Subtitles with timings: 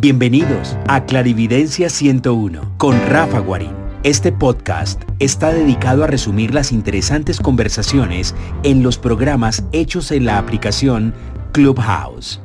[0.00, 3.74] Bienvenidos a Clarividencia 101 con Rafa Guarín.
[4.04, 8.32] Este podcast está dedicado a resumir las interesantes conversaciones
[8.62, 11.14] en los programas hechos en la aplicación
[11.50, 12.40] Clubhouse.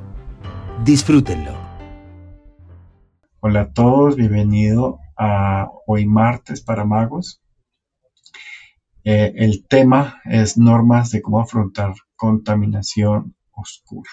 [0.83, 1.51] Disfrútenlo.
[3.41, 7.39] Hola a todos, bienvenido a Hoy Martes para Magos.
[9.03, 14.09] Eh, el tema es normas de cómo afrontar contaminación oscura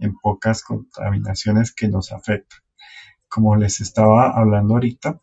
[0.00, 2.60] en pocas contaminaciones que nos afectan.
[3.28, 5.20] Como les estaba hablando ahorita,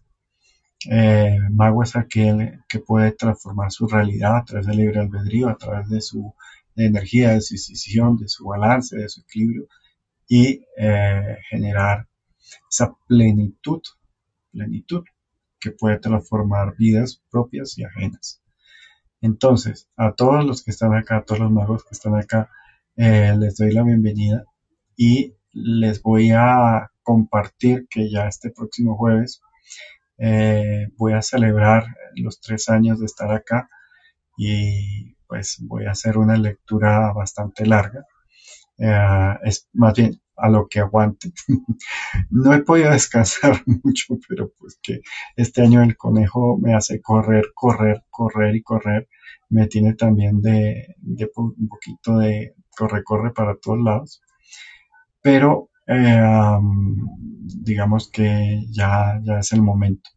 [0.89, 5.57] eh, mago es aquel que puede transformar su realidad a través del libre albedrío, a
[5.57, 6.33] través de su
[6.75, 9.67] energía, de su decisión, de su balance, de su equilibrio
[10.27, 12.07] y eh, generar
[12.69, 13.81] esa plenitud,
[14.51, 15.03] plenitud
[15.59, 18.41] que puede transformar vidas propias y ajenas.
[19.21, 22.51] Entonces, a todos los que están acá, a todos los magos que están acá,
[22.95, 24.45] eh, les doy la bienvenida
[24.97, 29.41] y les voy a compartir que ya este próximo jueves
[30.17, 31.85] eh, voy a celebrar
[32.15, 33.69] los tres años de estar acá
[34.35, 38.05] y pues voy a hacer una lectura bastante larga.
[38.79, 41.31] Eh, es más bien a lo que aguante.
[42.29, 45.01] no he podido descansar mucho, pero pues que
[45.35, 49.07] este año el conejo me hace correr, correr, correr y correr.
[49.49, 54.21] Me tiene también de, de un poquito de corre, corre para todos lados
[55.27, 56.57] pero eh,
[57.69, 60.09] digamos que ya, ya es el momento.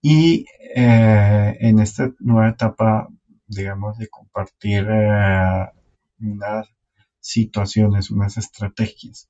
[0.00, 3.08] Y eh, en esta nueva etapa,
[3.48, 5.66] digamos, de compartir eh,
[6.20, 6.68] unas
[7.18, 9.28] situaciones, unas estrategias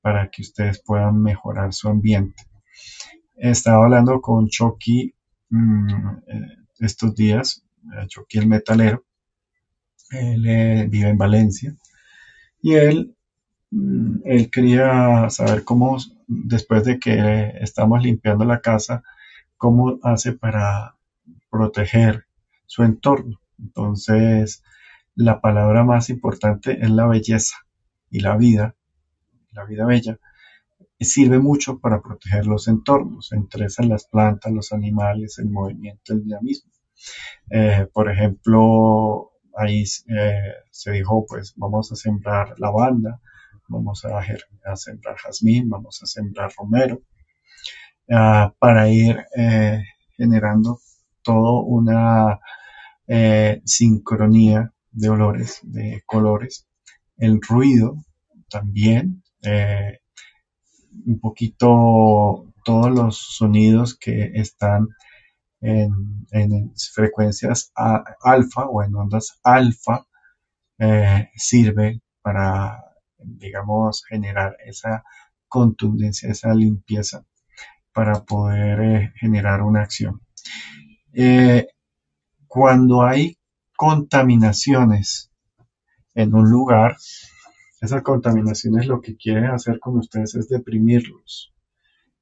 [0.00, 2.42] para que ustedes puedan mejorar su ambiente.
[3.36, 5.14] Estaba hablando con Chucky
[5.50, 6.16] mm,
[6.78, 7.62] estos días,
[8.06, 9.04] Chucky el metalero,
[10.10, 11.76] él vive en Valencia,
[12.62, 13.14] y él
[14.24, 19.02] él quería saber cómo, después de que estamos limpiando la casa,
[19.56, 20.96] cómo hace para
[21.50, 22.26] proteger
[22.66, 23.40] su entorno.
[23.58, 24.62] Entonces,
[25.14, 27.56] la palabra más importante es la belleza
[28.10, 28.74] y la vida,
[29.52, 30.18] la vida bella,
[31.04, 36.24] sirve mucho para proteger los entornos, entre esas las plantas, los animales, el movimiento, el
[36.24, 36.72] dinamismo.
[37.50, 43.20] Eh, por ejemplo, ahí eh, se dijo, pues vamos a sembrar lavanda,
[43.68, 47.02] vamos a, sembrar jazmín, vamos a sembrar romero,
[48.10, 49.82] ah, para ir eh,
[50.16, 50.80] generando
[51.22, 52.40] toda una
[53.06, 56.66] eh, sincronía de olores, de colores,
[57.16, 57.96] el ruido
[58.48, 60.00] también, eh,
[61.06, 64.88] un poquito todos los sonidos que están
[65.60, 66.24] en,
[66.92, 70.06] frecuencias alfa o en ondas alfa
[71.36, 72.83] sirve para
[73.24, 75.04] digamos, generar esa
[75.48, 77.24] contundencia, esa limpieza
[77.92, 80.20] para poder eh, generar una acción.
[81.12, 81.68] Eh,
[82.48, 83.38] cuando hay
[83.76, 85.30] contaminaciones
[86.14, 86.96] en un lugar,
[87.80, 91.52] esas contaminaciones lo que quieren hacer con ustedes es deprimirlos,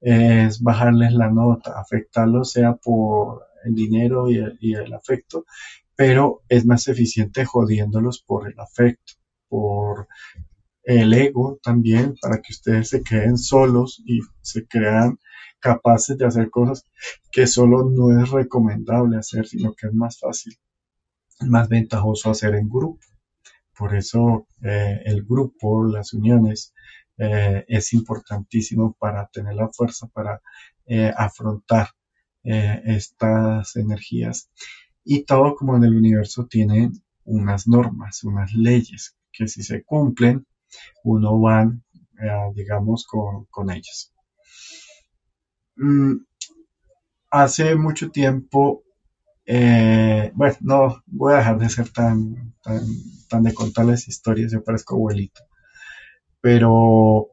[0.01, 5.47] es bajarles la nota, afectarlos sea por el dinero y el, y el afecto,
[5.95, 9.15] pero es más eficiente jodiéndolos por el afecto,
[9.49, 10.09] por
[10.85, 15.19] el ego también, para que ustedes se queden solos y se crean
[15.61, 16.85] capaces de hacer cosas
[17.31, 20.59] que solo no es recomendable hacer, sino que es más fácil,
[21.47, 23.01] más ventajoso hacer en grupo.
[23.77, 26.75] Por eso eh, el grupo, las uniones,
[27.17, 30.43] eh, es importantísimo para tener la fuerza para
[30.87, 31.89] eh, afrontar
[32.45, 34.51] estas energías.
[35.05, 36.91] Y todo como en el universo tiene
[37.25, 40.45] unas normas, unas leyes que si se cumplen,
[41.05, 44.13] uno va, eh, digamos, con, con ellas.
[45.77, 46.17] Mm,
[47.31, 48.85] hace mucho tiempo,
[49.47, 52.55] eh, bueno, no voy a dejar de ser tan,
[53.29, 55.43] tan, de contarles historias, yo parezco abuelito,
[56.41, 57.29] pero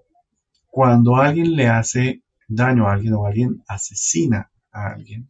[0.68, 5.30] cuando alguien le hace daño a alguien o alguien asesina a alguien,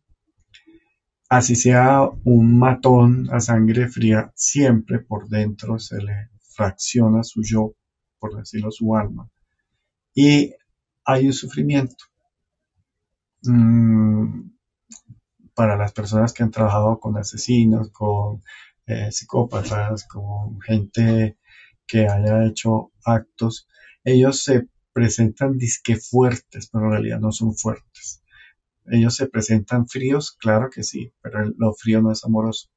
[1.29, 7.73] así sea un matón a sangre fría, siempre por dentro se le fracciona su yo
[8.19, 9.29] por decirlo, su alma.
[10.13, 10.53] Y
[11.05, 12.05] hay un sufrimiento.
[13.43, 14.49] Mm,
[15.55, 18.41] para las personas que han trabajado con asesinos, con
[18.87, 21.37] eh, psicópatas, con gente
[21.85, 23.67] que haya hecho actos,
[24.03, 28.23] ellos se presentan disque fuertes, pero en realidad no son fuertes.
[28.85, 32.69] Ellos se presentan fríos, claro que sí, pero lo frío no es amoroso.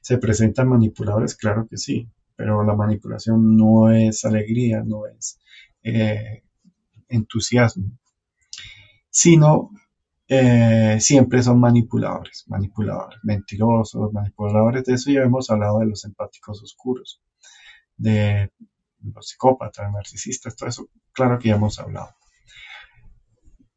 [0.00, 2.08] Se presentan manipuladores, claro que sí,
[2.38, 5.40] pero la manipulación no es alegría, no es
[5.82, 6.44] eh,
[7.08, 7.90] entusiasmo,
[9.10, 9.72] sino
[10.28, 14.84] eh, siempre son manipuladores, manipuladores, mentirosos, manipuladores.
[14.84, 17.20] De eso ya hemos hablado de los empáticos oscuros,
[17.96, 18.52] de
[19.02, 22.14] los psicópatas, narcisistas, todo eso, claro que ya hemos hablado.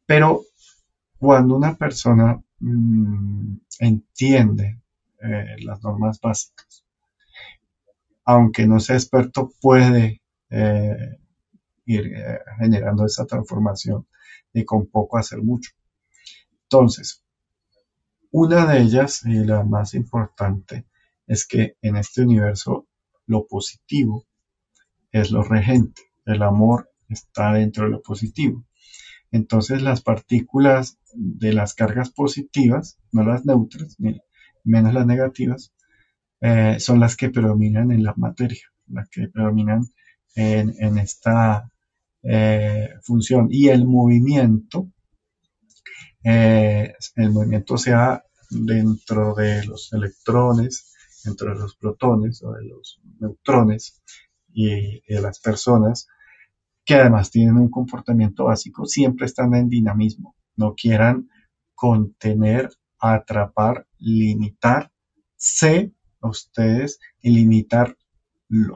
[0.06, 0.44] Pero
[1.18, 4.80] cuando una persona mm, entiende
[5.20, 6.86] eh, las normas básicas,
[8.26, 11.18] aunque no sea experto, puede eh,
[11.86, 12.14] ir
[12.60, 14.08] generando esa transformación
[14.54, 15.72] y con poco hacer mucho.
[16.64, 17.24] Entonces,
[18.32, 20.86] una de ellas y la más importante
[21.28, 22.88] es que en este universo
[23.26, 24.26] lo positivo
[25.12, 28.64] es lo regente, el amor está dentro de lo positivo.
[29.32, 33.98] Entonces las partículas de las cargas positivas, no las neutras,
[34.64, 35.74] menos las negativas,
[36.42, 39.86] eh, son las que predominan en la materia, las que predominan
[40.36, 41.70] en, esta
[42.24, 43.48] eh, función.
[43.52, 44.92] Y el movimiento
[46.24, 50.94] eh, el movimiento sea dentro de los electrones,
[51.24, 54.02] dentro de los protones o de los neutrones
[54.54, 56.08] y de las personas,
[56.86, 61.30] que además tienen un comportamiento básico, siempre están en dinamismo, no quieran
[61.74, 64.92] contener, atrapar, limitar,
[65.36, 65.92] sé
[66.22, 67.98] a ustedes y limitarlos,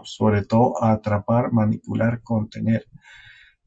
[0.03, 2.87] sobre todo atrapar, manipular, contener.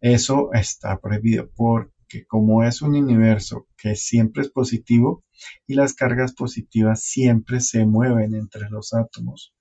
[0.01, 5.25] Eso está prohibido por que como es un universo que siempre es positivo
[5.67, 9.55] y las cargas positivas siempre se mueven entre los átomos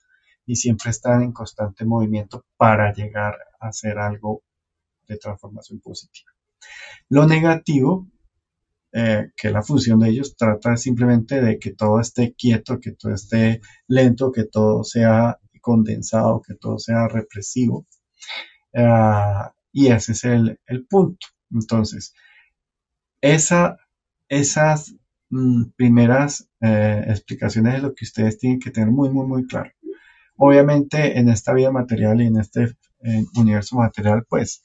[0.45, 4.43] y siempre están en constante movimiento para llegar a hacer algo
[5.07, 6.31] de transformación positiva.
[7.09, 8.07] Lo negativo,
[8.99, 13.13] eh, que la función de ellos trata simplemente de que todo esté quieto, que todo
[13.13, 17.85] esté lento, que todo sea condensado, que todo sea represivo.
[18.75, 21.27] Ah, y ese es el, el punto.
[21.51, 22.15] Entonces,
[23.21, 23.77] esa,
[24.29, 24.95] esas
[25.29, 29.71] mm, primeras eh, explicaciones de lo que ustedes tienen que tener muy, muy, muy claro.
[30.37, 32.75] Obviamente en esta vida material y en este
[33.35, 34.63] universo material, pues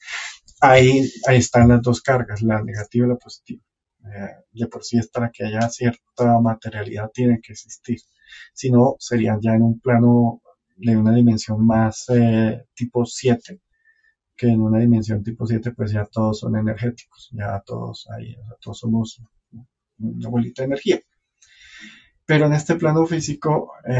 [0.59, 3.63] ahí, ahí están las dos cargas, la negativa y la positiva.
[4.05, 7.99] Eh, de por sí es para que haya cierta materialidad tiene que existir.
[8.53, 10.41] Si no, serían ya en un plano
[10.75, 13.61] de una dimensión más eh, tipo 7,
[14.35, 18.79] que en una dimensión tipo 7 pues ya todos son energéticos, ya todos ahí, todos
[18.79, 19.21] somos
[19.99, 20.99] una bolita de energía.
[22.25, 23.93] Pero en este plano físico, eh,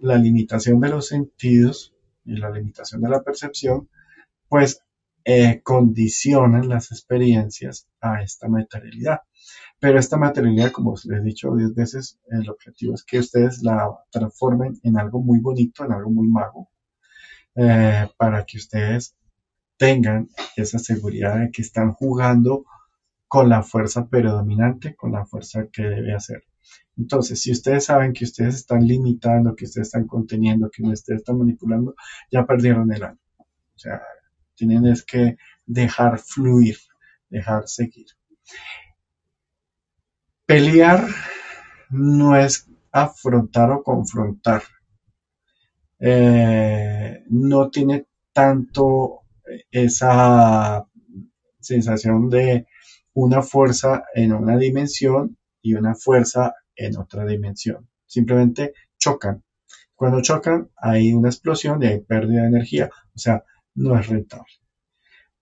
[0.00, 1.94] la limitación de los sentidos
[2.24, 3.88] y la limitación de la percepción,
[4.48, 4.82] pues
[5.24, 9.20] eh, condicionan las experiencias a esta materialidad.
[9.78, 13.88] Pero esta materialidad, como les he dicho 10 veces, el objetivo es que ustedes la
[14.10, 16.70] transformen en algo muy bonito, en algo muy mago,
[17.56, 19.16] eh, para que ustedes
[19.76, 22.64] tengan esa seguridad de que están jugando
[23.26, 26.44] con la fuerza predominante, con la fuerza que debe hacer.
[26.96, 31.38] Entonces, si ustedes saben que ustedes están limitando, que ustedes están conteniendo, que ustedes están
[31.38, 31.94] manipulando,
[32.30, 33.18] ya perdieron el año.
[33.38, 34.02] O sea,
[34.60, 36.76] tienen es que dejar fluir,
[37.30, 38.06] dejar seguir.
[40.44, 41.06] Pelear
[41.88, 44.62] no es afrontar o confrontar,
[45.98, 49.20] eh, no tiene tanto
[49.70, 50.86] esa
[51.58, 52.66] sensación de
[53.14, 57.88] una fuerza en una dimensión y una fuerza en otra dimensión.
[58.06, 59.42] Simplemente chocan.
[59.94, 62.90] Cuando chocan hay una explosión y hay pérdida de energía.
[63.14, 64.52] O sea, no es rentable.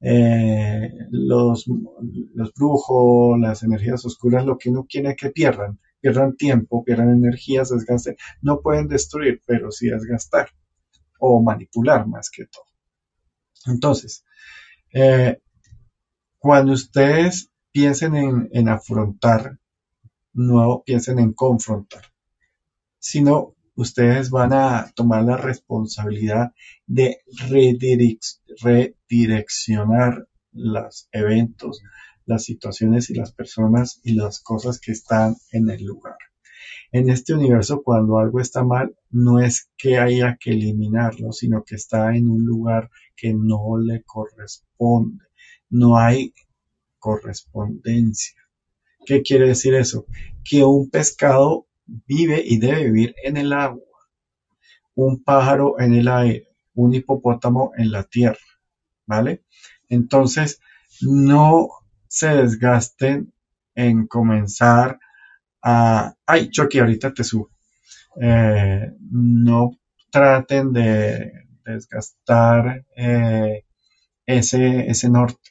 [0.01, 1.65] Eh, los,
[2.57, 8.17] brujos, las energías oscuras, lo que uno quiere que pierdan pierdan tiempo, pierdan energías, desgasten.
[8.41, 10.51] No pueden destruir, pero sí desgastar
[11.19, 12.65] o manipular más que todo.
[13.67, 14.25] Entonces,
[14.93, 15.41] eh,
[16.39, 19.59] cuando ustedes piensen en, en, afrontar,
[20.33, 22.05] no piensen en confrontar,
[22.99, 26.53] sino ustedes van a tomar la responsabilidad
[26.87, 31.81] de redireccionar los eventos,
[32.27, 36.17] las situaciones y las personas y las cosas que están en el lugar.
[36.91, 41.77] En este universo, cuando algo está mal, no es que haya que eliminarlo, sino que
[41.77, 45.23] está en un lugar que no le corresponde.
[45.71, 46.35] No hay
[46.99, 48.43] correspondencia.
[49.07, 50.05] ¿Qué quiere decir eso?
[50.43, 51.68] Que un pescado
[52.07, 53.83] vive y debe vivir en el agua,
[54.95, 58.39] un pájaro en el aire, un hipopótamo en la tierra,
[59.07, 59.43] ¿vale?
[59.89, 60.61] Entonces,
[61.01, 61.69] no
[62.07, 63.33] se desgasten
[63.75, 64.99] en comenzar
[65.63, 67.51] a, ay, Chucky, ahorita te subo.
[68.21, 69.71] Eh, no
[70.11, 71.33] traten de
[71.65, 73.65] desgastar eh,
[74.27, 75.51] ese, ese norte.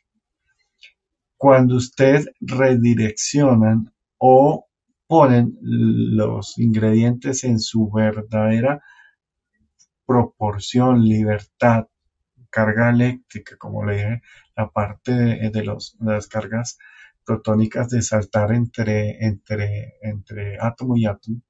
[1.38, 4.67] Cuando ustedes redireccionan o
[5.08, 8.84] ponen los ingredientes en su verdadera
[10.06, 11.88] proporción, libertad,
[12.50, 14.22] carga eléctrica, como le dije,
[14.56, 16.78] la parte de, los, las cargas
[17.26, 21.42] protónicas de saltar entre, entre, entre átomo y átomo.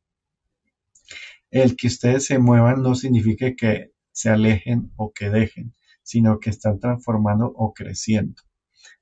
[1.51, 5.73] El que ustedes se muevan no significa que se alejen o que dejen,
[6.03, 8.41] sino que están transformando o creciendo.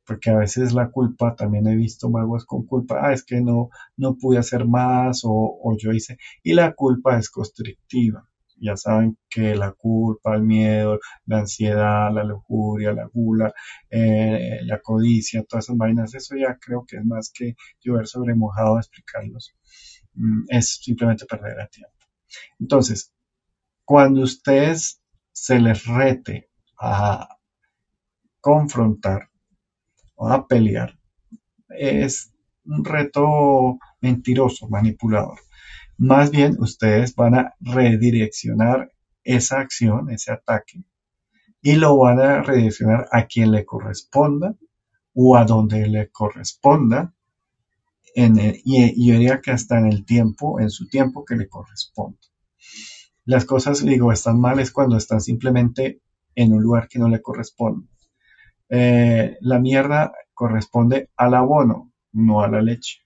[0.06, 3.70] Porque a veces la culpa, también he visto magos con culpa, ah, es que no,
[3.98, 9.18] no pude hacer más o, o yo hice, y la culpa es constrictiva ya saben
[9.30, 13.54] que la culpa, el miedo, la ansiedad, la lujuria, la gula,
[13.90, 18.36] eh, la codicia, todas esas vainas, eso ya creo que es más que llover sobre
[18.36, 19.54] mojado explicarlos.
[20.14, 21.96] Mm, es simplemente perder el tiempo.
[22.60, 23.14] Entonces,
[23.86, 27.28] cuando ustedes se les rete a
[28.40, 29.30] confrontar
[30.18, 30.98] a pelear,
[31.70, 32.32] es
[32.66, 35.40] un reto mentiroso, manipulador.
[35.98, 38.92] Más bien, ustedes van a redireccionar
[39.24, 40.84] esa acción, ese ataque,
[41.62, 44.56] y lo van a redireccionar a quien le corresponda
[45.14, 47.14] o a donde le corresponda,
[48.16, 52.20] en y, yo diría que hasta en el tiempo, en su tiempo que le corresponda.
[53.26, 56.02] Las cosas, digo, están mal es cuando están simplemente
[56.36, 57.88] en un lugar que no le corresponde.
[58.70, 63.02] Eh, la mierda corresponde al abono, no a la leche.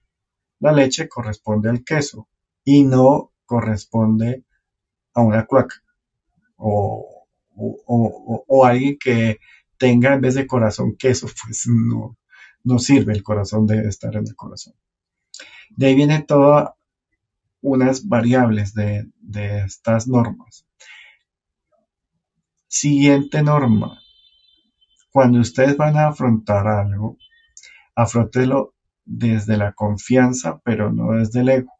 [0.60, 2.28] La leche corresponde al queso,
[2.64, 4.44] y no corresponde
[5.14, 5.82] a una cloaca
[6.60, 7.26] o,
[8.64, 9.38] alguien que
[9.78, 14.36] tenga en vez de corazón queso, pues no, sirve, el corazón debe estar en el
[14.36, 14.74] corazón.
[15.70, 16.70] De ahí vienen todas
[17.62, 19.10] unas variables de
[19.64, 20.66] estas normas.
[22.68, 24.00] Siguiente norma.
[25.12, 27.16] Cuando ustedes van a afrontar algo,
[27.94, 28.74] afrontelo
[29.04, 31.72] desde la confianza, pero no desde el ego.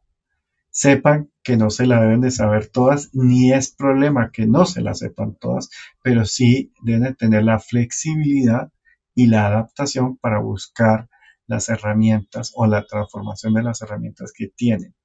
[0.69, 4.81] Sepan que no se la deben de saber todas, ni es problema que no se
[4.81, 5.69] la sepan todas,
[6.03, 8.71] pero sí deben tener la flexibilidad
[9.15, 11.09] y la adaptación para buscar
[11.47, 14.95] las herramientas o la transformación de las herramientas que tienen.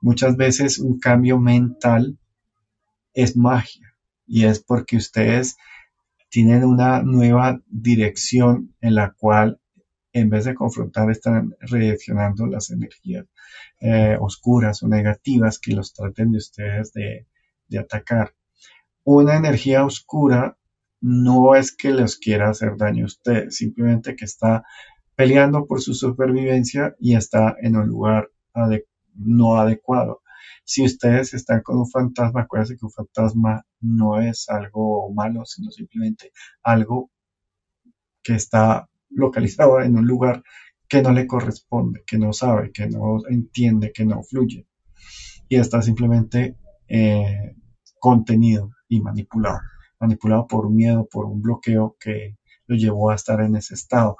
[0.00, 2.18] Muchas veces un cambio mental
[3.14, 3.96] es magia
[4.26, 5.56] y es porque ustedes
[6.36, 9.58] tienen una nueva dirección en la cual
[10.12, 13.24] en vez de confrontar están redireccionando las energías
[13.80, 17.26] eh, oscuras o negativas que los traten de ustedes de,
[17.78, 18.34] atacar.
[19.02, 20.58] Una energía oscura
[21.00, 24.62] no es que les quiera hacer daño a ustedes, simplemente que está
[25.14, 28.28] peleando por su supervivencia y está en un lugar
[29.14, 30.20] no adecuado.
[30.68, 35.70] Si ustedes están con un fantasma, acuérdense que un fantasma no es algo malo, sino
[35.70, 36.32] simplemente
[36.64, 37.12] algo
[38.20, 40.42] que está localizado en un lugar
[40.88, 44.66] que no le corresponde, que no sabe, que no entiende, que no fluye.
[45.48, 46.56] Y está simplemente
[46.88, 47.54] eh,
[48.00, 49.60] contenido y manipulado.
[50.00, 54.16] Manipulado por miedo, por un bloqueo que lo llevó a estar en ese estado.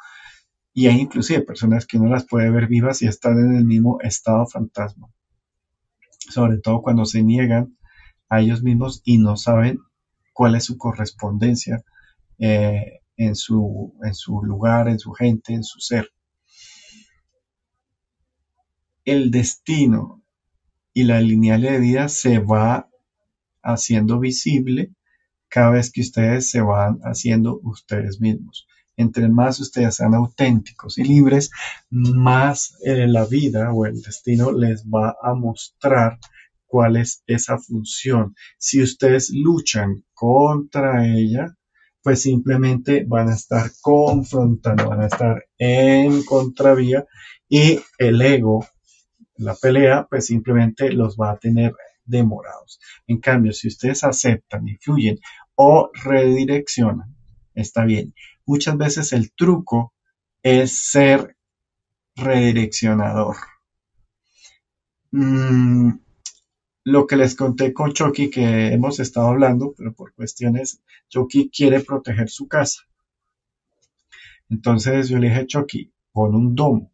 [0.72, 3.98] Y hay inclusive personas que uno las puede ver vivas y están en el mismo
[4.00, 5.08] estado fantasma.
[6.28, 7.76] Sobre todo cuando se niegan
[8.28, 9.78] a ellos mismos y no saben
[10.32, 11.82] cuál es su correspondencia
[12.38, 16.10] eh, en su, en su lugar, en su gente, en su ser.
[19.04, 20.22] El destino
[20.92, 22.88] y la lineal de vida se va
[23.62, 24.92] haciendo visible
[25.48, 28.66] cada vez que ustedes se van haciendo ustedes mismos.
[28.96, 31.50] Entre más ustedes sean auténticos y libres,
[31.90, 36.18] más eh, la vida o el destino les va a mostrar
[36.66, 38.34] cuál es esa función.
[38.58, 41.56] Si ustedes luchan contra ella,
[42.02, 47.04] pues simplemente van a estar confrontando, van a estar en contravía
[47.48, 48.66] y el ego,
[49.36, 51.74] la pelea, pues simplemente los va a tener
[52.04, 52.80] demorados.
[53.06, 55.18] En cambio, si ustedes aceptan y fluyen
[55.54, 57.14] o redireccionan,
[57.54, 58.14] está bien.
[58.46, 59.92] Muchas veces el truco
[60.42, 61.36] es ser
[62.14, 63.36] redireccionador.
[65.10, 65.90] Mm,
[66.84, 71.80] lo que les conté con Chucky que hemos estado hablando, pero por cuestiones, Chucky quiere
[71.80, 72.82] proteger su casa.
[74.48, 76.92] Entonces yo le dije, Chucky, pon un domo,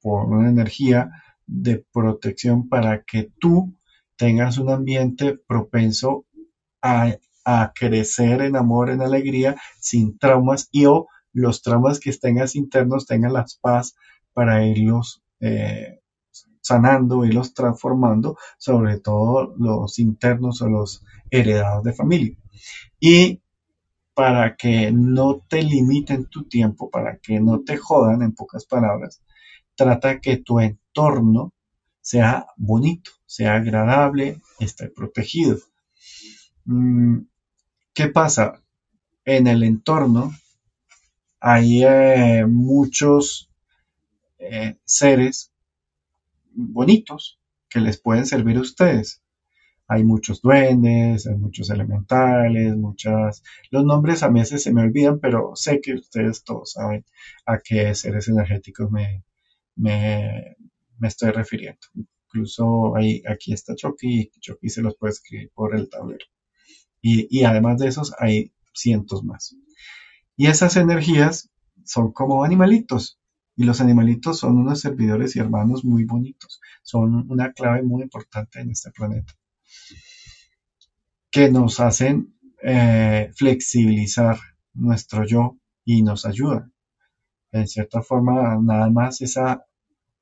[0.00, 1.10] pon una energía
[1.46, 3.76] de protección para que tú
[4.16, 6.24] tengas un ambiente propenso
[6.80, 7.14] a,
[7.74, 13.32] crecer en amor, en alegría, sin traumas y o los traumas que tengas internos tengan
[13.32, 13.96] las paz
[14.32, 16.00] para irlos eh,
[16.60, 22.36] sanando y los transformando, sobre todo los internos o los heredados de familia.
[22.98, 23.42] Y
[24.14, 29.22] para que no te limiten tu tiempo, para que no te jodan, en pocas palabras,
[29.74, 31.52] trata que tu entorno
[32.00, 35.58] sea bonito, sea agradable, esté protegido.
[36.64, 37.18] Mm,
[37.94, 38.60] ¿Qué pasa?
[39.24, 40.32] En el entorno
[41.38, 43.48] hay eh, muchos
[44.38, 45.52] eh, seres
[46.50, 47.38] bonitos
[47.70, 49.22] que les pueden servir a ustedes.
[49.86, 53.44] Hay muchos duendes, hay muchos elementales, muchas...
[53.70, 57.04] Los nombres a veces se me olvidan, pero sé que ustedes todos saben
[57.46, 59.22] a qué seres energéticos me,
[59.76, 60.56] me,
[61.02, 61.86] estoy refiriendo.
[62.26, 66.26] Incluso ahí, aquí está Chucky y Chucky se los puede escribir por el tablero.
[67.06, 69.54] Y, además de esos hay cientos más.
[70.38, 71.50] Y esas energías
[71.84, 73.20] son como animalitos.
[73.56, 76.62] Y los animalitos son unos servidores y hermanos muy bonitos.
[76.82, 79.34] Son una clave muy importante en este planeta.
[81.30, 84.38] Que nos hacen eh, flexibilizar
[84.72, 86.72] nuestro yo y nos ayudan.
[87.52, 89.66] En cierta forma, nada más esa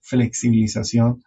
[0.01, 1.23] flexibilización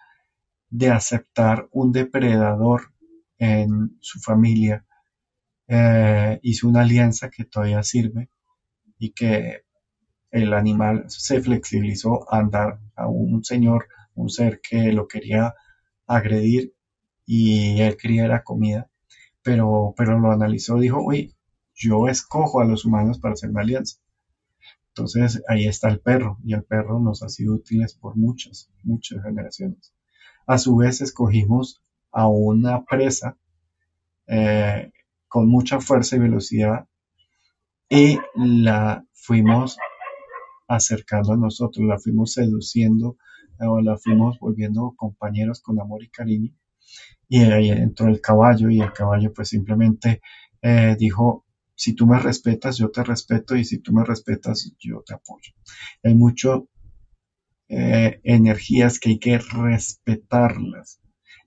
[0.69, 2.91] de aceptar un depredador
[3.37, 4.84] en su familia
[5.67, 8.29] eh, hizo una alianza que todavía sirve
[8.99, 9.63] y que
[10.31, 15.53] el animal se flexibilizó a andar a un señor, un ser que lo quería
[16.07, 16.73] agredir
[17.25, 18.89] y él quería la comida,
[19.41, 21.31] pero, pero lo analizó, dijo, oye,
[21.73, 23.99] yo escojo a los humanos para hacer una alianza.
[24.89, 29.23] Entonces ahí está el perro y el perro nos ha sido útil por muchas, muchas
[29.23, 29.93] generaciones.
[30.47, 31.81] A su vez escogimos
[32.11, 33.37] a una presa
[34.27, 34.91] eh,
[35.35, 36.87] con mucha fuerza y velocidad
[37.89, 39.77] y la fuimos
[40.65, 43.17] acercando a nosotros, la fuimos seduciendo
[43.59, 46.53] o la fuimos volviendo compañeros con amor y cariño.
[47.27, 50.21] Y ahí entró el caballo y el caballo pues simplemente
[50.61, 51.43] eh, dijo,
[51.75, 55.51] si tú me respetas, yo te respeto y si tú me respetas, yo te apoyo.
[56.01, 56.61] Hay muchas
[57.67, 61.01] eh, energías que hay que respetarlas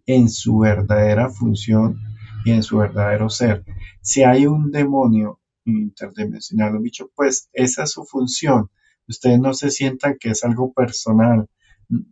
[0.04, 2.17] en su verdadera función
[2.48, 3.64] y en su verdadero ser.
[4.00, 8.70] Si hay un demonio interdimensional, un bicho, pues esa es su función
[9.08, 11.48] ustedes no se sientan que es algo personal,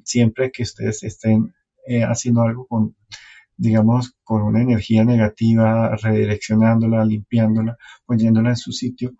[0.03, 1.55] siempre que ustedes estén
[1.87, 2.97] eh, haciendo algo con,
[3.57, 9.13] digamos, con una energía negativa, redireccionándola, limpiándola, poniéndola en su sitio,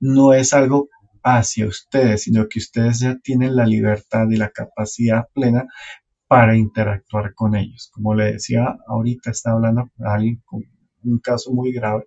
[0.00, 0.88] no es algo
[1.24, 5.66] hacia ustedes, sino que ustedes ya tienen la libertad y la capacidad plena
[6.28, 7.90] para interactuar con ellos.
[7.92, 10.62] Como le decía, ahorita está hablando con alguien con
[11.02, 12.06] un caso muy grave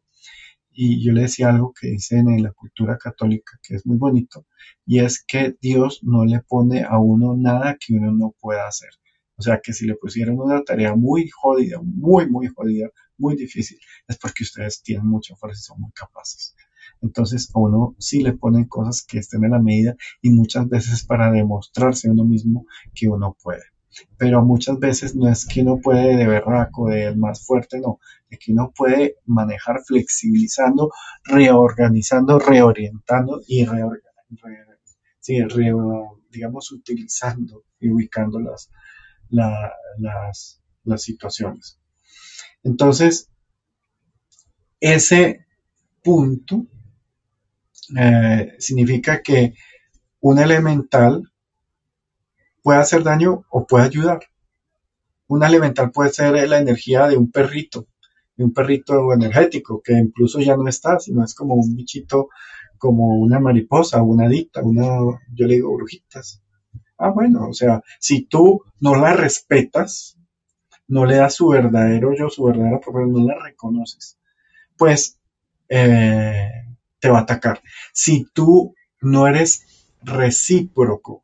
[0.73, 4.45] y yo le decía algo que dicen en la cultura católica que es muy bonito,
[4.85, 8.89] y es que Dios no le pone a uno nada que uno no pueda hacer.
[9.35, 13.79] O sea, que si le pusieron una tarea muy jodida, muy, muy jodida, muy difícil,
[14.07, 16.55] es porque ustedes tienen mucha fuerza y son muy capaces.
[17.01, 21.03] Entonces, a uno sí le ponen cosas que estén en la medida y muchas veces
[21.03, 23.63] para demostrarse a uno mismo que uno puede
[24.17, 27.99] pero muchas veces no es que uno puede de berraco, de más fuerte, no,
[28.29, 30.91] es que uno puede manejar flexibilizando,
[31.25, 33.65] reorganizando, reorientando y
[36.31, 38.69] digamos, utilizando y ubicando las,
[39.29, 41.79] las, las situaciones.
[42.63, 43.29] Entonces,
[44.79, 45.45] ese
[46.03, 46.65] punto
[47.97, 49.53] eh, significa que
[50.21, 51.30] un elemental
[52.61, 54.21] puede hacer daño o puede ayudar.
[55.27, 57.87] Un elemental puede ser la energía de un perrito,
[58.35, 62.29] de un perrito energético, que incluso ya no está, sino es como un bichito,
[62.77, 64.97] como una mariposa, una adicta, una,
[65.33, 66.41] yo le digo brujitas.
[66.97, 70.17] Ah, bueno, o sea, si tú no la respetas,
[70.87, 74.17] no le das su verdadero yo, su verdadera propiedad, no la reconoces,
[74.77, 75.17] pues
[75.69, 76.49] eh,
[76.99, 77.61] te va a atacar.
[77.93, 79.65] Si tú no eres
[80.03, 81.23] recíproco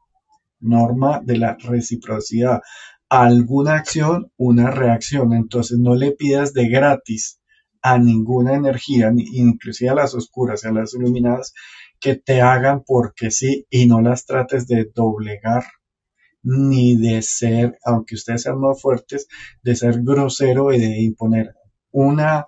[0.59, 2.61] norma de la reciprocidad.
[3.09, 5.33] Alguna acción, una reacción.
[5.33, 7.39] Entonces no le pidas de gratis
[7.81, 11.53] a ninguna energía, inclusive a las oscuras, a las iluminadas,
[11.99, 15.63] que te hagan porque sí y no las trates de doblegar
[16.43, 19.27] ni de ser, aunque ustedes sean más fuertes,
[19.63, 21.55] de ser grosero y de imponer
[21.91, 22.45] una,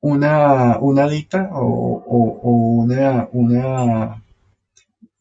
[0.00, 4.23] una, una dita o, o una, una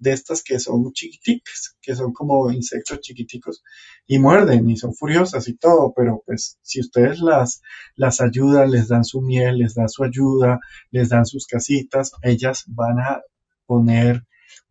[0.03, 3.63] de estas que son chiquiticas, que son como insectos chiquiticos
[4.05, 7.61] y muerden y son furiosas y todo, pero pues si ustedes las,
[7.95, 10.59] las ayudan, les dan su miel, les dan su ayuda,
[10.91, 13.21] les dan sus casitas, ellas van a
[13.65, 14.23] poner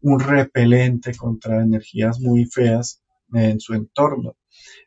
[0.03, 4.37] un repelente contra energías muy feas en su entorno.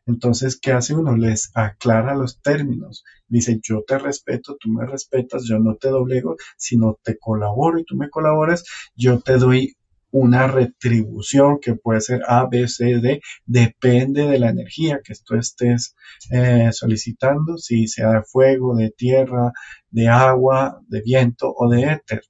[0.06, 1.18] Entonces, ¿qué hace uno?
[1.18, 3.04] Les aclara los términos.
[3.28, 7.84] Dice, yo te respeto, tú me respetas, yo no te doblego, sino te colaboro y
[7.84, 8.64] tú me colaboras,
[8.96, 9.76] yo te doy
[10.16, 15.36] una retribución que puede ser A, B, C, D, depende de la energía que tú
[15.36, 15.94] estés
[16.32, 19.52] eh, solicitando, si sea de fuego, de tierra,
[19.90, 22.22] de agua, de viento o de éter.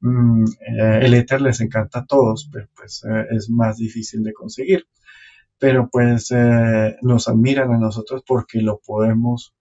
[0.00, 4.32] Mm, eh, el éter les encanta a todos, pero pues eh, es más difícil de
[4.32, 4.86] conseguir
[5.60, 6.28] pero pues
[7.02, 9.56] nos admiran a nosotros porque lo podemos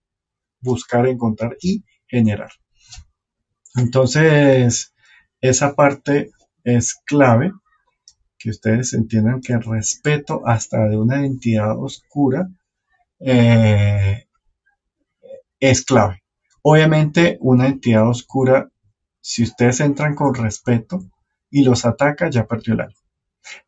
[0.61, 2.51] buscar, encontrar y generar.
[3.75, 4.93] Entonces,
[5.41, 6.29] esa parte
[6.75, 7.53] es clave,
[8.37, 12.49] que ustedes entiendan que el respeto hasta de una entidad oscura
[13.19, 14.27] eh,
[15.59, 16.23] es clave.
[16.61, 18.69] Obviamente, una entidad oscura,
[19.21, 21.09] si ustedes entran con respeto
[21.49, 22.95] y los ataca, ya perdió el año.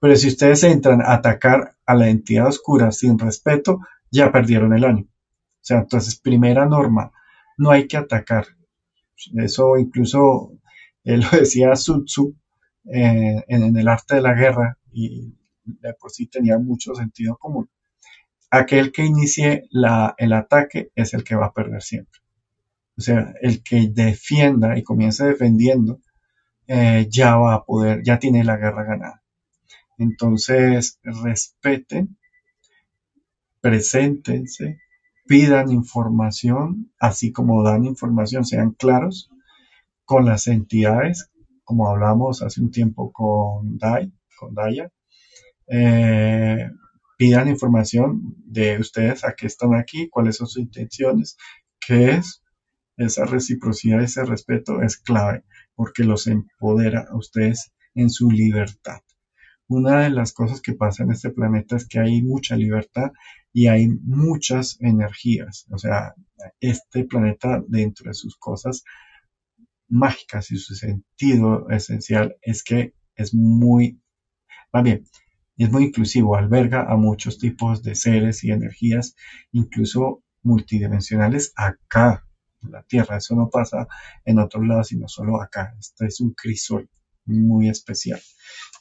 [0.01, 3.79] Pero si ustedes entran a atacar a la entidad oscura sin respeto,
[4.11, 5.03] ya perdieron el año.
[5.03, 7.13] O sea, entonces, primera norma,
[7.57, 8.45] no hay que atacar.
[9.35, 10.51] Eso incluso
[11.05, 12.35] él lo decía Sun Tzu
[12.91, 17.69] eh, en, el arte de la guerra y de por sí tenía mucho sentido común.
[18.51, 19.69] Aquel que inicie
[20.17, 22.19] el ataque es el que va a perder siempre.
[22.97, 25.99] O sea, el que defienda y comience defendiendo
[26.67, 29.23] eh, ya va a poder, ya tiene la guerra ganada.
[29.97, 32.17] Entonces, respeten,
[33.61, 34.79] preséntense,
[35.27, 39.29] pidan información, así como dan información, sean claros
[40.05, 41.28] con las entidades,
[41.69, 44.91] como hablamos hace un tiempo con Dai, con Daya.
[45.67, 46.67] Eh,
[47.15, 51.37] pidan información de ustedes a qué están aquí, cuáles son sus intenciones,
[51.79, 52.41] qué es
[52.97, 55.43] esa reciprocidad, ese respeto es clave
[55.75, 59.01] porque los empodera a ustedes en su libertad
[59.69, 63.11] una de las cosas que pasa en este planeta es que hay mucha libertad
[63.53, 65.67] y hay muchas energías.
[65.69, 66.15] O sea,
[66.59, 68.83] este planeta dentro de sus cosas
[69.89, 74.01] mágicas y su sentido esencial es que es muy,
[74.73, 75.05] va bien,
[75.57, 79.15] es muy inclusivo, alberga a muchos tipos de seres y energías,
[79.51, 82.25] incluso multidimensionales acá
[82.63, 83.17] en la Tierra.
[83.17, 83.87] Eso no pasa
[84.23, 85.75] en otros lados, sino solo acá.
[85.77, 86.89] Este es un crisol
[87.25, 88.21] muy especial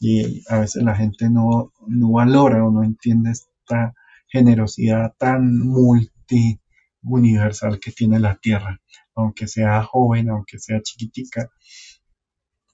[0.00, 3.94] y a veces la gente no, valora o no entiende esta
[4.28, 6.60] generosidad tan multi
[7.02, 8.80] universal que tiene la Tierra.
[9.18, 11.50] Aunque sea joven, aunque sea chiquitica,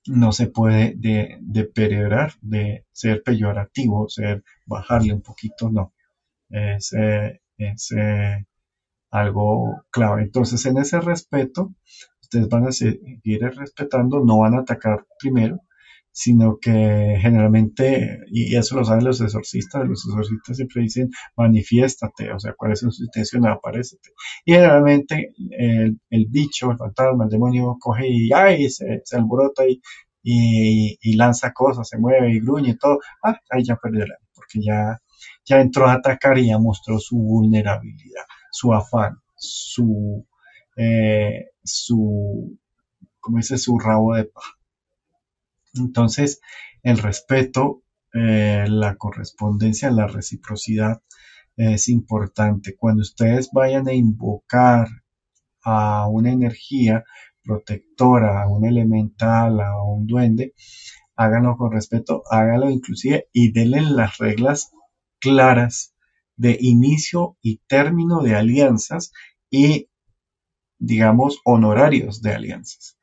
[0.06, 1.64] no se puede de, de
[2.42, 5.92] de ser peyorativo, ser bajarle un poquito, no.
[6.50, 7.40] Es, eh,
[7.96, 8.44] eh,
[9.10, 10.22] algo clave.
[10.22, 11.74] Entonces, en ese respeto,
[12.20, 15.60] ustedes van a seguir respetando, no van a atacar primero,
[16.16, 22.38] sino que generalmente, y eso lo saben los exorcistas, los exorcistas siempre dicen, manifiéstate, o
[22.38, 24.10] sea, cuál es su intención, aparecete.
[24.44, 28.70] Y generalmente el, bicho, el fantasma, el demonio coge y ¡ay!
[28.70, 29.80] se, se alborota y,
[31.02, 33.00] y, lanza cosas, se mueve y gruñe y todo.
[33.22, 35.02] Ah, ahí ya perdió la porque ya,
[35.44, 40.24] ya entró a atacar y ya mostró su vulnerabilidad, su afán, su,
[40.76, 42.56] eh, su,
[43.18, 43.58] ¿cómo dice?
[43.58, 44.52] Su rabo de paja.
[45.74, 46.40] Entonces,
[46.82, 47.82] el respeto,
[48.12, 51.02] eh, la correspondencia, la reciprocidad
[51.56, 52.76] es importante.
[52.76, 54.88] Cuando ustedes vayan a invocar
[55.62, 57.04] a una energía
[57.42, 60.54] protectora, a un elemental, a un duende,
[61.16, 64.72] háganlo con respeto, háganlo inclusive y denle las reglas
[65.20, 65.94] claras
[66.36, 69.12] de inicio y término de alianzas
[69.50, 69.88] y,
[70.78, 72.98] digamos, honorarios de alianzas.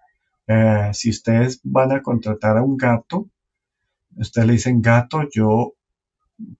[0.51, 3.29] Eh, si ustedes van a contratar a un gato,
[4.17, 5.75] ustedes le dicen gato, yo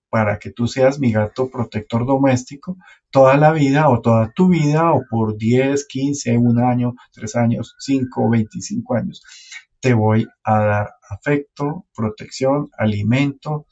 [0.10, 2.78] para que tú seas mi gato protector doméstico
[3.10, 7.76] toda la vida o toda tu vida o por 10, 15, un año, 3 años,
[7.80, 9.24] 5, 25 años.
[9.82, 13.66] Te voy a dar afecto, protección, alimento,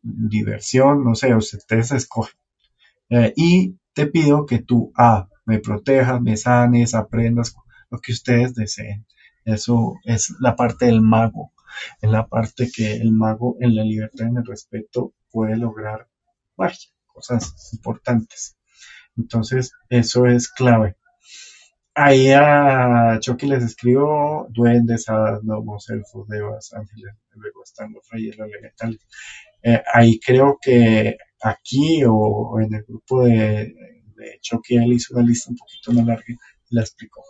[0.00, 2.38] diversión, no sé, ustedes escogen.
[3.10, 7.54] Eh, y te pido que tú, A, me protejas, me sanes, aprendas
[7.90, 9.04] lo que ustedes deseen.
[9.44, 11.52] Eso es la parte del mago,
[12.00, 16.08] es la parte que el mago en la libertad en el respeto puede lograr
[16.56, 18.56] magia, cosas importantes.
[19.16, 20.96] Entonces, eso es clave.
[21.94, 28.38] Ahí a Chucky les escribo duendes, hadas, gnomos, elfos, devas, ángeles, luego están los reyes,
[28.38, 29.06] los elementales.
[29.62, 33.74] Eh, ahí creo que aquí o, en el grupo de,
[34.16, 37.22] de Chucky él hizo una lista un poquito más larga y la explicó.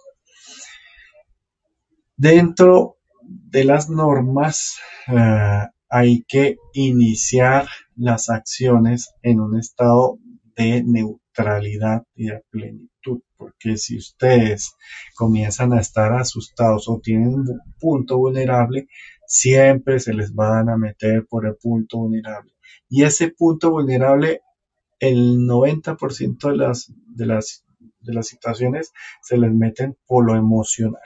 [2.16, 10.18] Dentro de las normas eh, hay que iniciar las acciones en un estado
[10.56, 14.74] de neutralidad y de plenitud, porque si ustedes
[15.14, 18.88] comienzan a estar asustados o tienen un punto vulnerable,
[19.26, 22.52] siempre se les van a meter por el punto vulnerable.
[22.88, 24.42] Y ese punto vulnerable,
[24.98, 27.64] el 90% de las, de, las,
[28.00, 31.00] de las situaciones se les meten por lo emocional.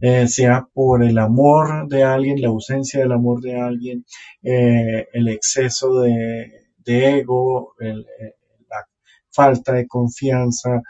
[0.00, 4.06] Eh, sea por el amor de alguien, la ausencia del amor de alguien,
[4.42, 6.50] eh, el exceso de,
[6.86, 7.94] ego, eh,
[8.68, 8.86] la
[9.30, 10.82] falta de confianza,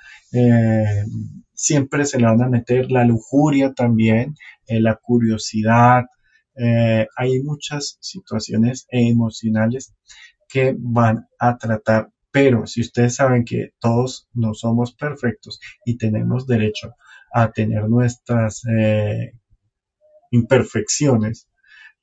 [1.53, 4.35] siempre se le van a meter la lujuria también,
[4.69, 6.05] la curiosidad.
[7.17, 9.95] hay muchas situaciones emocionales
[10.49, 16.47] que van a tratar pero si ustedes saben que todos no somos perfectos y tenemos
[16.47, 16.95] derecho
[17.33, 19.33] a tener nuestras eh,
[20.31, 21.49] imperfecciones,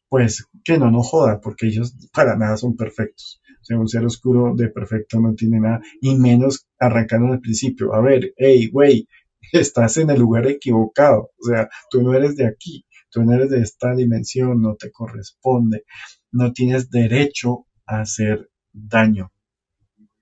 [0.09, 3.41] pues que no nos jodan, porque ellos para nada son perfectos.
[3.61, 7.93] O sea, un ser oscuro de perfecto no tiene nada, y menos arrancando al principio.
[7.93, 9.07] A ver, hey, güey,
[9.51, 11.31] estás en el lugar equivocado.
[11.37, 14.91] O sea, tú no eres de aquí, tú no eres de esta dimensión, no te
[14.91, 15.83] corresponde,
[16.31, 19.31] no tienes derecho a hacer daño.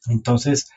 [0.07, 0.69] Entonces,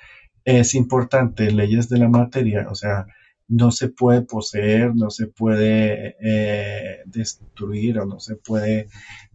[0.45, 3.07] es importante, leyes de la materia, o sea,
[3.49, 8.89] no se puede poseer, no se puede eh, destruir o no se puede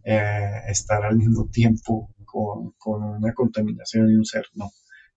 [0.04, 4.70] eh, estar al mismo tiempo con, una contaminación y un ser, no.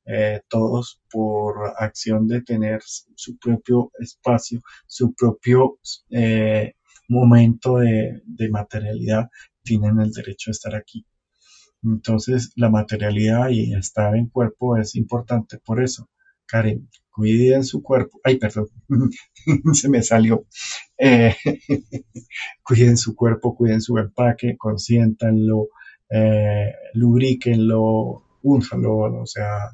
[0.05, 5.79] Eh, todos por acción de tener su propio espacio, su propio
[7.09, 9.29] momento de, de materialidad,
[9.63, 11.05] tienen el derecho a estar aquí.
[11.83, 16.09] Entonces, la materialidad y estar en cuerpo es importante por eso.
[16.45, 18.19] Karen, cuiden su cuerpo.
[18.23, 18.67] Ay, perdón,
[19.73, 20.45] se me salió.
[20.99, 21.35] Eh,
[22.63, 25.69] cuiden su cuerpo, cuiden su empaque, consiéntanlo,
[26.11, 29.71] eh, lubríquenlo, únjanlo, o sea,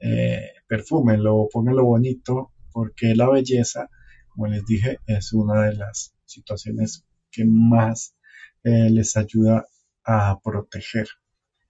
[0.00, 3.88] eh, perfúmenlo, pónganlo bonito, porque la belleza,
[4.28, 8.16] como les dije, es una de las situaciones que más
[8.64, 9.64] eh, les ayuda
[10.04, 11.06] a proteger,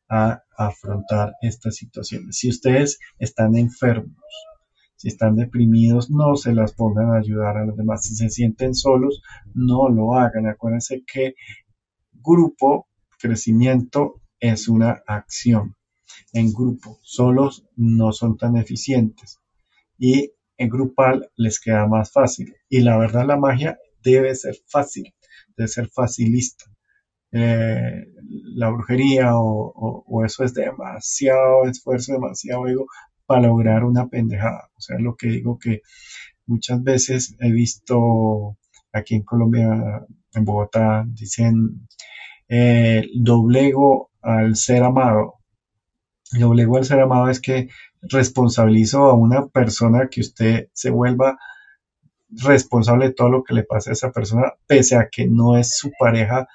[0.09, 2.39] a afrontar estas situaciones.
[2.39, 4.17] Si ustedes están enfermos,
[5.01, 8.05] si están deprimidos, no se las pongan a ayudar a los demás.
[8.05, 9.23] Si se sienten solos,
[9.55, 10.47] no lo hagan.
[10.47, 11.37] Acuérdense que
[12.13, 12.87] grupo,
[13.19, 15.75] crecimiento es una acción.
[16.35, 19.39] En grupo, solos no son tan eficientes.
[19.97, 22.55] Y en grupal les queda más fácil.
[22.69, 25.15] Y la verdad, la magia debe ser fácil,
[25.57, 26.67] debe ser facilista.
[27.33, 28.05] Eh,
[28.55, 32.85] la brujería o, o, eso es demasiado esfuerzo, demasiado ego
[33.31, 34.71] para lograr una pendejada.
[34.77, 35.83] O sea, lo que digo que
[36.47, 38.57] muchas veces he visto
[38.93, 41.87] aquí en Colombia, en Bogotá, dicen
[42.49, 45.35] eh, doblego al ser amado.
[46.33, 47.69] Doblego al ser amado es que
[48.03, 51.39] responsabilizo a una persona que usted se vuelva
[52.31, 55.77] responsable de todo lo que le pase a esa persona, pese a que no es
[55.77, 56.49] su pareja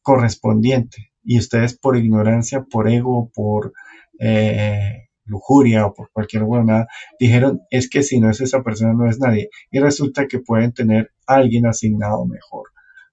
[0.00, 1.12] correspondiente.
[1.22, 3.74] Y ustedes por ignorancia, por ego, por
[4.18, 6.86] eh, lujuria o por cualquier buena,
[7.18, 9.50] dijeron, es que si no es esa persona no es nadie.
[9.70, 12.70] Y resulta que pueden tener alguien asignado mejor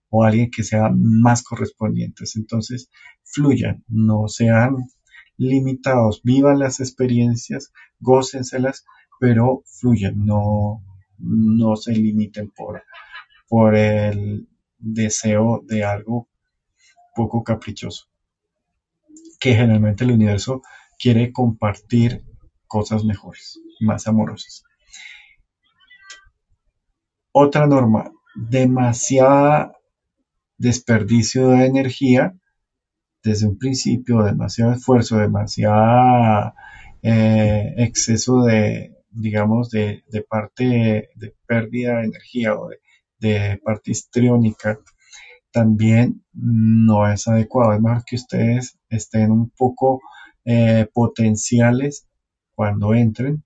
[0.09, 2.35] o alguien que sea más correspondientes.
[2.35, 2.89] Entonces,
[3.23, 4.75] fluyan, no sean
[5.37, 8.85] limitados, vivan las experiencias, gócenselas,
[9.19, 10.83] pero fluyan, no,
[11.17, 12.83] no se limiten por,
[13.47, 14.47] por el
[14.77, 16.27] deseo de algo
[17.15, 18.05] poco caprichoso,
[19.39, 20.61] que generalmente el universo
[21.01, 22.23] quiere compartir
[22.67, 24.63] cosas mejores, más amorosas.
[27.33, 29.73] Otra norma, demasiada
[30.57, 32.35] desperdicio de energía
[33.23, 36.53] desde un principio, demasiado esfuerzo, demasiado
[37.01, 42.69] eh, exceso de, digamos, de, parte de pérdida de energía o
[43.19, 44.79] de, parte histriónica,
[45.51, 47.73] también no es adecuado.
[47.73, 50.01] Es mejor que ustedes estén un poco
[50.45, 52.07] eh, potenciales
[52.55, 53.43] cuando entren,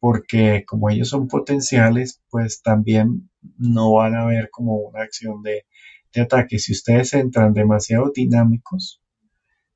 [0.00, 5.64] porque como ellos son potenciales, pues también no van a ver como una acción de,
[6.20, 6.58] ataque.
[6.58, 9.00] Si ustedes entran demasiado dinámicos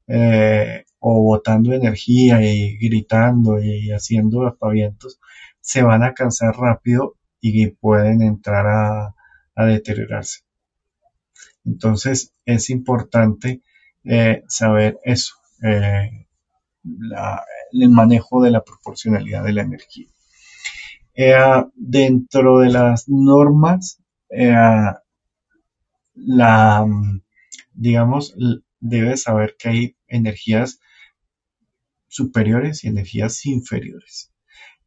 [0.09, 5.21] eh, o botando energía y gritando y haciendo aspavientos,
[5.61, 9.15] se van a cansar rápido y pueden entrar a,
[9.67, 10.41] deteriorarse.
[11.65, 13.63] Entonces es importante
[14.05, 15.35] eh, saber eso
[16.85, 20.07] el manejo de la proporcionalidad de la energía.
[21.15, 21.35] Eh,
[21.75, 24.55] dentro de las normas, eh,
[26.15, 26.87] la,
[27.73, 28.35] digamos,
[28.81, 30.81] debe saber que hay energías
[32.09, 34.33] superiores y energías inferiores.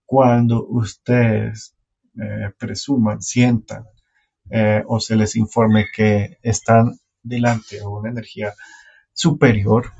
[0.06, 1.76] Cuando ustedes
[2.20, 3.86] eh, presuman, sientan
[4.86, 8.54] o se les informe que están delante de una energía
[9.12, 9.92] superior,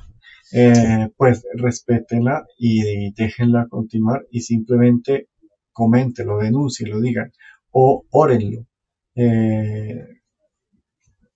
[0.52, 5.30] eh, pues respétenla y déjenla continuar y simplemente
[5.74, 7.32] coméntelo, denúncielo, digan
[7.72, 8.66] o órenlo.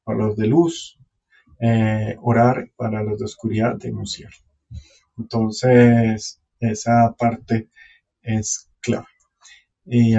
[0.03, 0.97] para los de luz,
[2.21, 4.31] orar, para los de oscuridad, denunciar.
[5.17, 7.69] Entonces, esa parte
[8.21, 9.07] es clave.
[9.85, 10.15] Y,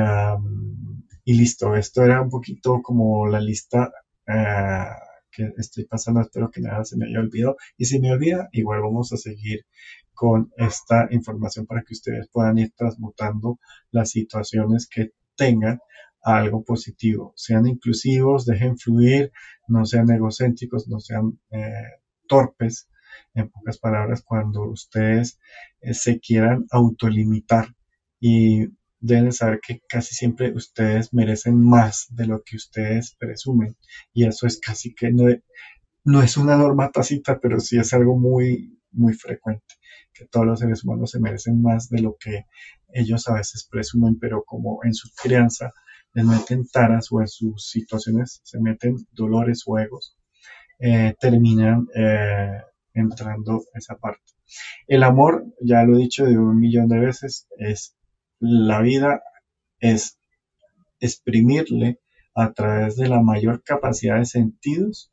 [1.25, 3.93] listo, esto era un poquito como la lista
[4.27, 4.85] eh,
[5.31, 7.57] que estoy pasando, espero que nada se me haya olvidado.
[7.77, 9.67] Y si me olvida, igual vamos a seguir
[10.13, 13.59] con esta información para que ustedes puedan ir transmutando
[13.91, 15.81] las situaciones que tengan
[16.23, 17.33] a algo positivo.
[17.37, 19.33] Sean inclusivos, dejen fluir,
[19.69, 22.89] no sean egocéntricos, no sean eh, torpes
[23.35, 25.39] en pocas palabras, cuando ustedes
[25.81, 27.75] eh, se quieran autolimitar
[28.21, 28.69] y
[29.01, 33.77] deben saber que casi siempre ustedes merecen más de lo que ustedes presumen.
[34.13, 35.25] Y eso es casi que no,
[36.05, 39.75] no es una norma tácita, pero sí es algo muy, muy frecuente,
[40.13, 42.47] que todos los seres humanos se merecen más de lo que
[42.93, 45.73] ellos a veces presumen, pero como en su crianza
[46.13, 50.17] les meten taras o en sus situaciones se meten dolores o egos,
[50.79, 52.61] eh, terminan eh,
[52.95, 54.33] entrando esa parte.
[54.89, 57.97] El amor, ya lo he dicho de un millón de veces, es
[58.41, 59.23] la vida,
[59.79, 60.19] es
[60.99, 62.01] exprimirle
[62.35, 65.11] a través de la mayor capacidad de sentidos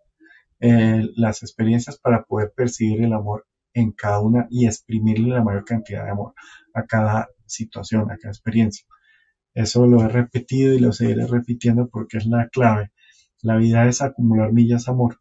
[0.59, 5.65] eh, las experiencias para poder percibir el amor en cada una y exprimirle la mayor
[5.65, 6.33] cantidad de amor
[6.73, 8.85] a cada situación, a cada experiencia.
[9.53, 12.91] Eso lo he repetido y lo seguiré repitiendo porque es la clave.
[13.41, 15.19] La vida es acumular millas amor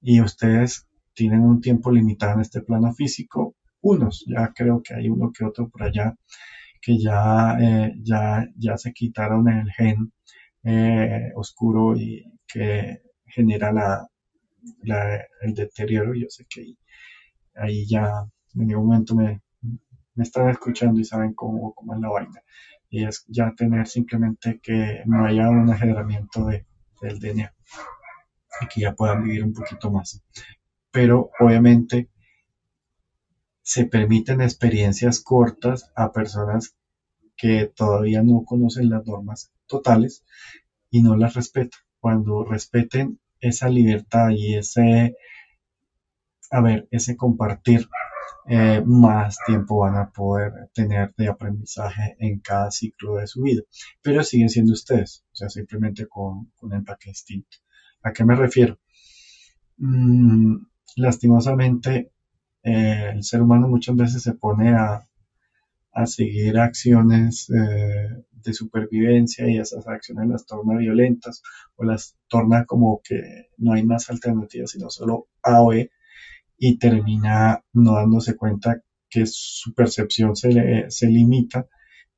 [0.00, 3.54] y ustedes tienen un tiempo limitado en este plano físico.
[3.80, 6.16] Unos, ya creo que hay uno que otro por allá
[6.82, 10.12] que ya, eh, ya, ya se quitaron el gen
[10.64, 14.08] eh, oscuro y que genera la,
[15.42, 16.14] el deterioro.
[16.14, 16.74] Yo sé que
[17.56, 19.40] ahí, ya en ningún momento me,
[20.14, 22.42] me están escuchando y saben cómo, cómo es la vaina.
[22.90, 26.66] Y es ya tener simplemente que no haya un ageneramiento de,
[27.00, 27.54] del DNA
[28.62, 30.22] y que ya puedan vivir un poquito más
[30.92, 32.10] pero obviamente
[33.62, 36.74] se permiten experiencias cortas a personas
[37.36, 40.24] que todavía no conocen las normas totales
[40.90, 41.80] y no las respetan.
[42.00, 45.16] Cuando respeten esa libertad y ese,
[46.50, 47.88] a ver, ese compartir,
[48.48, 53.62] eh, más tiempo van a poder tener de aprendizaje en cada ciclo de su vida.
[54.02, 57.58] Pero siguen siendo ustedes, o sea, simplemente con, un empaque distinto.
[58.02, 58.78] ¿A qué me refiero?
[59.78, 60.56] Mm,
[60.96, 62.11] lastimosamente
[62.62, 65.06] el ser humano muchas veces se pone a,
[66.06, 71.42] seguir acciones eh, de supervivencia y esas acciones las torna violentas
[71.76, 75.90] o las torna como que no hay más alternativas sino solo A o E
[76.56, 81.68] y termina no dándose cuenta que su percepción se, se limita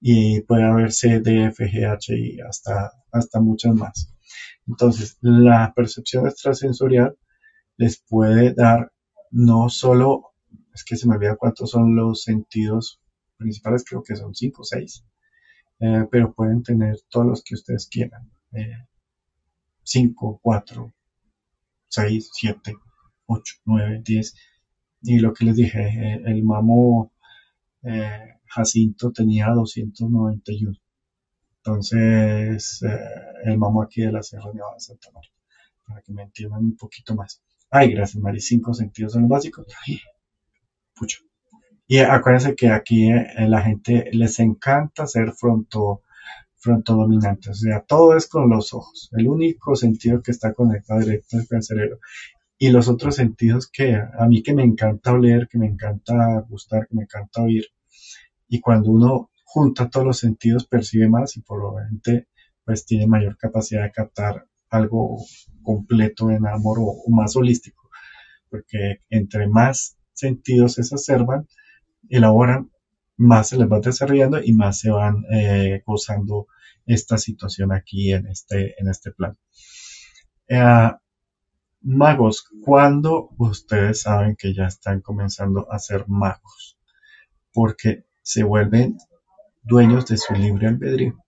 [0.07, 4.15] y puede haber C, D, F, G, H y hasta, hasta muchas más.
[4.67, 7.17] Entonces, la percepción extrasensorial
[7.79, 8.93] les puede dar
[9.31, 10.34] no solo,
[10.75, 13.01] es que se me olvida cuántos son los sentidos
[13.37, 15.05] principales, creo que son cinco o seis,
[15.81, 18.31] eh, pero pueden tener todos los que ustedes quieran.
[18.53, 18.87] Eh,
[19.83, 20.93] cinco, cuatro,
[21.89, 22.75] seis, siete,
[23.27, 24.35] ocho, nueve, diez.
[25.03, 27.13] Y lo que les dije, eh, el mamo
[28.47, 30.79] Jacinto tenía 291.
[31.59, 32.81] Entonces,
[33.45, 35.31] el mamo aquí de la Sierra Nevada de Santa María,
[35.87, 37.43] para que me entiendan un poquito más.
[37.71, 38.41] Ay, gracias, Mari.
[38.41, 39.67] Cinco sentidos son básicos.
[41.87, 46.03] Y acuérdense que aquí eh, la gente les encanta ser fronto,
[46.57, 47.51] fronto dominante.
[47.51, 49.11] O sea, todo es con los ojos.
[49.13, 51.99] El único sentido que está conectado directo es con el cerebro.
[52.57, 56.87] Y los otros sentidos que a mí que me encanta oler, que me encanta gustar,
[56.89, 57.67] que me encanta oír.
[58.49, 62.29] Y cuando uno junta todos los sentidos percibe más y probablemente
[62.65, 65.19] pues tiene mayor capacidad de captar algo
[65.63, 67.91] completo en amor o, más holístico,
[68.49, 71.47] porque entre más sentidos se exacerban,
[72.09, 72.71] elaboran,
[73.17, 76.47] más se les va desarrollando y más se van eh, gozando
[76.87, 79.37] esta situación aquí en este, en este plan.
[80.49, 80.91] Eh,
[81.83, 86.79] magos, ¿cuándo ustedes saben que ya están comenzando a ser magos?
[87.53, 88.99] Porque se vuelven
[89.63, 91.25] dueños de su libre albedrío.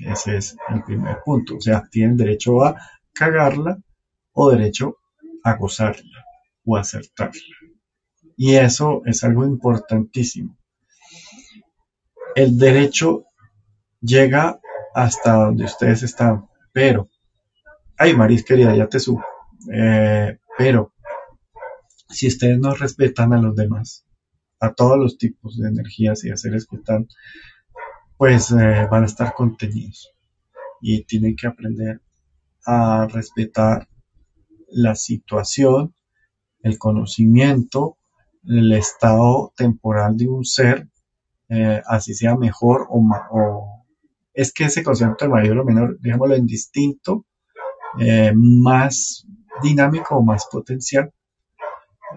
[0.00, 1.56] Ese es el primer punto.
[1.56, 2.76] O sea, tienen derecho a
[3.12, 3.78] cagarla
[4.32, 4.98] o derecho
[5.42, 6.25] a gozarla.
[6.66, 7.40] O acertarla.
[8.36, 10.58] Y eso es algo importantísimo.
[12.34, 13.24] El derecho
[14.02, 14.60] llega
[14.94, 17.08] hasta donde ustedes están, pero,
[17.96, 19.24] ay Maris querida, ya te subo,
[19.72, 20.92] eh, pero
[22.10, 24.06] si ustedes no respetan a los demás,
[24.60, 27.08] a todos los tipos de energías y de seres que están,
[28.16, 30.10] pues eh, van a estar contenidos
[30.80, 32.00] y tienen que aprender
[32.64, 33.88] a respetar
[34.68, 35.95] la situación,
[36.66, 37.96] el conocimiento,
[38.44, 40.88] el estado temporal de un ser,
[41.48, 42.98] eh, así sea mejor o,
[43.30, 43.86] o,
[44.34, 47.24] es que ese concepto de mayor o menor, digámoslo en distinto,
[48.00, 49.24] eh, más
[49.62, 51.12] dinámico o más potencial,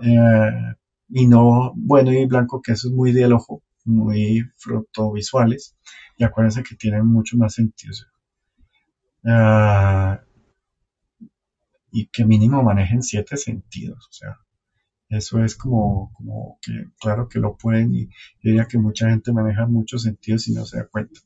[0.01, 0.73] eh,
[1.09, 5.75] y no bueno y blanco, que eso es muy del ojo, muy fructovisuales,
[6.17, 7.93] y acuérdense que tienen mucho más sentido.
[9.25, 10.19] Ah,
[11.91, 14.37] y que mínimo manejen siete sentidos, o sea,
[15.09, 18.11] eso es como, como que, claro que lo pueden y yo
[18.43, 21.19] diría que mucha gente maneja muchos sentidos y no se da cuenta.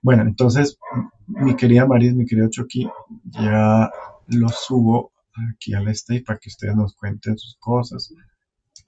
[0.00, 0.78] Bueno, entonces,
[1.26, 2.88] mi querida Maris, mi querido Chucky,
[3.24, 3.90] ya
[4.28, 5.12] lo subo
[5.52, 8.14] aquí al stage para que ustedes nos cuenten sus cosas,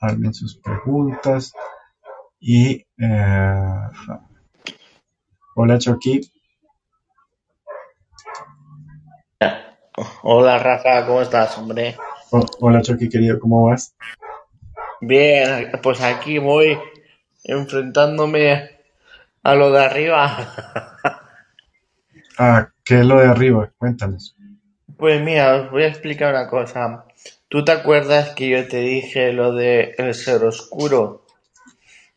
[0.00, 1.53] armen sus preguntas
[2.38, 2.84] y...
[2.98, 3.88] Eh,
[5.57, 6.20] hola Chucky.
[10.22, 11.97] Hola Rafa, ¿cómo estás, hombre?
[12.61, 13.95] hola Chucky, querido, ¿cómo vas?
[15.03, 16.78] Bien, pues aquí voy
[17.45, 18.70] enfrentándome
[19.43, 20.55] a lo de arriba.
[22.38, 23.70] ¿A qué es lo de arriba?
[23.76, 24.34] Cuéntanos.
[24.97, 27.05] Pues mira, os voy a explicar una cosa.
[27.49, 31.26] ¿Tú te acuerdas que yo te dije lo de el ser oscuro?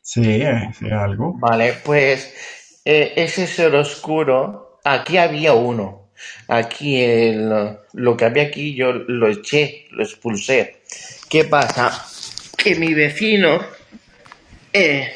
[0.02, 0.44] Sí,
[0.80, 1.34] sí algo.
[1.40, 6.05] Vale, pues eh, ese ser oscuro, aquí había uno.
[6.48, 10.82] Aquí el, lo que había aquí yo lo eché, lo expulsé.
[11.30, 12.06] ¿Qué pasa?
[12.58, 13.60] Que mi vecino
[14.72, 15.10] eh,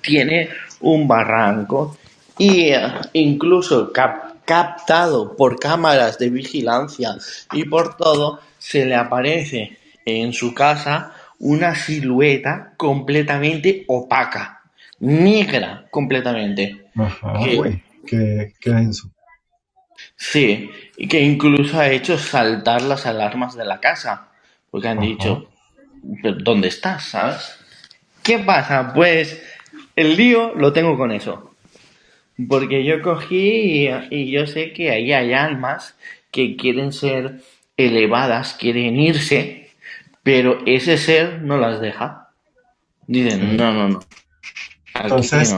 [0.00, 0.48] tiene
[0.80, 1.98] un barranco
[2.38, 2.80] y eh,
[3.14, 7.16] incluso captado por cámaras de vigilancia
[7.52, 14.62] y por todo se le aparece en su casa una silueta completamente opaca,
[15.00, 16.86] negra completamente.
[16.96, 17.34] Ajá,
[18.06, 19.10] que, denso.
[20.16, 24.28] Sí, y que incluso ha hecho saltar las alarmas de la casa,
[24.70, 25.48] porque han dicho,
[26.02, 27.04] ¿dónde estás?
[27.04, 27.58] ¿Sabes?
[28.22, 28.92] ¿Qué pasa?
[28.94, 29.42] Pues
[29.94, 31.54] el lío lo tengo con eso.
[32.48, 35.96] Porque yo cogí y, yo sé que ahí hay almas
[36.30, 37.40] que quieren ser
[37.76, 39.70] elevadas, quieren irse,
[40.22, 42.30] pero ese ser no las deja.
[43.06, 44.00] Dicen, no, no, no.
[44.94, 45.56] Entonces,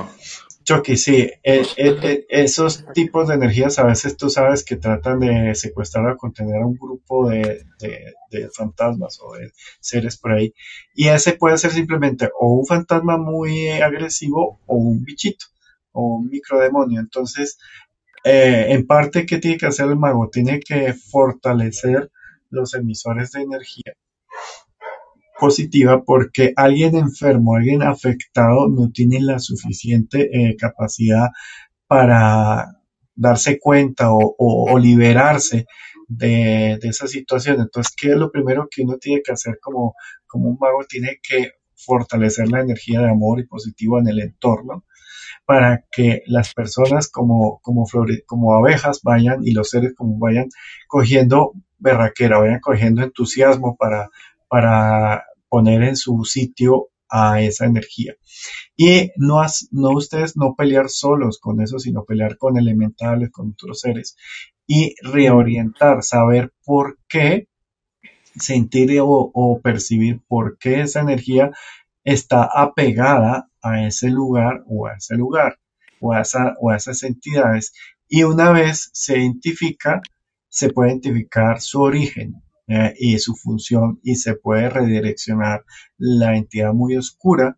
[0.69, 5.19] Chucky, sí, eh, eh, eh, esos tipos de energías a veces tú sabes que tratan
[5.19, 7.65] de secuestrar o contener a un grupo de,
[8.55, 9.51] fantasmas o de
[9.81, 10.53] seres por ahí.
[10.95, 15.47] Y ese puede ser simplemente o un fantasma muy agresivo o un bichito
[15.93, 17.01] o un microdemonio.
[17.01, 17.59] Entonces,
[18.23, 20.29] en parte, ¿qué tiene que hacer el mago?
[20.29, 22.11] Tiene que fortalecer
[22.51, 23.95] los emisores de energía
[25.39, 31.29] positiva porque alguien enfermo, alguien afectado no tiene la suficiente eh, capacidad
[31.87, 32.79] para
[33.15, 35.67] darse cuenta o, liberarse
[36.07, 37.61] de, esa situación.
[37.61, 39.95] Entonces, ¿qué es lo primero que uno tiene que hacer como,
[40.27, 40.85] como un mago?
[40.89, 44.85] Tiene que fortalecer la energía de amor y positivo en el entorno
[45.45, 47.87] para que las personas como, como,
[48.27, 50.49] como abejas vayan y los seres como vayan
[50.87, 54.11] cogiendo berraquera, vayan cogiendo entusiasmo para,
[54.49, 58.15] para poner en su sitio a esa energía.
[58.77, 59.41] Y no,
[59.71, 64.17] no ustedes no pelear solos con eso, sino pelear con elementales, con otros seres.
[64.67, 67.49] Y reorientar, saber por qué
[68.39, 71.51] sentir o, percibir por qué esa energía
[72.05, 75.59] está apegada a ese lugar o a ese lugar
[76.01, 77.73] o a, esa, o a esas entidades.
[78.09, 80.01] Y una vez se identifica,
[80.49, 85.65] se puede identificar su origen, eh, y su función y se puede redireccionar
[85.97, 87.57] la entidad muy oscura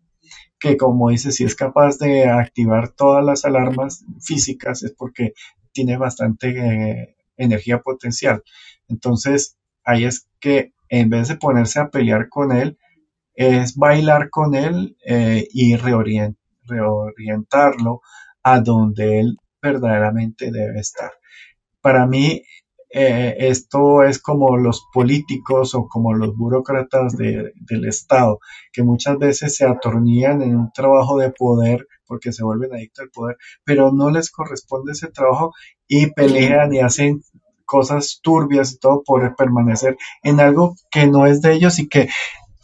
[0.61, 5.33] que como dice si es capaz de activar todas las alarmas físicas es porque
[5.73, 8.43] tiene bastante eh, energía potencial.
[8.87, 12.77] Entonces ahí es que en vez de ponerse a pelear con él
[13.33, 18.01] es bailar con él eh, y reorientarlo
[18.43, 21.11] a donde él verdaderamente debe estar.
[21.81, 22.43] Para mí
[22.93, 28.39] eh, esto es como los políticos o como los burócratas del Estado,
[28.73, 33.09] que muchas veces se atornillan en un trabajo de poder porque se vuelven adictos al
[33.11, 35.53] poder, pero no les corresponde ese trabajo
[35.87, 37.23] y pelean y hacen
[37.63, 42.09] cosas turbias y todo por permanecer en algo que no es de ellos y que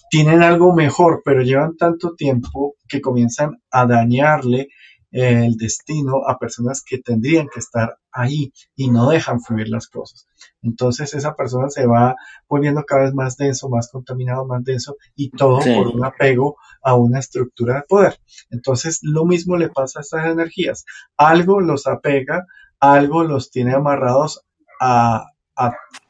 [0.09, 4.67] tienen algo mejor, pero llevan tanto tiempo que comienzan a dañarle
[5.11, 9.87] eh, el destino a personas que tendrían que estar ahí y no dejan fluir las
[9.87, 10.27] cosas.
[10.61, 12.15] Entonces esa persona se va
[12.47, 16.95] volviendo cada vez más denso, más contaminado, más denso y todo por un apego a
[16.95, 18.19] una estructura de poder.
[18.49, 20.85] Entonces lo mismo le pasa a estas energías.
[21.15, 22.45] Algo los apega,
[22.79, 24.41] algo los tiene amarrados
[24.79, 25.25] a,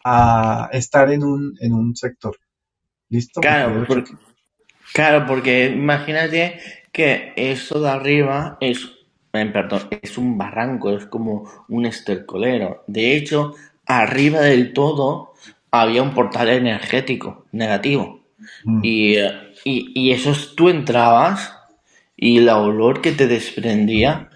[0.04, 2.38] a, estar en un, en un sector.
[3.10, 3.40] ¿Listo?
[3.40, 4.12] Claro, porque,
[4.94, 6.60] claro, porque imagínate
[6.92, 8.90] que eso de arriba es,
[9.46, 12.84] perdón, es un barranco, es como un estercolero.
[12.88, 15.34] De hecho, arriba del todo
[15.72, 18.22] había un portal energético negativo.
[18.64, 18.80] Mm.
[18.84, 19.16] Y,
[19.64, 21.54] y, eso tú entrabas
[22.16, 24.30] y el olor que te desprendía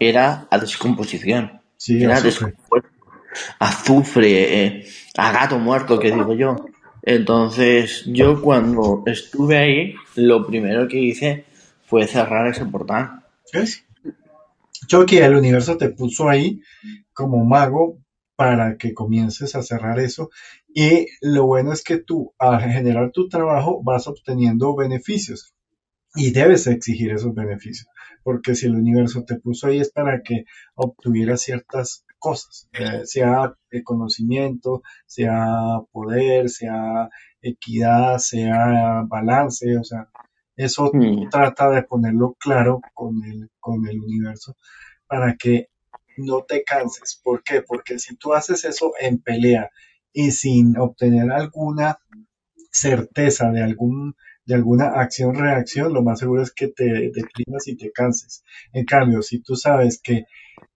[0.00, 1.60] era a descomposición.
[1.76, 2.54] Sí, era azufre,
[3.58, 4.86] azufre eh,
[5.16, 6.56] a gato muerto, que digo yo.
[7.02, 11.44] Entonces, yo cuando estuve ahí, lo primero que hice
[11.86, 13.22] fue cerrar ese portal.
[13.52, 13.84] ¿Es?
[14.88, 16.60] Yo que el universo te puso ahí
[17.12, 17.98] como mago
[18.36, 20.30] para que comiences a cerrar eso.
[20.68, 25.54] Y lo bueno es que tú, al generar tu trabajo, vas obteniendo beneficios
[26.14, 27.86] y debes exigir esos beneficios.
[28.22, 33.54] Porque si el universo te puso ahí es para que obtuvieras ciertas cosas, eh, sea
[33.84, 37.10] conocimiento, sea poder, sea
[37.42, 40.08] equidad, sea balance, o sea,
[40.56, 41.28] eso mm.
[41.30, 44.56] trata de ponerlo claro con el, con el universo
[45.06, 45.68] para que
[46.16, 47.20] no te canses.
[47.22, 47.62] ¿Por qué?
[47.62, 49.70] Porque si tú haces eso en pelea
[50.12, 51.98] y sin obtener alguna
[52.70, 54.14] certeza de algún
[54.46, 58.44] de alguna acción-reacción, lo más seguro es que te deprimas y te canses.
[58.74, 60.26] En cambio, si tú sabes que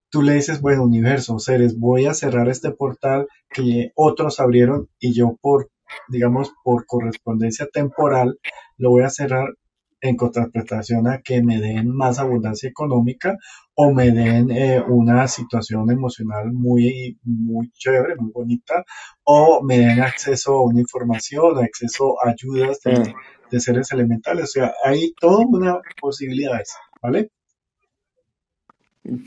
[0.08, 5.12] tú le dices, bueno, universo, seres, voy a cerrar este portal que otros abrieron y
[5.12, 5.70] yo por,
[6.08, 8.38] digamos, por correspondencia temporal,
[8.78, 9.54] lo voy a cerrar
[10.00, 13.36] en contraprestación a que me den más abundancia económica
[13.74, 18.84] o me den eh, una situación emocional muy, muy chévere, muy bonita,
[19.24, 23.14] o me den acceso a una información, acceso a ayudas de, mm.
[23.50, 24.44] de seres elementales.
[24.44, 27.30] O sea, hay toda una posibilidades, ¿vale?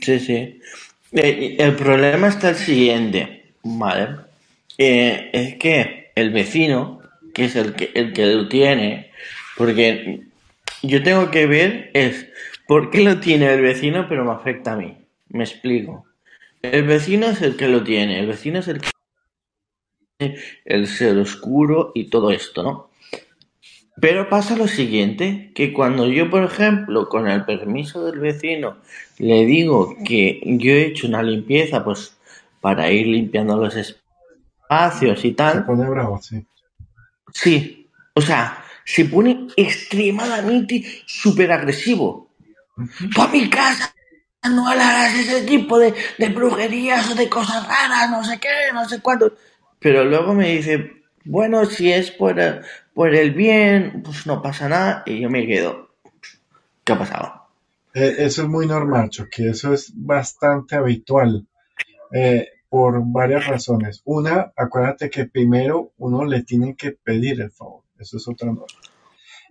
[0.00, 0.60] Sí, sí.
[1.12, 4.16] Eh, el problema está el siguiente, ¿vale?
[4.78, 7.00] Eh, es que el vecino,
[7.34, 9.10] que es el que, el que lo tiene,
[9.56, 10.31] porque
[10.82, 12.28] yo tengo que ver es
[12.66, 14.98] por qué lo tiene el vecino pero me afecta a mí.
[15.28, 16.06] Me explico.
[16.62, 18.90] El vecino es el que lo tiene, el vecino es el que
[20.18, 22.90] tiene el ser oscuro y todo esto, ¿no?
[24.00, 28.78] Pero pasa lo siguiente, que cuando yo, por ejemplo, con el permiso del vecino,
[29.18, 32.16] le digo que yo he hecho una limpieza, pues,
[32.60, 35.58] para ir limpiando los espacios y tal.
[35.58, 36.44] Se pone bravo, sí.
[37.34, 42.30] Sí, o sea, se pone extremadamente súper agresivo.
[43.18, 43.94] a mi casa
[44.50, 48.88] no harás ese tipo de, de brujerías o de cosas raras, no sé qué, no
[48.88, 49.32] sé cuánto.
[49.78, 52.36] Pero luego me dice, bueno, si es por,
[52.94, 55.90] por el bien, pues no pasa nada y yo me quedo.
[56.84, 57.42] ¿Qué ha pasado?
[57.94, 61.46] Eh, eso es muy normal, que eso es bastante habitual
[62.12, 64.02] eh, por varias razones.
[64.04, 68.66] Una, acuérdate que primero uno le tiene que pedir el favor, eso es otra norma.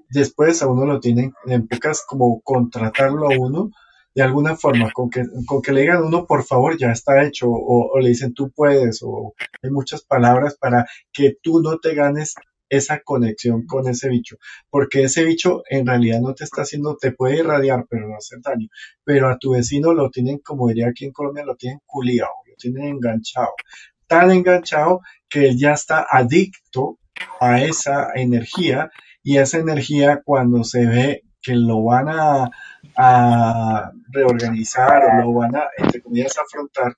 [0.10, 3.72] Después a uno lo tienen, en pocas como contratarlo a uno
[4.14, 7.48] de alguna forma, con que, con que le digan uno, por favor, ya está hecho,
[7.50, 12.36] o, le dicen tú puedes, o hay muchas palabras para que tú no te ganes
[12.70, 14.38] esa conexión con ese bicho,
[14.70, 18.40] porque ese bicho en realidad no te está haciendo, te puede irradiar, pero no hacer
[18.42, 18.68] daño,
[19.04, 22.56] pero a tu vecino lo tienen, como diría aquí en Colombia, lo tienen culiado, lo
[22.56, 23.54] tienen enganchado,
[24.08, 26.98] tan enganchado que él ya está adicto
[27.40, 28.90] a esa energía
[29.24, 32.50] y esa energía cuando se ve que lo van a,
[34.12, 36.96] reorganizar o lo van a, entre comillas, afrontar,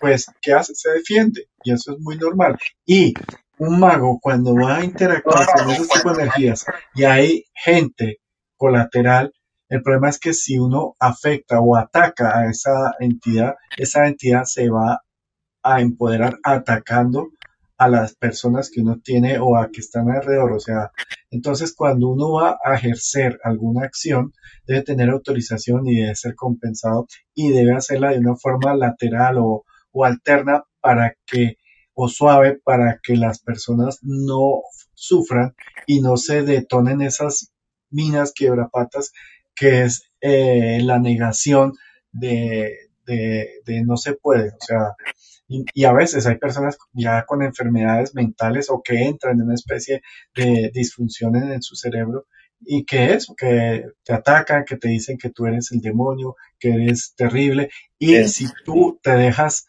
[0.00, 0.74] pues, ¿qué hace?
[0.74, 1.48] Se defiende.
[1.62, 2.58] Y eso es muy normal.
[2.84, 3.14] Y
[3.58, 8.18] un mago, cuando va a interactuar con esos tipos de energías y hay gente
[8.56, 9.32] colateral,
[9.68, 14.68] el problema es que si uno afecta o ataca a esa entidad, esa entidad se
[14.68, 15.00] va
[15.62, 17.30] a empoderar atacando
[17.78, 20.52] a las personas que uno tiene o a que están alrededor.
[20.52, 20.90] O sea,
[21.30, 24.32] entonces cuando uno va a ejercer alguna acción,
[24.66, 29.64] debe tener autorización y debe ser compensado y debe hacerla de una forma lateral o,
[29.92, 31.56] o alterna para que
[31.94, 34.60] o suave para que las personas no
[34.94, 35.54] sufran
[35.86, 37.52] y no se detonen esas
[37.90, 39.12] minas quiebrapatas
[39.54, 41.72] que es eh, la negación
[42.12, 44.50] de, de, de, no se puede.
[44.50, 44.94] O sea,
[45.48, 50.02] Y, a veces hay personas ya con enfermedades mentales o que entran en una especie
[50.34, 52.26] de disfunción en su cerebro
[52.60, 56.70] y que es, que te atacan, que te dicen que tú eres el demonio, que
[56.70, 57.70] eres terrible.
[57.98, 59.66] Y si tú te dejas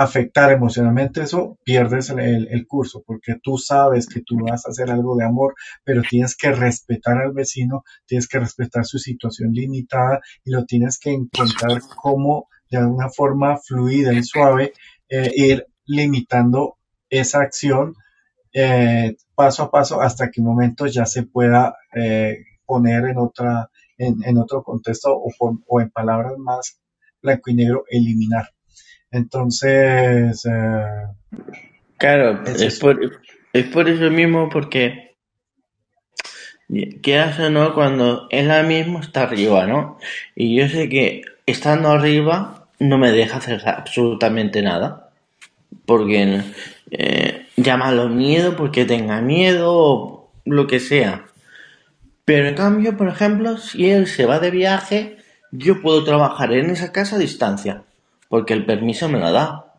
[0.00, 5.14] afectar emocionalmente eso, pierdes el, curso, porque tú sabes que tú vas a hacer algo
[5.14, 5.54] de amor,
[5.84, 10.98] pero tienes que respetar al vecino, tienes que respetar su situación limitada y lo tienes
[10.98, 11.82] que encontrar
[12.70, 14.72] de alguna forma fluida y suave,
[15.08, 16.76] eh, ir limitando
[17.08, 17.94] esa acción
[18.52, 23.70] eh, paso a paso hasta que un momento ya se pueda eh, poner en otra
[23.98, 25.30] en, otro contexto o,
[25.66, 26.80] o en palabras más
[27.20, 28.48] blanco y negro eliminar.
[29.10, 30.42] Entonces,
[31.98, 32.98] claro, es, por,
[33.52, 35.16] es por eso mismo, porque
[37.02, 39.98] quieras o no, cuando es la misma está arriba, ¿no?
[40.34, 45.12] Y yo sé que estando arriba no me deja hacer absolutamente nada.
[45.86, 46.42] Porque
[46.90, 51.26] eh, llámalo miedo, porque tenga miedo, o lo que sea.
[52.24, 55.18] Pero en cambio, por ejemplo, si él se va de viaje,
[55.52, 57.84] yo puedo trabajar en esa casa a distancia
[58.30, 59.74] porque el permiso me lo da.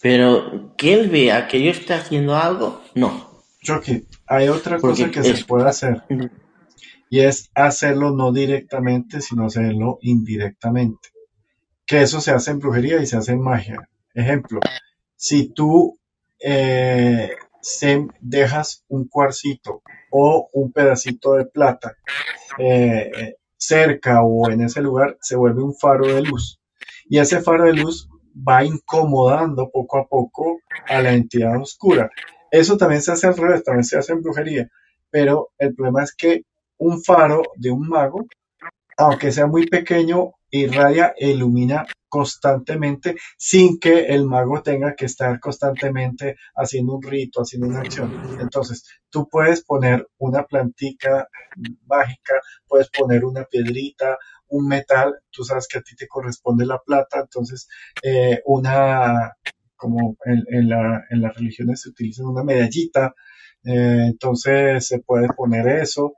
[0.00, 3.42] Pero que él vea que yo esté haciendo algo, no.
[3.62, 6.02] Chucky, hay otra cosa que se puede hacer.
[7.10, 11.10] Y es hacerlo no directamente, sino hacerlo indirectamente.
[11.90, 13.88] Que eso se hace en brujería y se hace en magia.
[14.14, 14.60] Ejemplo,
[15.16, 15.98] si tú
[16.38, 17.34] eh,
[18.20, 19.82] dejas un cuarcito
[20.12, 21.96] o un pedacito de plata
[22.58, 26.60] eh, cerca o en ese lugar, se vuelve un faro de luz
[27.08, 32.08] y ese faro de luz va incomodando poco a poco a la entidad oscura.
[32.52, 34.70] Eso también se hace al revés, también se hace en brujería,
[35.10, 36.44] pero el problema es que
[36.78, 38.26] un faro de un mago,
[38.96, 45.38] aunque sea muy pequeño, irradia e ilumina constantemente sin que el mago tenga que estar
[45.38, 48.38] constantemente haciendo un rito, haciendo una acción.
[48.40, 51.28] Entonces, tú puedes poner una plantica
[51.86, 52.34] mágica,
[52.66, 57.20] puedes poner una piedrita, un metal, tú sabes que a ti te corresponde la plata,
[57.20, 57.68] entonces
[58.02, 59.36] eh, una,
[59.76, 63.14] como en, la, en, las religiones se utiliza una medallita,
[63.64, 66.14] eh, entonces se puede poner eso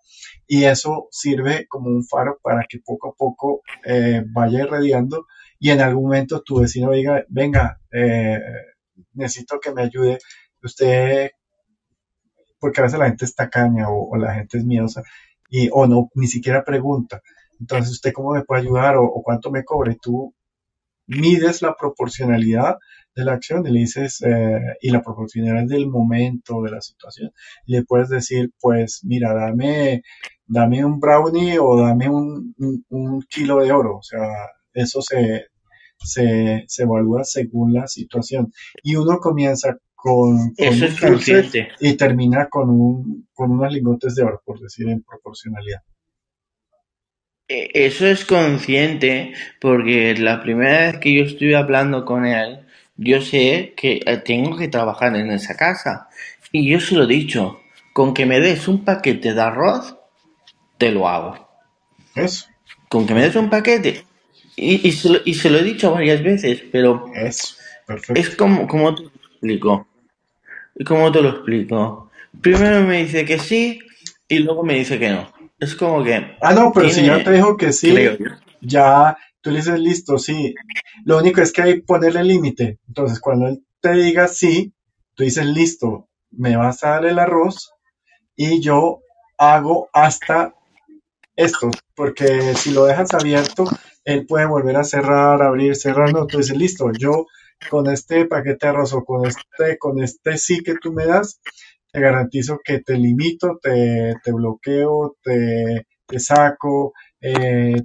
[0.47, 5.27] y eso sirve como un faro para que poco a poco eh, vaya irradiando
[5.59, 7.79] y en algún momento tu vecino diga, venga,
[9.15, 10.19] necesito que me ayude,
[10.63, 11.31] usted,
[12.59, 15.03] porque a veces la gente está caña o, o la gente es miedosa
[15.53, 17.23] y, o no, ni siquiera pregunta.
[17.61, 19.97] Entonces, ¿usted cómo me puede ayudar o, cuánto me cobre?
[20.01, 20.35] Tú
[21.07, 22.79] mides la proporcionalidad
[23.15, 27.31] de la acción y le dices, eh, y la proporcionalidad del momento, de la situación.
[27.67, 30.03] Y le puedes decir, pues, mira, dame,
[30.47, 32.55] dame un brownie o dame un,
[33.29, 33.99] kilo de oro.
[33.99, 34.29] O sea,
[34.73, 35.47] eso se,
[35.99, 38.53] se, evalúa según la situación.
[38.83, 40.55] Y uno comienza con, un
[41.81, 45.81] y termina con, un, con unos lingotes de oro, por decir en proporcionalidad.
[47.49, 52.62] E, eso es consciente porque la primera vez que yo estuve hablando con él,
[52.97, 56.09] yo sé que eh, tengo que trabajar en esa casa.
[56.51, 57.61] Y yo se lo he dicho,
[57.93, 59.97] con que me des un paquete de arroz,
[60.79, 61.49] te lo hago.
[62.15, 62.47] Eso.
[62.89, 64.05] Con que me des un paquete.
[64.57, 68.21] Y, y, se, lo, y se lo he dicho varias veces, pero es, perfecto.
[68.21, 69.87] es como, como te lo explico.
[70.87, 72.11] ¿Cómo te lo explico?
[72.41, 73.79] Primero me dice que sí
[74.29, 75.33] y luego me dice que no.
[75.59, 76.37] Es como que.
[76.41, 77.95] Ah, no, pero si ya te dijo que sí,
[78.61, 80.55] ya tú le dices listo, sí.
[81.05, 82.79] Lo único es que hay que ponerle límite.
[82.89, 84.73] Entonces, cuando él te diga sí,
[85.15, 87.73] tú dices listo, me vas a dar el arroz
[88.37, 89.01] y yo
[89.37, 90.55] hago hasta
[91.37, 93.65] esto, porque si lo dejas abierto,
[94.05, 97.27] él puede volver a cerrar, abrir, cerrar, no, tú dices listo, yo
[97.71, 101.41] con este paquete de arroz o con este, con este sí que tú me das,
[101.93, 105.87] te garantizo que te limito, te, bloqueo, te,
[106.19, 106.93] saco,
[107.23, 107.83] eh,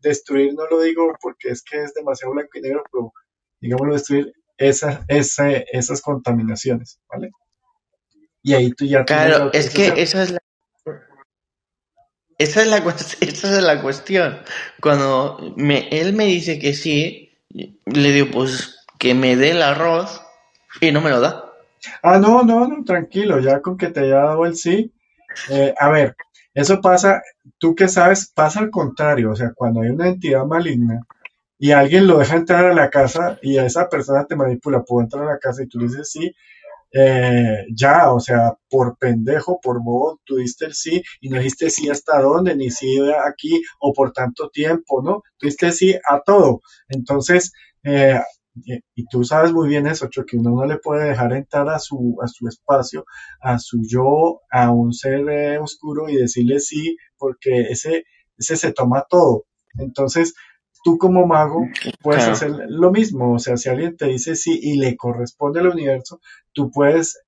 [0.00, 3.12] destruir no lo digo porque es que es demasiado blanco y negro, pero
[3.60, 7.30] digámoslo, destruir esas, esas contaminaciones, ¿vale?
[8.42, 9.04] Y ahí tú ya...
[9.04, 10.38] Claro, es que esa es la...
[12.36, 14.40] Esa es la, esa es la cuestión.
[14.80, 20.20] Cuando me, él me dice que sí, le digo, pues que me dé el arroz
[20.80, 21.52] y no me lo da.
[22.02, 24.92] Ah, no, no, no, tranquilo, ya con que te haya dado el sí.
[25.50, 26.16] Eh, a ver,
[26.54, 27.22] eso pasa,
[27.58, 31.00] tú que sabes, pasa al contrario, o sea, cuando hay una entidad maligna
[31.58, 35.02] y alguien lo deja entrar a la casa y a esa persona te manipula, puedo
[35.02, 36.34] entrar a la casa y tú dices sí,
[36.92, 41.68] eh, ya, o sea, por pendejo, por bobo, tú diste el sí y no dijiste
[41.70, 45.22] sí hasta dónde, ni sí aquí o por tanto tiempo, ¿no?
[45.36, 46.62] Tú diste sí a todo.
[46.88, 47.52] Entonces,
[47.82, 48.20] eh,
[48.54, 52.16] Y, tú sabes muy bien eso, que uno no le puede dejar entrar a su,
[52.22, 53.04] a su espacio,
[53.40, 58.04] a su yo, a un ser eh, oscuro y decirle sí, porque ese,
[58.38, 59.44] ese se toma todo.
[59.76, 60.34] Entonces,
[60.84, 61.66] tú como mago
[62.02, 63.34] puedes hacer lo mismo.
[63.34, 66.20] O sea, si alguien te dice sí y le corresponde al universo,
[66.52, 67.18] tú puedes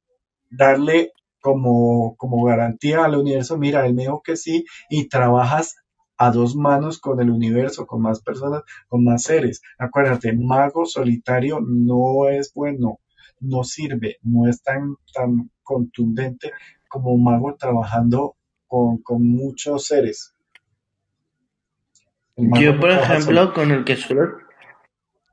[0.50, 1.10] darle
[1.40, 5.76] como, como garantía al universo, mira, él me dijo que sí, y trabajas
[6.18, 9.62] a dos manos con el universo, con más personas, con más seres.
[9.78, 13.00] Acuérdate, mago solitario no es bueno,
[13.40, 16.52] no sirve, no es tan, tan contundente
[16.88, 18.36] como un mago trabajando
[18.66, 20.34] con, muchos seres.
[22.36, 24.46] Yo, por ejemplo, con el que suelo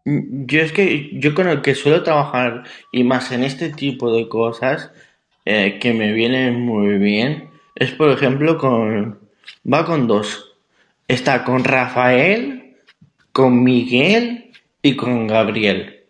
[0.05, 4.27] yo es que yo con el que suelo trabajar y más en este tipo de
[4.27, 4.91] cosas
[5.45, 9.19] eh, que me vienen muy bien es por ejemplo con
[9.71, 10.52] va con dos
[11.13, 12.75] Está con Rafael,
[13.31, 14.51] con Miguel
[14.81, 16.07] y con Gabriel.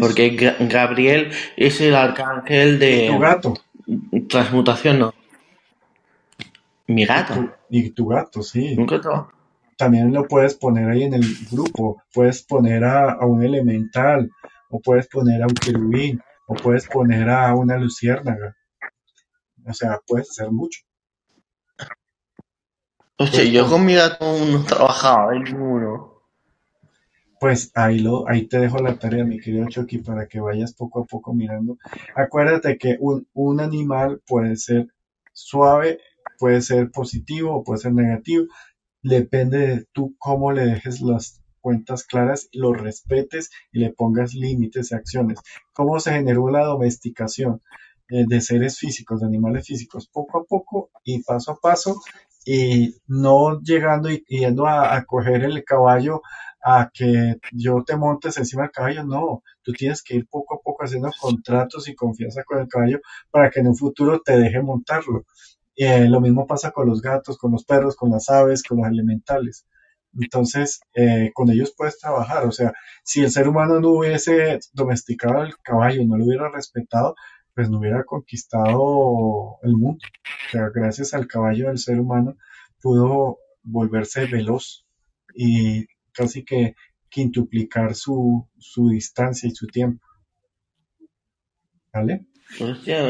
[0.00, 0.30] Porque
[0.68, 3.06] Gabriel es el arcángel de.
[3.08, 3.54] tu gato?
[4.28, 5.14] Transmutación, no.
[6.88, 7.54] Mi gato.
[7.70, 8.74] Y tu, gato, sí.
[9.76, 12.02] También lo puedes poner ahí en el grupo.
[12.12, 14.28] Puedes poner a, a un elemental,
[14.70, 18.56] o puedes poner a un querubín, o puedes poner a una luciérnaga.
[19.64, 20.80] O sea, puedes hacer mucho.
[23.26, 26.22] Yo con mi gato no trabajaba ninguno.
[27.38, 31.00] Pues ahí, lo, ahí te dejo la tarea, mi querido Chucky, para que vayas poco
[31.00, 31.76] a poco mirando.
[32.14, 34.88] Acuérdate que un, un animal puede ser
[35.32, 35.98] suave,
[36.38, 38.46] puede ser positivo o puede ser negativo.
[39.02, 44.92] Depende de tú cómo le dejes las cuentas claras, lo respetes y le pongas límites
[44.92, 45.38] y acciones.
[45.72, 47.60] ¿Cómo se generó la domesticación
[48.08, 50.06] eh, de seres físicos, de animales físicos?
[50.06, 52.00] Poco a poco y paso a paso
[52.44, 56.22] y no llegando y yendo a, coger el caballo
[56.64, 60.60] a que yo te montes encima del caballo, no, tú tienes que ir poco a
[60.62, 64.62] poco haciendo contratos y confianza con el caballo para que en un futuro te deje
[64.62, 65.24] montarlo.
[65.76, 68.88] eh, lo mismo pasa con los gatos, con los perros, con las aves, con los
[68.88, 69.66] elementales.
[70.20, 72.46] Entonces, eh, con ellos puedes trabajar.
[72.46, 72.72] O sea,
[73.02, 77.14] si el ser humano no hubiese domesticado al caballo, no lo hubiera respetado,
[77.54, 80.04] pues no hubiera conquistado el mundo.
[80.74, 82.36] Gracias al caballo del ser humano
[82.80, 84.84] pudo volverse veloz
[85.34, 86.74] y casi que
[87.08, 90.04] quintuplicar su, su distancia y su tiempo.
[91.92, 92.26] ¿Vale?
[92.60, 93.08] Hostia,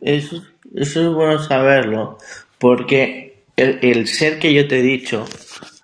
[0.00, 0.42] eso,
[0.74, 2.18] eso es bueno saberlo,
[2.58, 5.24] porque el, ser que yo te he dicho,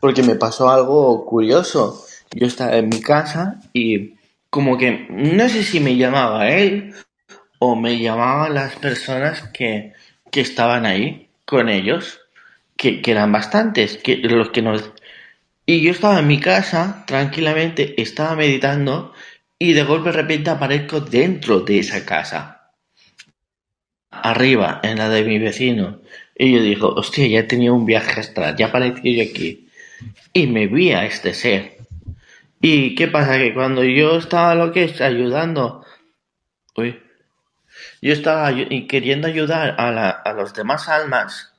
[0.01, 2.05] porque me pasó algo curioso.
[2.35, 4.15] Yo estaba en mi casa y
[4.51, 6.95] como que no sé si me llamaba él
[7.59, 9.93] o me llamaban las personas que,
[10.31, 12.21] que estaban ahí con ellos,
[12.77, 14.93] que, que, eran bastantes, que los que nos...
[15.67, 19.13] Y yo estaba en mi casa, tranquilamente, estaba meditando
[19.59, 22.71] y de golpe de repente aparezco dentro de esa casa.
[24.11, 26.01] Arriba, en la de mi vecino.
[26.37, 29.69] Y yo digo, hostia, ya he tenido un viaje astral, ya aparecí yo aquí.
[30.33, 31.79] Y me vi a este ser.
[32.61, 33.37] ¿Y qué pasa?
[33.39, 35.85] Que cuando yo estaba lo que es ayudando...
[36.77, 37.01] Uy,
[38.01, 38.51] yo estaba
[38.89, 41.53] queriendo ayudar a, la, a los demás almas.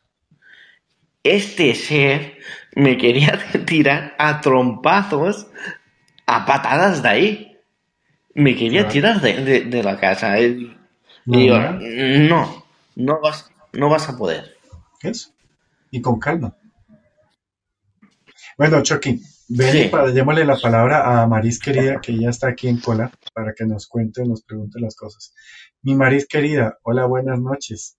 [1.23, 2.37] Este ser
[2.75, 5.47] me quería tirar a trompazos,
[6.25, 7.57] a patadas de ahí.
[8.33, 10.39] Me quería tirar de, de, la casa.
[10.39, 10.77] Y
[11.25, 12.65] yo, no,
[12.95, 14.55] no vas, no vas a poder.
[15.01, 15.31] Eso.
[15.91, 16.55] Y con calma.
[18.57, 22.79] Bueno, Chucky, ven para démosle la palabra a Maris querida, que ya está aquí en
[22.79, 25.33] cola, para que nos cuente, nos pregunte las cosas.
[25.81, 27.97] Mi Maris querida, hola, buenas noches.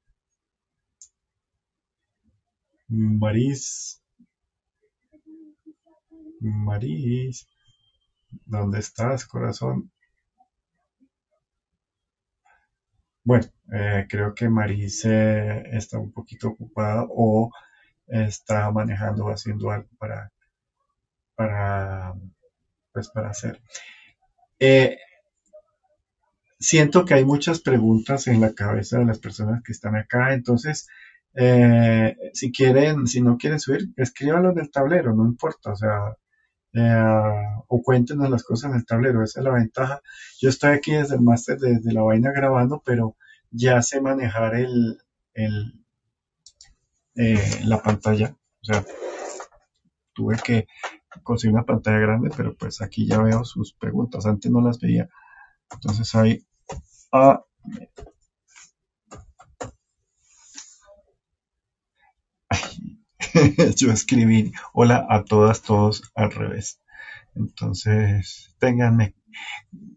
[3.20, 4.00] Maris.
[6.40, 7.46] Maris.
[8.44, 9.90] ¿Dónde estás, corazón?
[13.24, 17.50] Bueno, eh, creo que Maris eh, está un poquito ocupada o
[18.06, 20.30] está manejando o haciendo algo para,
[21.34, 22.14] para,
[22.92, 23.60] pues para hacer.
[24.60, 24.96] Eh,
[26.60, 30.88] siento que hay muchas preguntas en la cabeza de las personas que están acá, entonces,
[31.34, 36.16] eh, si quieren, si no quieren subir, escríbanlo en el tablero, no importa, o sea,
[36.74, 40.00] eh, o cuéntenos las cosas en el tablero, esa es la ventaja.
[40.40, 43.16] Yo estoy aquí desde el máster, desde la vaina grabando, pero
[43.50, 44.98] ya sé manejar el,
[45.34, 45.74] el
[47.16, 48.84] eh, la pantalla, o sea,
[50.12, 50.66] tuve que
[51.22, 55.08] conseguir una pantalla grande, pero pues aquí ya veo sus preguntas, antes no las veía.
[55.72, 56.44] Entonces ahí
[57.12, 57.44] Ah.
[63.76, 66.80] Yo escribí hola a todas, todos al revés.
[67.34, 69.14] Entonces, ténganme,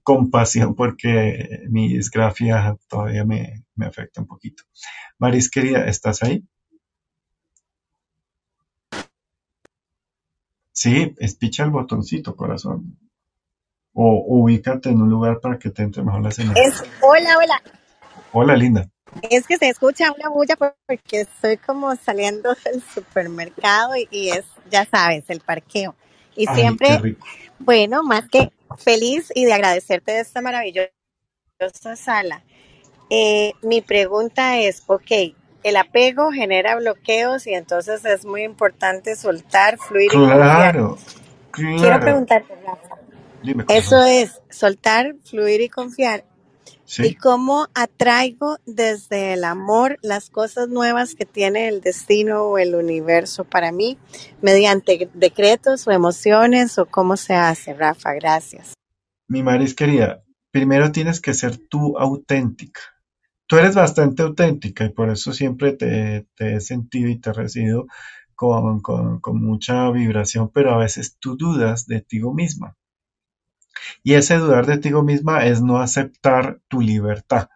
[0.03, 4.64] compasión porque mi disgrafia todavía me, me afecta un poquito.
[5.20, 6.45] Maris, querida, ¿estás ahí?
[10.72, 12.97] Sí, espicha el botoncito, corazón.
[13.93, 16.55] O ubícate en un lugar para que te entre mejor la señal.
[16.55, 17.61] Es, hola, hola.
[18.33, 18.89] Hola, linda.
[19.29, 24.45] Es que se escucha una bulla porque estoy como saliendo del supermercado y, y es,
[24.71, 25.95] ya sabes, el parqueo.
[26.35, 27.15] Y Ay, siempre,
[27.59, 30.89] bueno, más que feliz y de agradecerte de esta maravillosa
[31.95, 32.43] sala.
[33.09, 35.11] Eh, mi pregunta es, ok,
[35.63, 40.73] el apego genera bloqueos y entonces es muy importante soltar, fluir y confiar.
[40.73, 40.97] Claro,
[41.75, 41.99] Quiero claro.
[41.99, 42.92] preguntarte, Rafa,
[43.43, 46.25] Dime, eso es soltar, fluir y confiar.
[46.99, 52.75] ¿Y cómo atraigo desde el amor las cosas nuevas que tiene el destino o el
[52.75, 53.97] universo para mí?
[54.41, 58.13] ¿Mediante decretos o emociones o cómo se hace, Rafa?
[58.13, 58.73] Gracias.
[59.27, 62.81] mi Maris querida, primero tienes que ser tú auténtica.
[63.47, 67.33] Tú eres bastante auténtica y por eso siempre te, te he sentido y te he
[67.33, 67.87] recibido
[68.35, 72.75] con, con, con mucha vibración, pero a veces tú dudas de ti misma.
[74.03, 77.49] Y ese dudar de ti misma es no aceptar tu libertad.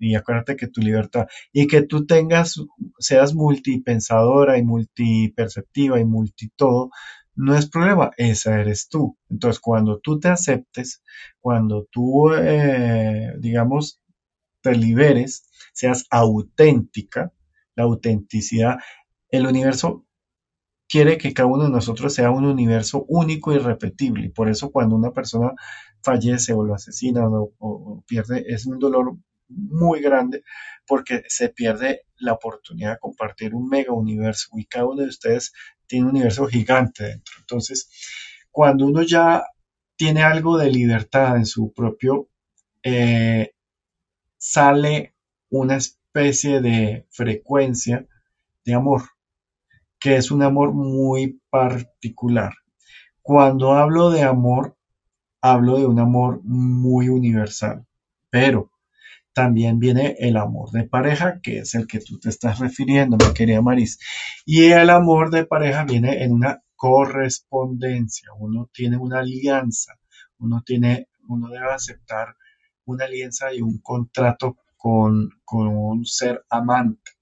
[0.00, 2.60] Y acuérdate que tu libertad y que tú tengas,
[2.98, 6.90] seas multipensadora y multiperceptiva y multi todo,
[7.34, 9.16] no es problema, esa eres tú.
[9.30, 11.02] Entonces, cuando tú te aceptes,
[11.40, 14.00] cuando tú, eh, digamos,
[14.62, 17.32] te liberes, seas auténtica,
[17.74, 18.78] la autenticidad,
[19.30, 20.04] el universo
[20.92, 24.30] quiere que cada uno de nosotros sea un universo único y repetible.
[24.30, 25.52] Por eso cuando una persona
[26.02, 29.16] fallece o lo o- o pierde, es un dolor
[29.48, 30.42] muy grande
[30.86, 35.52] porque se pierde la oportunidad de compartir un mega universo y cada uno de ustedes
[35.86, 37.34] tiene un universo gigante dentro.
[37.40, 37.88] Entonces,
[38.50, 39.44] cuando uno ya
[39.96, 42.28] tiene algo de libertad en su propio,
[42.82, 43.52] eh,
[44.38, 45.14] sale
[45.50, 48.06] una especie de frecuencia
[48.64, 49.02] de amor,
[50.02, 52.54] que es un amor muy particular.
[53.22, 54.76] Cuando hablo de amor,
[55.40, 57.86] hablo de un amor muy universal,
[58.28, 58.72] pero
[59.32, 63.32] también viene el amor de pareja, que es el que tú te estás refiriendo, mi
[63.32, 64.00] querida Maris.
[64.44, 70.00] Y el amor de pareja viene en una correspondencia, uno tiene una alianza,
[70.38, 72.34] uno tiene, uno debe aceptar
[72.86, 77.12] una alianza y un contrato con, con un ser amante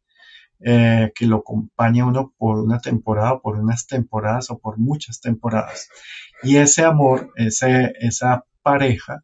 [0.64, 5.88] eh, que lo acompaña uno por una temporada, por unas temporadas o por muchas temporadas.
[6.42, 9.22] Y ese amor, ese, esa pareja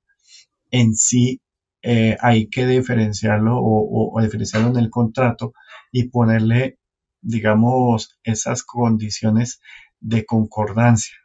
[0.70, 1.40] en sí,
[1.82, 5.52] eh, hay que diferenciarlo o, o- o diferenciarlo en el contrato
[5.92, 6.78] y ponerle,
[7.20, 9.60] digamos, esas condiciones
[10.00, 11.16] de concordancia.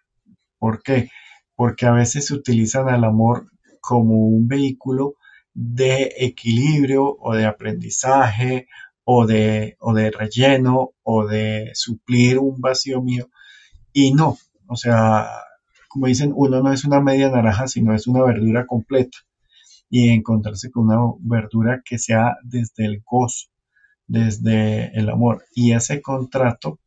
[0.59, 1.09] ¿Por qué?
[1.55, 3.47] Porque a veces se utilizan al amor
[3.81, 5.15] como un vehículo
[5.53, 8.67] de equilibrio o de aprendizaje
[9.03, 13.29] o de, o de relleno o de suplir un vacío mío
[13.93, 14.37] y no,
[14.67, 15.27] o sea,
[15.89, 19.17] como dicen, uno no es una media naranja, sino es una verdura completa
[19.89, 23.49] y encontrarse con una verdura que sea desde el gozo,
[24.07, 25.43] desde el amor.
[25.53, 26.79] Y ese contrato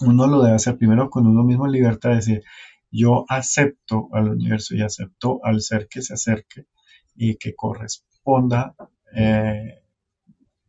[0.00, 2.42] uno lo debe hacer primero con uno mismo en libertad, de decir,
[2.90, 6.66] yo acepto al universo y acepto al ser que se acerque
[7.14, 8.74] y que corresponda,
[9.14, 9.82] eh,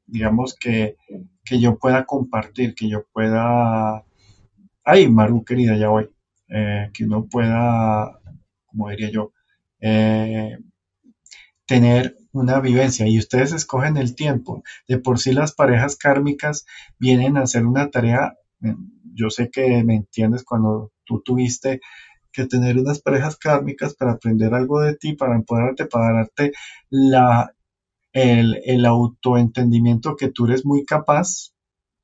[0.07, 0.97] digamos, que,
[1.43, 4.03] que yo pueda compartir, que yo pueda,
[4.83, 6.09] ay, Maru querida, ya voy,
[6.49, 8.19] eh, que uno pueda,
[8.67, 9.33] como diría yo,
[9.81, 10.57] eh,
[11.65, 14.63] tener una vivencia y ustedes escogen el tiempo.
[14.87, 16.65] De por sí las parejas kármicas
[16.99, 18.75] vienen a hacer una tarea, eh,
[19.13, 21.81] yo sé que me entiendes cuando tú tuviste
[22.31, 26.51] que tener unas parejas kármicas para aprender algo de ti, para empoderarte, para darte
[26.89, 27.53] la,
[28.17, 31.53] el, el autoentendimiento que tú eres muy capaz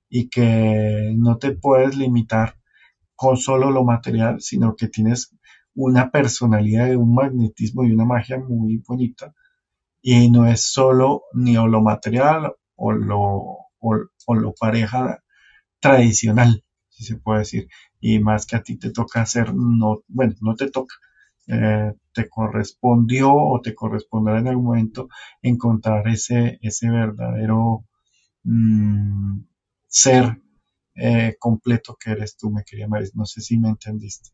[0.09, 2.55] y que no te puedes limitar
[3.15, 5.35] con solo lo material, sino que tienes
[5.73, 9.33] una personalidad, un magnetismo y una magia muy bonita.
[10.03, 15.23] Y no es solo ni o lo material o lo, o lo pareja
[15.79, 20.35] tradicional, si se puede decir, y más que a ti te toca hacer, no, bueno,
[20.41, 20.95] no te toca,
[21.47, 25.09] eh, te correspondió o te corresponderá en algún momento
[25.41, 27.85] encontrar ese, ese verdadero
[28.43, 29.41] mm,
[29.87, 30.37] ser
[30.95, 34.31] eh, completo que eres tú, me quería Maris, no sé si me entendiste.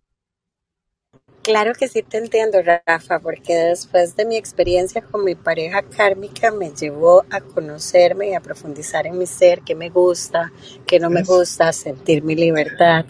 [1.44, 6.52] Claro que sí te entiendo, Rafa, porque después de mi experiencia con mi pareja kármica
[6.52, 10.52] me llevó a conocerme y a profundizar en mi ser, qué me gusta,
[10.86, 13.06] qué no me gusta, sentir mi libertad.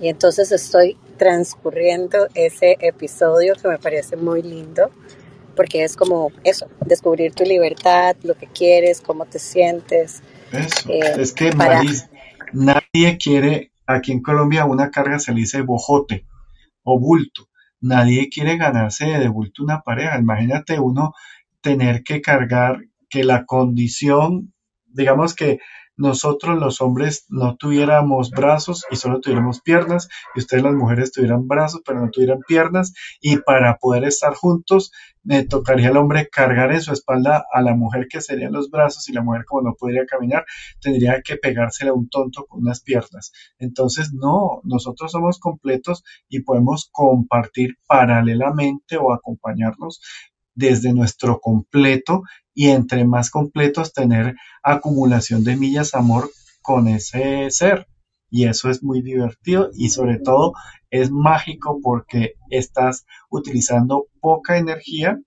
[0.00, 4.90] Y entonces estoy transcurriendo ese episodio que me parece muy lindo
[5.56, 10.22] porque es como eso, descubrir tu libertad, lo que quieres, cómo te sientes.
[10.52, 12.08] Eso, eh, es que Maris,
[12.52, 16.26] nadie quiere, aquí en Colombia una carga se le dice bojote
[16.84, 17.48] o bulto.
[17.80, 20.18] Nadie quiere ganarse de bulto una pareja.
[20.18, 21.14] Imagínate uno
[21.60, 24.52] tener que cargar que la condición,
[24.86, 25.58] digamos que
[25.96, 31.48] nosotros los hombres no tuviéramos brazos y solo tuviéramos piernas, y ustedes las mujeres tuvieran
[31.48, 34.92] brazos pero no tuvieran piernas, y para poder estar juntos
[35.22, 39.08] me tocaría al hombre cargar en su espalda a la mujer que serían los brazos
[39.08, 40.44] y la mujer como no podría caminar
[40.80, 43.32] tendría que pegársela a un tonto con unas piernas.
[43.58, 50.00] Entonces no, nosotros somos completos y podemos compartir paralelamente o acompañarnos
[50.56, 52.22] desde nuestro completo
[52.54, 56.30] y entre más completos tener acumulación de millas amor
[56.62, 57.86] con ese ser.
[58.28, 60.54] Y eso es muy divertido y sobre todo
[60.90, 65.20] es mágico porque estás utilizando poca energía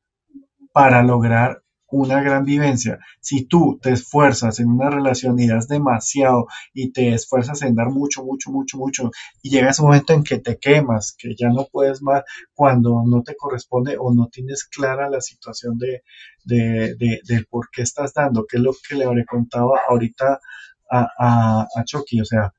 [0.73, 1.61] para lograr
[1.91, 2.99] una gran vivencia.
[3.19, 7.89] Si tú te esfuerzas en una relación y das demasiado y te esfuerzas en dar
[7.89, 9.11] mucho, mucho, mucho, mucho
[9.41, 12.23] y llega ese momento en que te quemas, que ya no puedes más
[12.53, 16.03] cuando no te corresponde o no tienes clara la situación de,
[16.43, 20.39] de, de, del por qué estás dando, que es lo que le habré contado ahorita
[20.91, 22.21] a, a, a Chucky.
[22.21, 22.53] O sea,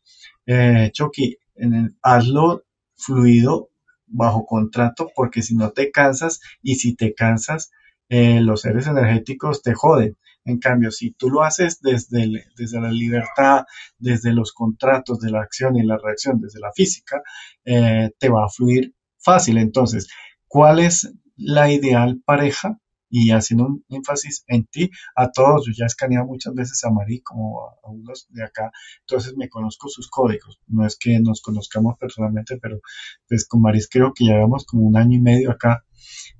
[0.47, 2.65] eh, Chucky, en el, hazlo
[2.97, 3.71] fluido
[4.07, 7.71] bajo contrato porque si no te cansas y si te cansas
[8.11, 10.19] eh, los seres energéticos te joden.
[10.45, 13.65] En cambio, si tú lo haces desde, desde la libertad,
[13.99, 17.23] desde los contratos de la acción y la reacción, desde la física,
[17.65, 19.59] eh, te va a fluir fácil.
[19.59, 20.09] Entonces,
[20.49, 22.79] ¿cuál es la ideal pareja?
[23.13, 26.91] Y haciendo un énfasis en ti, a todos, yo ya he escaneado muchas veces a
[26.91, 30.61] Marí como a unos de acá, entonces me conozco sus códigos.
[30.69, 32.81] No es que nos conozcamos personalmente, pero
[33.29, 35.85] pues con Maris creo que llevamos como un año y medio acá.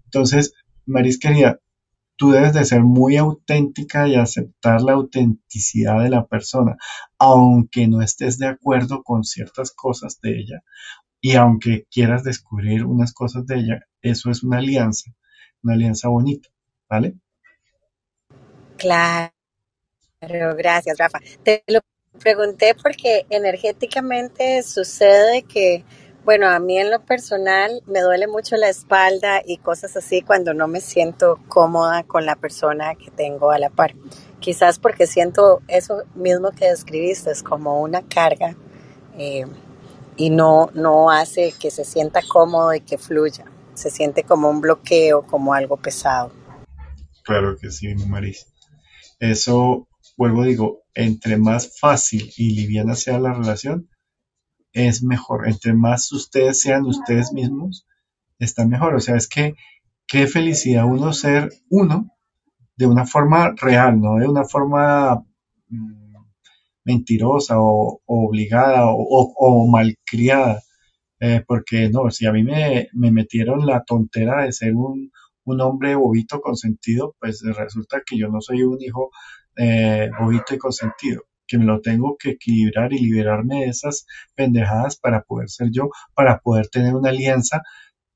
[0.05, 0.53] Entonces,
[0.87, 1.61] Maris querida,
[2.17, 6.77] tú debes de ser muy auténtica y aceptar la autenticidad de la persona,
[7.19, 10.63] aunque no estés de acuerdo con ciertas cosas de ella
[11.21, 15.13] y aunque quieras descubrir unas cosas de ella, eso es una alianza,
[15.63, 16.49] una alianza bonita,
[16.89, 17.15] ¿vale?
[18.77, 19.33] Claro,
[20.57, 21.21] gracias, Rafa.
[21.43, 21.81] Te lo
[22.19, 25.85] pregunté porque energéticamente sucede que
[26.31, 30.55] bueno, a mí en lo personal me duele mucho la espalda y cosas así cuando
[30.55, 33.97] no me siento cómoda con la persona que tengo a la par.
[34.39, 38.55] Quizás porque siento eso mismo que describiste, es como una carga
[39.19, 39.45] eh,
[40.17, 43.47] y no, no hace que se sienta cómodo y que fluya.
[43.75, 46.31] Se siente como un bloqueo, como algo pesado.
[47.25, 48.47] Claro que sí, Maris.
[49.19, 53.91] Eso, vuelvo digo, entre más fácil y liviana sea la relación,
[54.73, 55.49] es mejor.
[55.49, 57.87] Entre más ustedes sean ustedes mismos,
[58.39, 58.95] está mejor.
[58.95, 59.55] O sea, es que
[60.07, 62.11] qué felicidad uno ser uno
[62.77, 65.25] de una forma real, no de una forma
[65.69, 66.15] mm,
[66.85, 70.61] mentirosa o, obligada o, malcriada.
[71.21, 75.13] Eh, porque no, si a mí me, metieron la tontera de ser un,
[75.45, 79.11] hombre bobito consentido, pues resulta que yo no soy un hijo
[79.57, 84.97] eh, bobito y consentido que me lo tengo que equilibrar y liberarme de esas pendejadas
[84.97, 87.63] para poder ser yo, para poder tener una alianza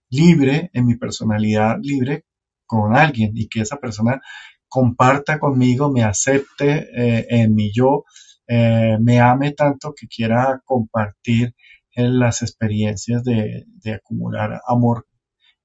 [0.09, 2.25] libre en mi personalidad libre
[2.65, 4.21] con alguien y que esa persona
[4.69, 8.05] comparta conmigo, me acepte eh, en mi yo,
[8.47, 11.55] eh, me ame tanto que quiera compartir
[11.93, 15.07] en las experiencias de, acumular amor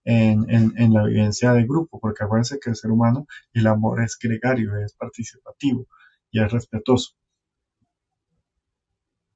[0.06, 4.18] en, en, la vivencia de grupo, porque acuérdense que el ser humano, el amor es
[4.20, 5.88] gregario, es participativo
[6.32, 7.19] y es respetuoso.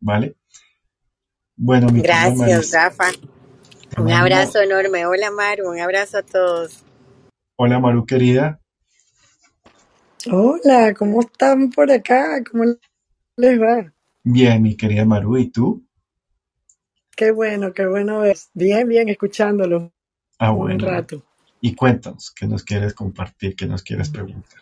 [0.03, 0.35] ¿Vale?
[1.55, 3.05] Bueno, mi Gracias, Rafa.
[3.97, 5.05] Un abrazo enorme.
[5.05, 5.69] Hola, Maru.
[5.69, 6.83] Un abrazo a todos.
[7.55, 8.59] Hola, Maru, querida.
[10.31, 12.43] Hola, ¿cómo están por acá?
[12.49, 12.65] ¿Cómo
[13.37, 13.93] les va?
[14.23, 15.37] Bien, mi querida Maru.
[15.37, 15.85] ¿Y tú?
[17.15, 18.37] Qué bueno, qué bueno ver.
[18.53, 19.93] Bien, bien, escuchándolo.
[20.39, 20.75] Ah, bueno.
[20.75, 21.23] Un rato.
[21.61, 23.55] Y cuéntanos, ¿qué nos quieres compartir?
[23.55, 24.59] ¿Qué nos quieres preguntar?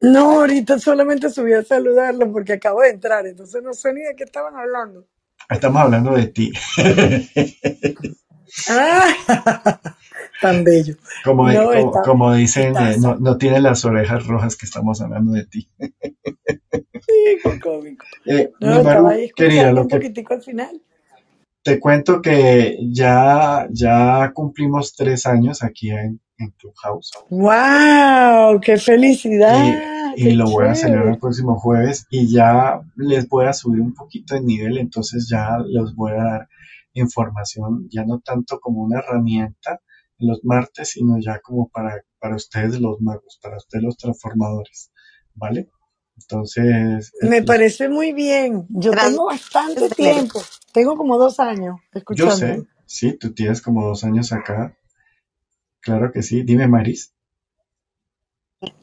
[0.00, 4.14] No, ahorita solamente subí a saludarlo porque acabo de entrar, entonces no sé ni de
[4.16, 5.06] qué estaban hablando.
[5.48, 6.52] Estamos hablando de ti.
[8.68, 9.80] ah,
[10.40, 10.96] tan bello.
[11.24, 11.46] Como,
[12.04, 15.68] como, dicen, eh, no, no tiene las orejas rojas que estamos hablando de ti.
[15.78, 18.04] sí, qué cómico.
[18.26, 20.82] Eh, no, estaba ahí querida, un poquitico al final.
[21.64, 27.10] Te cuento que ya, ya cumplimos tres años aquí en, en Clubhouse.
[27.30, 28.60] ¡Wow!
[28.60, 29.92] ¡Qué felicidad!
[30.16, 33.94] y lo voy a celebrar el próximo jueves y ya les voy a subir un
[33.94, 36.48] poquito de nivel, entonces ya les voy a dar
[36.92, 39.80] información, ya no tanto como una herramienta,
[40.18, 44.92] los martes, sino ya como para, para ustedes los magos, para ustedes los transformadores,
[45.34, 45.68] ¿vale?
[46.16, 47.12] Entonces...
[47.22, 48.66] Me parece muy bien.
[48.70, 50.40] Yo tengo bastante tiempo.
[50.72, 52.32] Tengo como dos años escuchando.
[52.32, 54.76] Yo sé, sí, tú tienes como dos años acá.
[55.80, 56.42] Claro que sí.
[56.42, 57.12] Dime, Maris.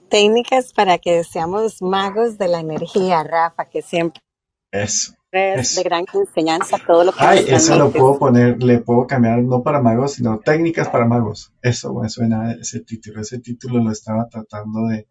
[0.09, 4.21] Técnicas para que seamos magos de la energía, Rafa, que siempre
[4.69, 5.13] Eso.
[5.31, 9.41] es de gran enseñanza todo lo que Ay, eso lo puedo poner, le puedo cambiar
[9.41, 11.53] no para magos, sino técnicas para magos.
[11.61, 13.21] Eso me suena ese título.
[13.21, 15.07] Ese título lo estaba tratando de...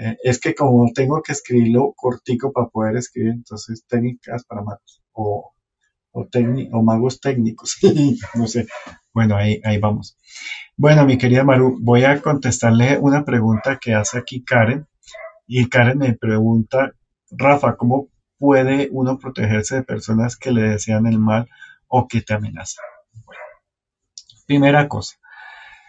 [0.00, 5.02] eh, es que como tengo que escribirlo cortico para poder escribir, entonces técnicas para magos.
[5.12, 5.52] O,
[6.82, 7.76] magos técnicos.
[8.34, 8.66] no sé.
[9.12, 10.16] Bueno, ahí, ahí vamos.
[10.76, 14.86] Bueno, mi querida Maru, voy a contestarle una pregunta que hace aquí Karen.
[15.46, 16.92] Y Karen me pregunta,
[17.30, 21.46] Rafa, ¿cómo puede uno protegerse de personas que le desean el mal
[21.88, 22.84] o que te amenazan?
[23.26, 23.42] Bueno,
[24.46, 25.16] primera cosa,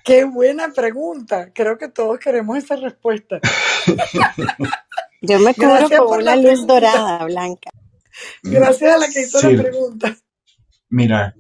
[0.03, 1.51] Qué buena pregunta.
[1.53, 3.39] Creo que todos queremos esa respuesta.
[5.21, 6.73] Yo me cubro Gracias con por una la luz pregunta.
[6.73, 7.69] dorada, blanca.
[8.43, 9.53] Gracias a la que hizo Sí.
[9.53, 10.17] la pregunta.
[10.89, 11.35] mira,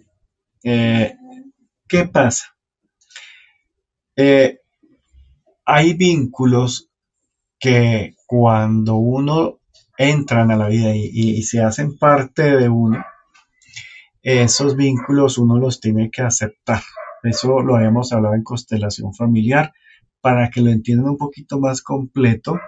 [0.63, 1.15] eh,
[1.87, 2.55] ¿qué pasa?
[4.15, 4.59] Eh,
[5.65, 6.89] hay vínculos
[7.59, 9.59] que cuando uno
[9.97, 13.03] entran a la vida y, y- y se hacen parte de uno,
[14.23, 16.81] esos vínculos uno los tiene que aceptar.
[17.23, 19.73] Eso lo habíamos hablado en constelación familiar.
[20.21, 22.59] Para que lo entiendan un poquito más completo,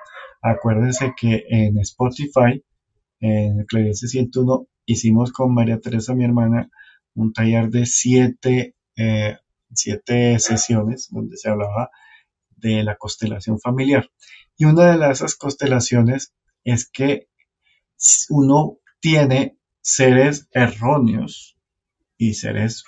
[0.42, 2.64] acuérdense que en Spotify,
[3.20, 6.70] en Clarice 101, hicimos con María Teresa, mi hermana,
[7.14, 9.38] un taller de siete, eh,
[9.72, 11.92] siete sesiones donde se hablaba
[12.58, 14.10] de la constelación familiar.
[14.58, 16.34] Y una de esas constelaciones
[16.64, 17.28] es que
[18.30, 21.58] uno tiene seres erróneos
[22.18, 22.84] y seres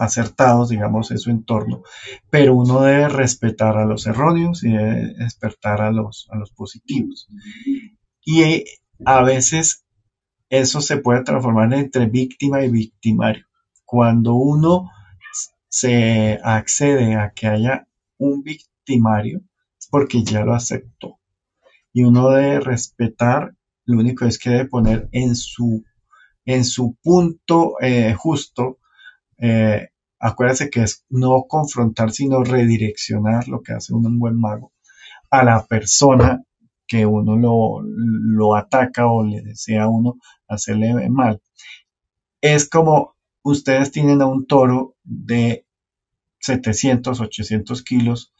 [0.00, 1.82] acertados, digamos, en su entorno,
[2.30, 7.28] pero uno debe respetar a los erróneos y debe despertar a los, a los positivos.
[8.24, 8.64] Y eh,
[9.04, 9.84] a veces
[10.48, 13.46] eso se puede transformar entre víctima y victimario.
[13.84, 14.90] Cuando uno
[15.68, 17.86] se accede a que haya
[18.18, 19.42] un victimario,
[19.78, 21.20] es porque ya lo aceptó.
[21.92, 25.84] Y uno debe respetar, lo único es que debe poner en su,
[26.44, 28.78] en su punto eh, justo,
[29.38, 29.89] eh,
[30.20, 34.72] acuérdense que es no confrontar, sino redireccionar lo que hace un buen mago
[35.30, 36.44] a la persona
[36.86, 40.18] que uno lo, ataca o le desea a uno
[40.48, 41.40] hacerle mal.
[42.40, 45.66] Es como ustedes tienen a un toro de
[46.40, 48.32] 700, 800 kilos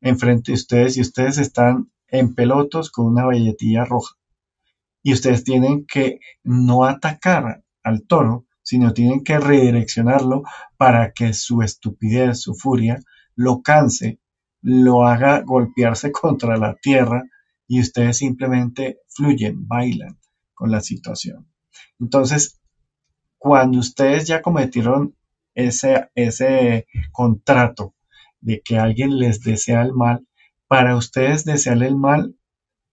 [0.00, 4.14] enfrente de ustedes y ustedes están en pelotos con una valletilla roja.
[5.02, 10.42] Y ustedes tienen que no atacar al toro, sino tienen que redireccionarlo
[10.76, 12.98] para que su estupidez, su furia,
[13.36, 14.18] lo canse,
[14.60, 17.22] lo haga golpearse contra la tierra
[17.68, 20.18] y ustedes simplemente fluyen, bailan
[20.52, 21.46] con la situación.
[22.00, 22.60] Entonces,
[23.38, 25.14] cuando ustedes ya cometieron
[25.54, 27.94] ese, ese contrato
[28.40, 30.26] de que alguien les desea el mal,
[30.66, 32.34] para ustedes desearle el mal,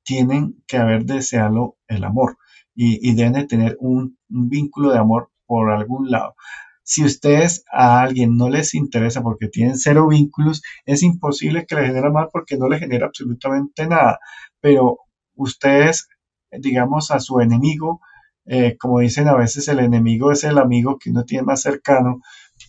[0.04, 2.38] tienen que haber deseado el amor
[2.76, 6.36] y, deben de tener un vínculo de amor por algún lado.
[6.84, 11.86] Si ustedes a alguien no les interesa porque tienen cero vínculos, es imposible que le
[11.88, 14.20] genere mal porque no le genera absolutamente nada.
[14.60, 14.98] Pero
[15.36, 16.10] ustedes,
[16.52, 18.02] digamos, a su enemigo,
[18.46, 22.20] eh, como dicen a veces, el enemigo es el amigo que uno tiene más cercano,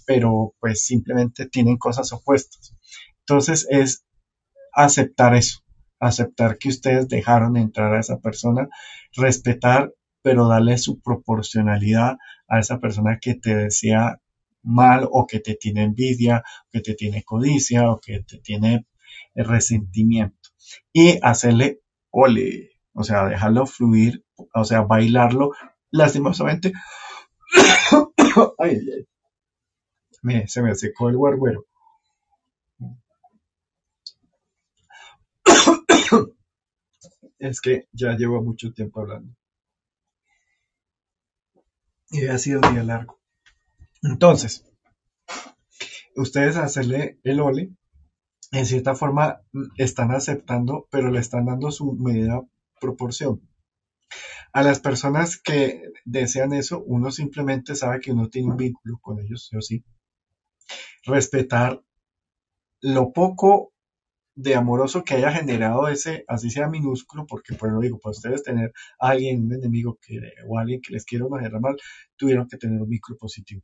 [0.07, 2.75] pero pues simplemente tienen cosas opuestas.
[3.21, 4.05] Entonces es
[4.73, 5.61] aceptar eso,
[5.99, 8.69] aceptar que ustedes dejaron entrar a esa persona,
[9.17, 9.93] respetar,
[10.23, 12.17] pero darle su proporcionalidad
[12.49, 14.21] a esa persona que te desea
[14.62, 18.87] mal o que te tiene envidia, que te tiene codicia o que te tiene
[19.35, 20.51] resentimiento.
[20.93, 21.81] Y hacerle
[22.11, 25.53] ole, o sea, dejarlo fluir, o sea, bailarlo
[25.91, 26.73] lastimosamente.
[28.59, 29.07] ay, ay.
[30.23, 31.66] Mire, se me secó el guarguero.
[37.39, 39.35] es que ya llevo mucho tiempo hablando.
[42.11, 43.19] Y ha sido un día largo.
[44.03, 44.65] Entonces,
[46.17, 47.75] ustedes hacerle el ole,
[48.53, 49.41] en cierta forma
[49.77, 52.43] están aceptando, pero le están dando su medida
[52.81, 53.41] proporción.
[54.53, 59.19] A las personas que desean eso, uno simplemente sabe que uno tiene un vínculo con
[59.19, 59.85] ellos, sí o sí.
[61.05, 61.83] Respetar
[62.81, 63.74] lo poco
[64.36, 68.43] de amoroso que haya generado ese, así sea minúsculo, porque pues lo digo, para ustedes
[68.43, 71.77] tener a alguien, un enemigo que, o alguien que les quiera generar mal,
[72.16, 73.62] tuvieron que tener un vínculo positivo.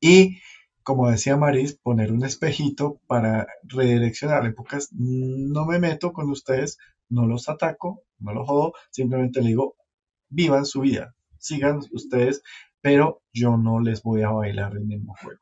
[0.00, 0.38] Y
[0.82, 4.44] como decía Maris, poner un espejito para redireccionar.
[4.46, 6.78] En pocas, no me meto con ustedes,
[7.08, 9.76] no los ataco, no los jodo, simplemente le digo,
[10.28, 12.42] vivan su vida, sigan ustedes,
[12.80, 15.40] pero yo no les voy a bailar el mismo juego.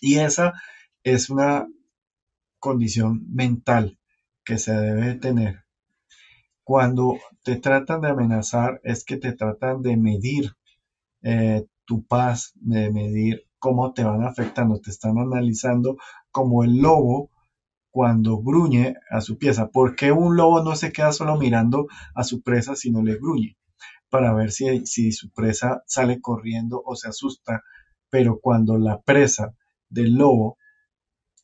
[0.00, 0.54] Y esa
[1.02, 1.66] es una
[2.64, 3.98] condición mental
[4.42, 5.64] que se debe tener.
[6.62, 10.54] Cuando te tratan de amenazar es que te tratan de medir
[11.22, 15.98] eh, tu paz, de medir cómo te van afectando, te están analizando
[16.30, 17.30] como el lobo
[17.90, 19.68] cuando gruñe a su pieza.
[19.68, 23.58] ¿Por qué un lobo no se queda solo mirando a su presa sino le gruñe?
[24.08, 27.62] Para ver si, si su presa sale corriendo o se asusta.
[28.08, 29.54] Pero cuando la presa
[29.90, 30.56] del lobo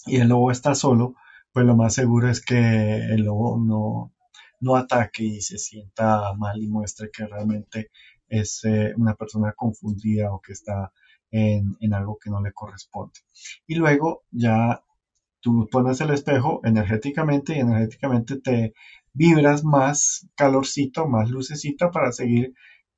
[0.07, 1.15] y el lobo está solo,
[1.53, 4.13] pues lo más seguro es que el lobo no,
[4.61, 7.91] no ataque y se sienta mal y muestre que realmente
[8.29, 10.93] es eh, una persona confundida o que está
[11.31, 13.21] en, en, algo que no le corresponde.
[13.67, 14.83] Y luego ya
[15.41, 18.75] tú pones el espejo energéticamente y energéticamente te
[19.13, 22.55] vibras más calorcito, más lucecita para seguir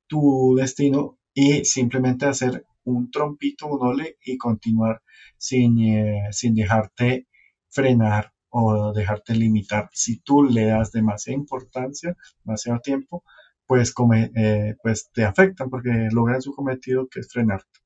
[0.07, 5.01] tu destino y simplemente hacer un trompito, un ole y continuar
[5.37, 7.27] sin, eh, sin dejarte
[7.69, 9.89] frenar o dejarte limitar.
[9.93, 13.23] Si tú le das demasiada importancia, demasiado tiempo,
[13.65, 13.93] pues,
[14.35, 17.79] eh, pues te afectan porque logran su cometido que es frenarte.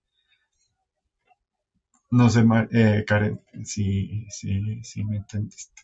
[2.11, 5.83] No sé, eh, Karen, si, si, si me entendiste.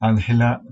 [0.00, 0.62] Ángela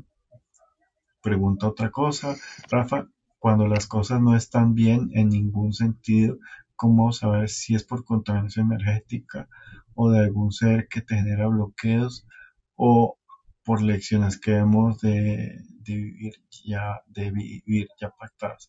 [1.22, 2.36] pregunta otra cosa.
[2.70, 6.38] Rafa, cuando las cosas no están bien en ningún sentido,
[6.82, 9.48] ¿cómo saber si es por contaminación energética
[9.94, 12.26] o de algún ser que te genera bloqueos
[12.74, 13.18] o
[13.62, 16.34] por lecciones que hemos de, vivir
[16.64, 18.68] ya, de vivir ya pactadas?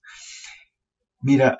[1.22, 1.57] Mira,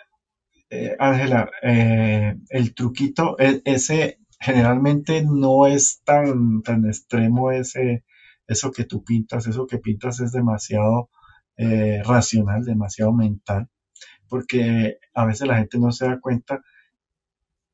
[0.70, 8.04] eh, Ángela, eh, el truquito, e, ese generalmente no es tan, tan extremo ese,
[8.46, 11.10] eso que tú pintas, eso que pintas es demasiado
[11.58, 13.70] eh, racional, demasiado mental,
[14.30, 16.64] porque a veces la gente no se da cuenta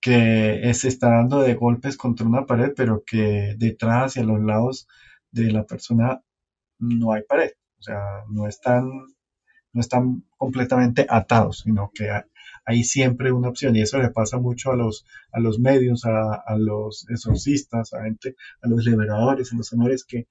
[0.02, 4.42] que se está dando de golpes contra una pared, pero que detrás y a los
[4.42, 4.88] lados
[5.32, 6.22] de la persona
[6.80, 8.90] no hay pared, o sea, no están,
[9.74, 12.10] no están completamente atados, sino que
[12.66, 13.76] hay siempre una opción.
[13.76, 18.36] Y eso le pasa mucho a los, a los medios, a, los exorcistas, a gente,
[18.62, 20.28] a los liberadores, a los honores que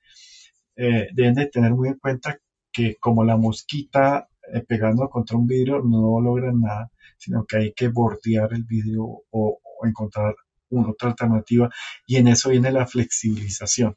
[0.76, 2.40] eh, deben de tener muy en cuenta
[2.72, 4.28] que como la mosquita
[4.66, 9.60] pegando contra un vidrio no logran nada, sino que hay que bordear el vidrio o,
[9.84, 10.34] encontrar
[10.70, 11.70] una otra alternativa
[12.04, 13.96] y en eso viene la flexibilización,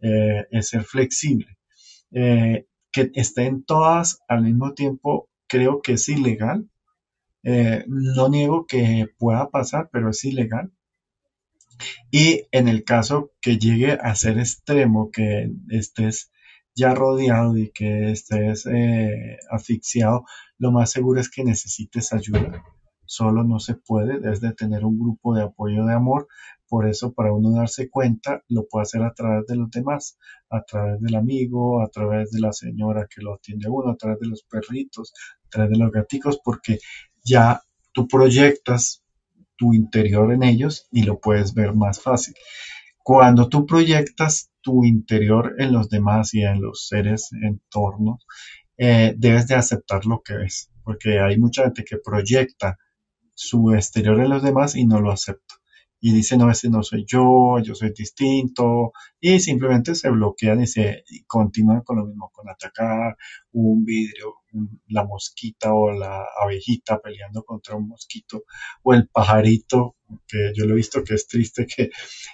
[0.00, 1.56] eh, ser flexible.
[2.10, 6.68] que estén todas al mismo tiempo creo que es ilegal,
[7.44, 10.72] eh, no niego que pueda pasar, pero es ilegal.
[12.10, 16.31] Y en el caso que llegue a ser extremo, que estés
[16.74, 20.24] ya rodeado y que estés eh, asfixiado,
[20.58, 22.62] lo más seguro es que necesites ayuda.
[23.04, 26.28] Solo no se puede, debes de tener un grupo de apoyo de amor.
[26.66, 30.18] Por eso, para uno darse cuenta, lo puede hacer a través de los demás,
[30.48, 34.20] a través del amigo, a través de la señora que lo atiende uno, a través
[34.20, 35.12] de los perritos,
[35.46, 36.78] a través de los gaticos, porque
[37.22, 37.60] ya
[37.92, 39.04] tú proyectas
[39.56, 42.34] tu interior en ellos y lo puedes ver más fácil.
[43.02, 48.18] Cuando tú proyectas tu interior en los demás y en los seres en torno,
[48.76, 52.78] eh, debes de aceptar lo que ves, porque hay mucha gente que proyecta
[53.34, 55.61] su exterior en los demás y no lo acepta
[56.04, 60.66] y dice, no, ese no soy yo, yo soy distinto, y simplemente se bloquean y
[60.66, 63.16] se continúan con lo mismo, con atacar
[63.52, 64.34] un vidrio,
[64.88, 68.42] la mosquita o la abejita peleando contra un mosquito,
[68.82, 69.94] o el pajarito,
[70.26, 71.90] que yo lo he visto que es triste que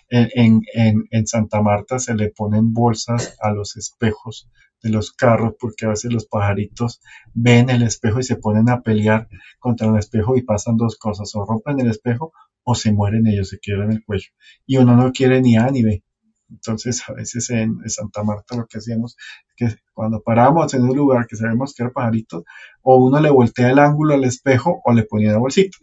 [0.08, 4.48] en, en, en Santa Marta se le ponen bolsas a los espejos
[4.82, 7.00] de los carros porque a veces los pajaritos
[7.34, 9.28] ven el espejo y se ponen a pelear
[9.58, 12.32] contra el espejo y pasan dos cosas, o rompen el espejo
[12.70, 14.28] o se mueren ellos, se quiebran el cuello.
[14.66, 16.04] Y uno no quiere ni A ni B.
[16.50, 19.16] Entonces, a veces en, Santa Marta lo que hacíamos
[19.56, 22.44] es que cuando parábamos en un lugar que sabemos que era pajarito,
[22.82, 25.78] o uno le voltea el ángulo al espejo o le ponía la bolsita.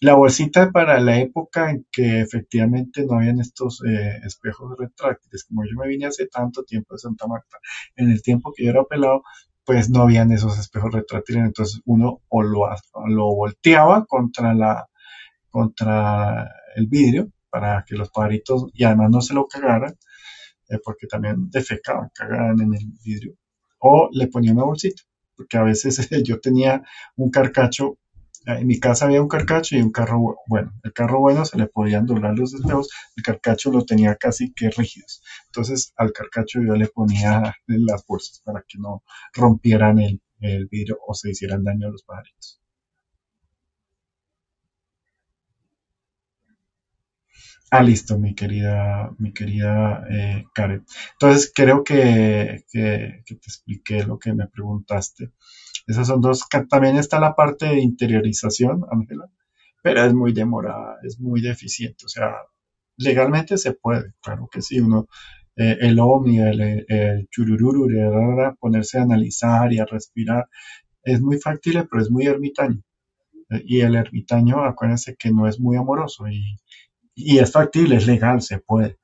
[0.00, 5.64] La bolsita para la época en que efectivamente no habían estos eh, espejos retráctiles, como
[5.64, 7.58] yo me vine hace tanto tiempo de Santa Marta,
[7.94, 9.22] en el tiempo que yo era pelado,
[9.64, 12.68] pues no habían esos espejos retráctiles, entonces uno o lo,
[13.06, 14.88] lo volteaba contra la,
[15.56, 19.94] contra el vidrio para que los pajaritos, y además no se lo cagaran,
[20.68, 23.32] eh, porque también defecaban, cagaban en el vidrio,
[23.78, 25.02] o le ponía una bolsita,
[25.34, 26.82] porque a veces yo tenía
[27.16, 27.96] un carcacho
[28.44, 30.72] En mi casa había un carcacho y un carro bueno.
[30.84, 34.70] El carro bueno se le podían doblar los espejos, el carcacho lo tenía casi que
[34.70, 35.22] rígidos.
[35.46, 39.02] Entonces al carcacho yo le ponía las bolsas para que no
[39.32, 42.60] rompieran el, el vidrio o se hicieran daño a los pajaritos.
[47.70, 50.84] Ah, listo, mi querida, mi querida eh, Karen.
[51.12, 55.32] Entonces, creo que, te expliqué lo que me preguntaste.
[55.86, 56.46] Esas son dos.
[56.70, 59.28] También está la parte de interiorización, Ángela,
[59.82, 62.04] pero es muy demorada, es muy deficiente.
[62.06, 62.34] O sea,
[62.96, 64.80] legalmente se puede, claro que sí.
[64.80, 65.08] Uno,
[65.56, 67.88] eh, el OMI, el, el churururu,
[68.60, 70.48] ponerse a analizar y a respirar,
[71.02, 72.82] es muy factible, pero es muy ermitaño.
[73.50, 76.58] Eh, y el ermitaño, acuérdense que no es muy amoroso y
[77.16, 78.98] y es factible, es legal, se puede,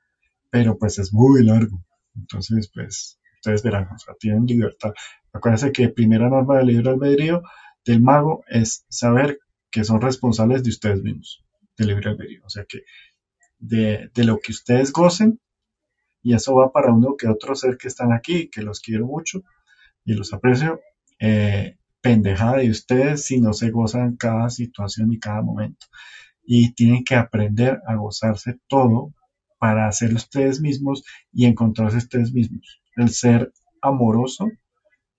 [0.50, 1.82] pero pues es muy largo.
[2.14, 4.92] Entonces, pues, ustedes verán, o sea, tienen libertad.
[5.32, 7.42] Acuérdense que primera norma del libre albedrío
[7.84, 9.40] del mago es saber
[9.70, 11.42] que son responsables de ustedes mismos,
[11.76, 12.42] del libre albedrío.
[12.44, 12.82] O sea que
[13.58, 15.40] de, lo que ustedes gocen,
[16.22, 19.42] y eso va para uno que otro ser que están aquí, que los quiero mucho
[20.04, 20.80] y los aprecio,
[21.18, 25.86] eh, pendejada de ustedes si no se gozan cada situación y cada momento
[26.44, 29.12] y tienen que aprender a gozarse todo
[29.58, 32.82] para ser ustedes mismos y encontrarse ustedes mismos.
[32.96, 34.50] El ser amoroso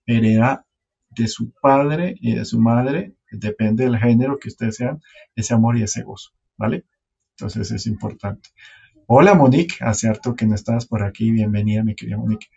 [0.05, 0.65] hereda
[1.09, 5.01] de su padre y de su madre, depende del género que ustedes sean,
[5.35, 6.85] ese amor y ese gozo, ¿vale?
[7.37, 8.49] Entonces es importante.
[9.07, 12.47] Hola Monique, hace harto que no estabas por aquí, bienvenida mi querida Monique.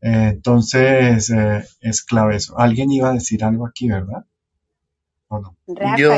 [0.00, 2.58] Eh, entonces eh, es clave eso.
[2.58, 4.24] Alguien iba a decir algo aquí, ¿verdad?
[5.28, 5.56] ¿O no?
[5.96, 6.12] Yo,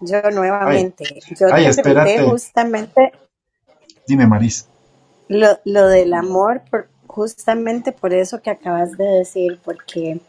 [0.00, 1.04] yo nuevamente,
[1.38, 3.12] yo te pregunté justamente
[4.06, 4.66] Dime, Maris.
[5.28, 10.20] lo, lo del amor, por- justamente por eso que acabas de decir, porque,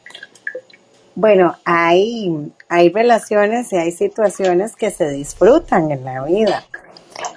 [1.15, 6.64] bueno, hay, hay relaciones y hay situaciones que se disfrutan en la vida.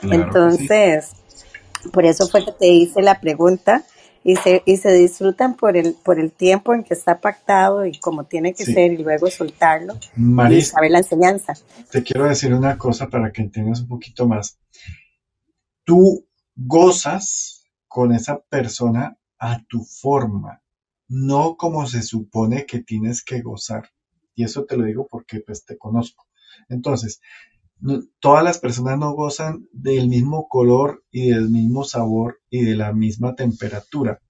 [0.02, 1.12] Entonces,
[1.93, 3.85] por eso fue que te hice la pregunta
[4.24, 7.98] y se, y se disfrutan por el, por el tiempo en que está pactado y
[7.98, 11.52] como tiene que ser y luego soltarlo y saber la enseñanza.
[11.90, 14.59] te quiero decir una cosa para que entiendas un poquito más.
[15.84, 16.26] Tú
[16.56, 20.62] gozas con esa persona a tu forma,
[21.06, 23.90] no como se supone que tienes que gozar.
[24.34, 26.26] Y eso te lo digo porque pues te conozco.
[26.70, 27.20] Entonces,
[28.20, 32.93] todas las personas no gozan del mismo color y del mismo sabor y de la
[32.93, 34.20] misma temperatura.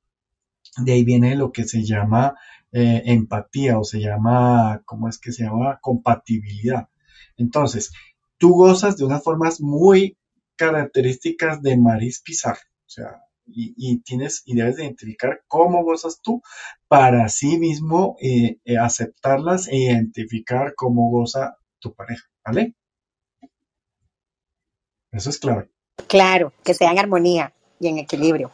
[0.79, 2.35] De ahí viene lo que se llama
[2.73, 5.79] eh, empatía o se llama, ¿cómo es que se llama?
[5.81, 6.89] Compatibilidad.
[7.37, 7.93] Entonces,
[8.39, 10.17] tú gozas de unas formas muy
[10.57, 12.61] características de Maris Pizarro.
[12.87, 16.43] O sea, y, tienes y debes identificar cómo gozas tú
[16.89, 22.75] para sí mismo eh, eh, aceptarlas e identificar cómo goza tu pareja, ¿vale?
[25.15, 25.69] Eso es clave.
[26.09, 28.51] Claro, que sea en armonía y en equilibrio.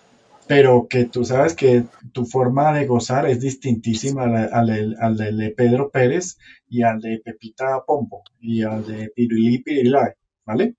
[0.46, 6.36] Pero que tú sabes que tu forma de gozar es distintísima al, de Pedro Pérez
[6.68, 10.12] y al de Pepita Pompo y al de Pirulí Pirilay,
[10.44, 10.74] ¿vale?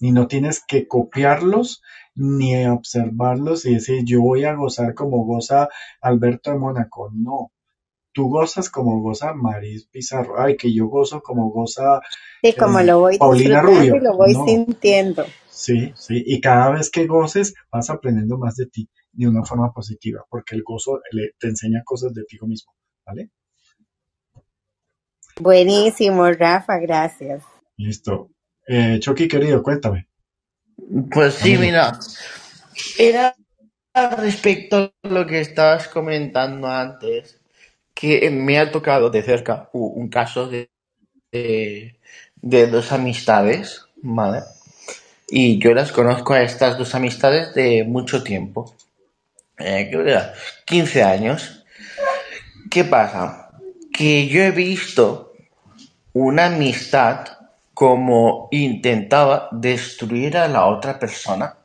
[0.00, 1.82] Y no tienes que copiarlos
[2.14, 5.68] ni observarlos y decir yo voy a gozar como goza
[6.00, 7.10] Alberto de Mónaco.
[7.14, 7.52] No,
[8.16, 10.40] tú gozas como goza Maris Pizarro.
[10.40, 12.00] Ay, que yo gozo como goza
[12.42, 13.96] Sí, como lo voy Paulina Rubio.
[13.96, 15.26] y lo voy sintiendo.
[15.46, 19.70] Sí, sí, y cada vez que goces vas aprendiendo más de ti de una forma
[19.70, 21.00] positiva, porque el gozo
[21.38, 22.72] te enseña cosas de ti mismo,
[23.06, 23.30] ¿vale?
[25.38, 27.42] Buenísimo, Rafa, gracias.
[27.76, 28.30] Listo.
[28.66, 30.08] Eh, Chucky, querido, cuéntame.
[31.10, 31.98] Pues sí, mira,
[32.98, 33.34] era
[34.16, 37.40] respecto a lo que estabas comentando antes,
[37.96, 40.68] que me ha tocado de cerca un caso de,
[41.32, 44.42] de dos amistades, ¿vale?
[45.28, 48.74] Y yo las conozco a estas dos amistades de mucho tiempo.
[49.56, 50.22] ¿Qué
[50.66, 51.64] 15 años.
[52.70, 53.48] ¿Qué pasa?
[53.90, 55.32] Que yo he visto
[56.12, 57.26] una amistad
[57.72, 61.56] como intentaba destruir a la otra persona.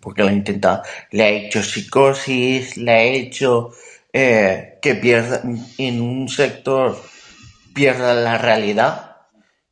[0.00, 0.82] Porque la intentaba,
[1.12, 3.72] le ha hecho psicosis, le ha hecho
[4.12, 5.40] que pierda
[5.78, 7.00] en un sector,
[7.74, 9.12] pierda la realidad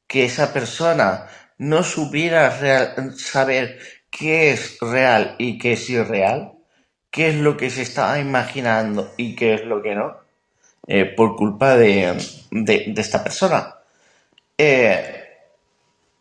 [0.07, 1.27] que esa persona
[1.59, 2.51] no supiera
[3.17, 3.79] saber
[4.11, 6.53] qué es real y qué es irreal,
[7.11, 10.17] qué es lo que se estaba imaginando y qué es lo que no,
[10.87, 12.17] eh, por culpa de,
[12.97, 13.77] esta persona.
[14.59, 15.20] Eh,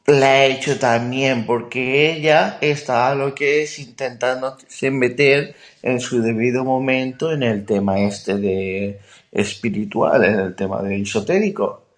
[0.09, 4.57] la ha hecho también porque ella estaba lo que es intentando
[4.91, 8.99] meter en su debido momento en el tema este de
[9.31, 11.89] espiritual, en el tema de esotérico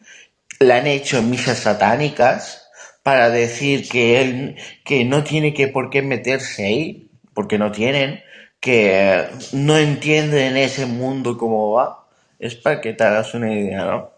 [0.61, 2.67] le han hecho misas satánicas
[3.03, 4.55] para decir que él
[4.85, 8.21] que no tiene que por qué meterse ahí, porque no tienen,
[8.59, 12.05] que no entienden ese mundo cómo va.
[12.39, 14.11] Es para que te hagas una idea, ¿no?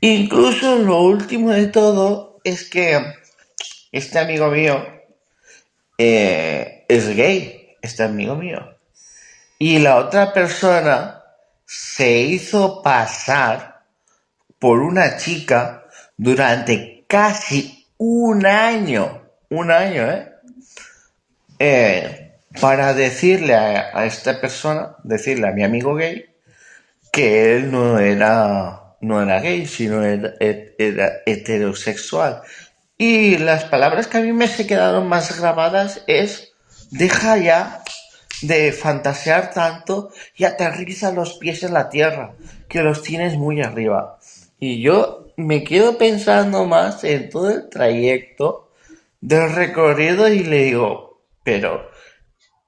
[0.00, 3.14] Incluso lo último de todo es que
[3.90, 4.86] este amigo mío
[5.98, 8.76] eh, es gay, este amigo mío.
[9.58, 11.22] Y la otra persona
[11.64, 13.82] se hizo pasar
[14.58, 20.32] por una chica durante casi un año, un año, ¿eh?
[21.58, 22.20] eh
[22.60, 26.26] para decirle a, esta persona, decirle a mi amigo gay,
[27.10, 30.34] que él no era, no era gay, sino era,
[31.26, 32.42] heterosexual.
[32.96, 36.52] Y las palabras que a mí me se quedaron más grabadas es,
[36.90, 37.82] deja ya
[38.42, 42.34] de fantasear tanto y aterriza los pies en la tierra,
[42.68, 44.18] que los tienes muy arriba.
[44.58, 48.70] Y yo me quedo pensando más en todo el trayecto
[49.20, 51.90] del recorrido y le digo, pero,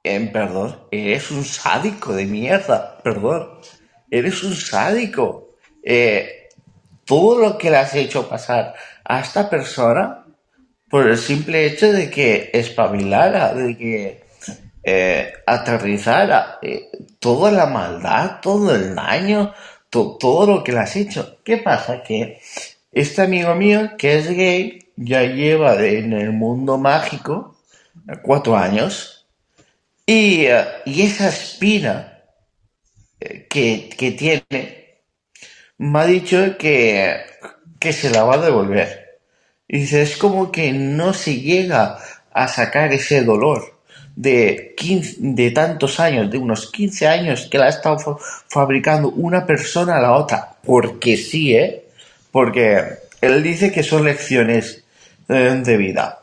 [0.03, 3.61] en perdón, eres un sádico de mierda, perdón,
[4.11, 5.46] eres un sádico.
[5.89, 6.49] Eh,
[7.05, 10.25] todo lo que le has hecho pasar a esta persona
[10.91, 14.25] por el simple hecho de que espabilara, de que
[14.83, 16.91] eh, aterrizara eh,
[17.21, 19.55] toda la maldad, todo el daño,
[19.89, 21.39] todo lo que le has hecho.
[21.45, 22.03] ¿Qué pasa?
[22.03, 22.41] Que
[22.91, 27.57] este amigo mío, que es gay, ya lleva en el mundo mágico
[28.23, 29.29] cuatro años
[30.05, 32.25] y, eh, y esa espina
[33.21, 34.86] que, que tiene
[35.79, 37.17] me ha dicho que,
[37.79, 39.19] que se la va a devolver.
[39.69, 41.99] Y dice, es como que no se llega
[42.33, 43.77] a sacar ese dolor
[44.15, 49.47] de, 15, de tantos años, de unos 15 años que la ha estado fabricando una
[49.47, 50.55] persona a la otra.
[50.65, 51.85] Porque sí, ¿eh?
[52.33, 52.83] Porque
[53.21, 54.85] él dice que son lecciones
[55.29, 56.21] eh, de vida.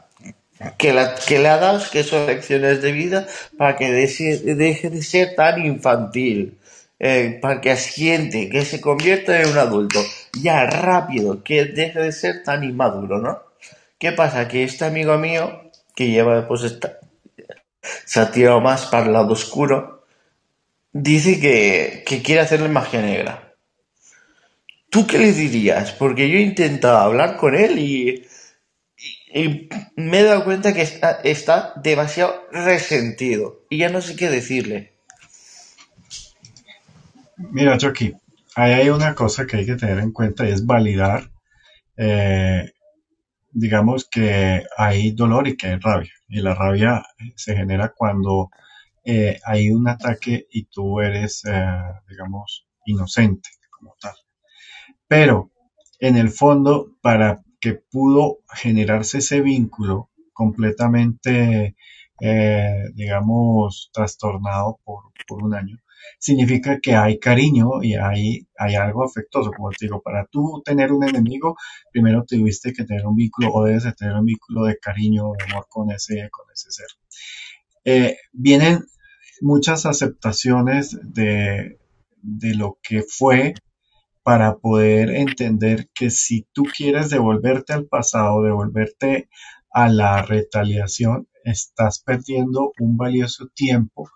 [0.77, 3.27] Que, la, que le ha dado que son lecciones de vida
[3.57, 6.57] para que deje, deje de ser tan infantil.
[6.99, 9.99] Eh, para que asiente, que se convierta en un adulto
[10.41, 13.41] ya rápido, que deje de ser tan inmaduro, ¿no?
[13.97, 14.47] ¿Qué pasa?
[14.47, 16.99] Que este amigo mío, que lleva, pues, esta,
[18.05, 20.05] se ha tirado más para el lado oscuro,
[20.91, 23.53] dice que, que quiere hacerle magia negra.
[24.89, 25.91] ¿Tú qué le dirías?
[25.91, 28.27] Porque yo he intentado hablar con él y,
[29.95, 30.87] me he dado cuenta que
[31.23, 34.92] está demasiado resentido y ya no sé qué decirle.
[37.37, 38.13] Mira, Chucky,
[38.55, 41.31] ahí hay una cosa que hay que tener en cuenta y es validar,
[41.97, 42.71] eh,
[43.51, 46.11] digamos que hay dolor y que hay rabia.
[46.27, 47.03] Y la rabia
[47.35, 48.49] se genera cuando
[49.03, 51.77] eh, hay un ataque y tú eres, eh,
[52.09, 54.15] digamos, inocente como tal.
[55.07, 55.51] Pero
[55.99, 61.75] en el fondo, para que pudo generarse ese vínculo completamente,
[62.93, 65.77] digamos, trastornado por, por un año,
[66.19, 69.51] significa que hay cariño y hay, hay algo afectuoso.
[69.51, 71.57] Como te digo, para tú tener un enemigo,
[71.91, 75.51] primero tuviste que tener un vínculo o debes de tener un vínculo de cariño, de
[75.51, 76.87] amor con ese, con ese ser.
[77.85, 78.85] Eh, vienen
[79.41, 81.77] muchas aceptaciones de,
[82.21, 83.53] de lo que fue
[84.23, 89.29] para poder entender que si tú quieres devolverte al pasado, devolverte
[89.69, 94.09] a la retaliación, estás perdiendo un valioso tiempo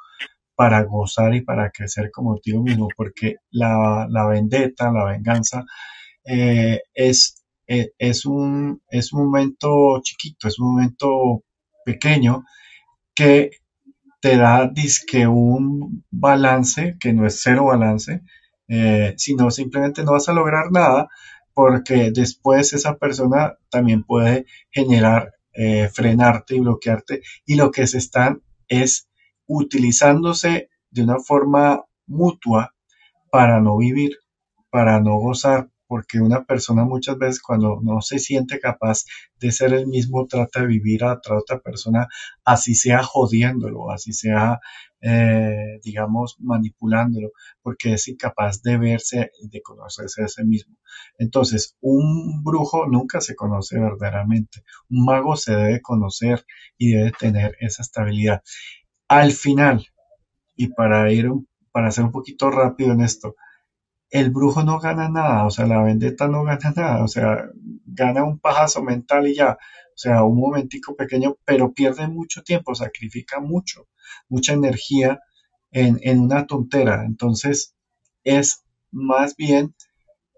[0.57, 5.65] para gozar y para crecer como tío mismo, porque la, la vendetta, la venganza,
[6.25, 11.43] eh, es, eh, es, un, es un momento chiquito, es un momento
[11.85, 12.43] pequeño
[13.13, 13.51] que
[14.19, 18.21] te da disque un balance, que no es cero balance,
[18.67, 21.07] eh, sino simplemente no vas a lograr nada
[21.53, 25.33] porque después esa persona también puede generar,
[25.93, 29.06] frenarte y bloquearte y lo que se están es
[29.47, 32.73] utilizándose de una forma mutua
[33.31, 34.17] para no vivir,
[34.69, 39.05] para no gozar, porque una persona muchas veces cuando no se siente capaz
[39.39, 42.07] de ser el mismo trata de vivir a otra, persona,
[42.43, 44.59] así sea jodiéndolo, así sea,
[45.01, 50.75] eh, digamos, manipulándolo, porque es incapaz de verse, de conocerse a sí mismo.
[51.17, 56.45] Entonces, un brujo nunca se conoce verdaderamente, un mago se debe conocer
[56.77, 58.41] y debe tener esa estabilidad.
[59.09, 59.85] Al final,
[60.55, 61.29] y para ir,
[61.71, 63.35] para ser un poquito rápido en esto,
[64.09, 67.49] el brujo no gana nada, o sea, la vendetta no gana nada, o sea,
[67.85, 72.75] gana un pajazo mental y ya, o sea, un momentico pequeño, pero pierde mucho tiempo,
[72.75, 73.87] sacrifica mucho,
[74.29, 75.19] mucha energía
[75.71, 77.03] en, en una tontera.
[77.05, 77.75] Entonces,
[78.23, 79.75] es más bien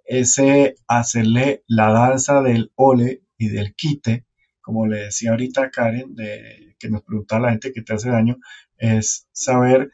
[0.06, 4.26] ese hacerle la danza del ole y del quite,
[4.62, 8.38] como le decía ahorita Karen, de, que nos preguntaba la gente que te hace daño,
[8.78, 9.92] es saber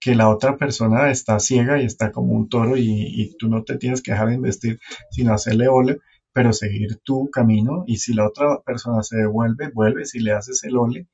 [0.00, 3.76] que la otra persona está ciega y está como un toro y, tú no te
[3.76, 4.78] tienes que dejar de investir,
[5.10, 5.98] sino hacerle ole,
[6.32, 7.84] pero seguir tu camino.
[7.86, 11.08] Y si la otra persona se devuelve, vuelve, si le haces el ole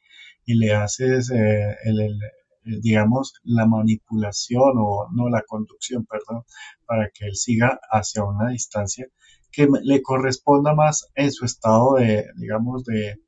[0.44, 2.20] y le haces eh, el,
[2.64, 6.44] digamos, la manipulación o no la conducción, perdón,
[6.86, 9.06] para que él siga hacia una distancia
[9.50, 13.20] que le corresponda más en su estado de, digamos, de,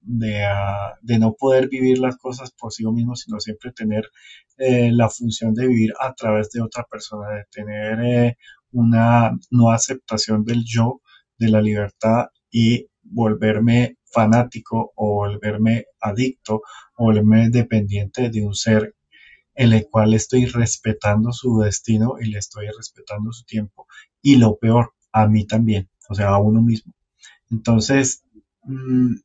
[0.00, 4.10] de, ah, de, no poder vivir las cosas por sí mismo, sino siempre tener
[4.58, 8.36] eh, la función de vivir a través de otra persona, de tener eh,
[8.72, 11.00] una no aceptación del yo,
[11.38, 16.62] de la libertad y volverme fanático o volverme adicto
[16.96, 18.94] o volverme dependiente de un ser
[19.54, 23.86] en el cual estoy respetando su destino y le estoy respetando su tiempo
[24.22, 26.94] y lo peor, a mí también, o sea, a uno mismo.
[27.50, 28.24] Entonces,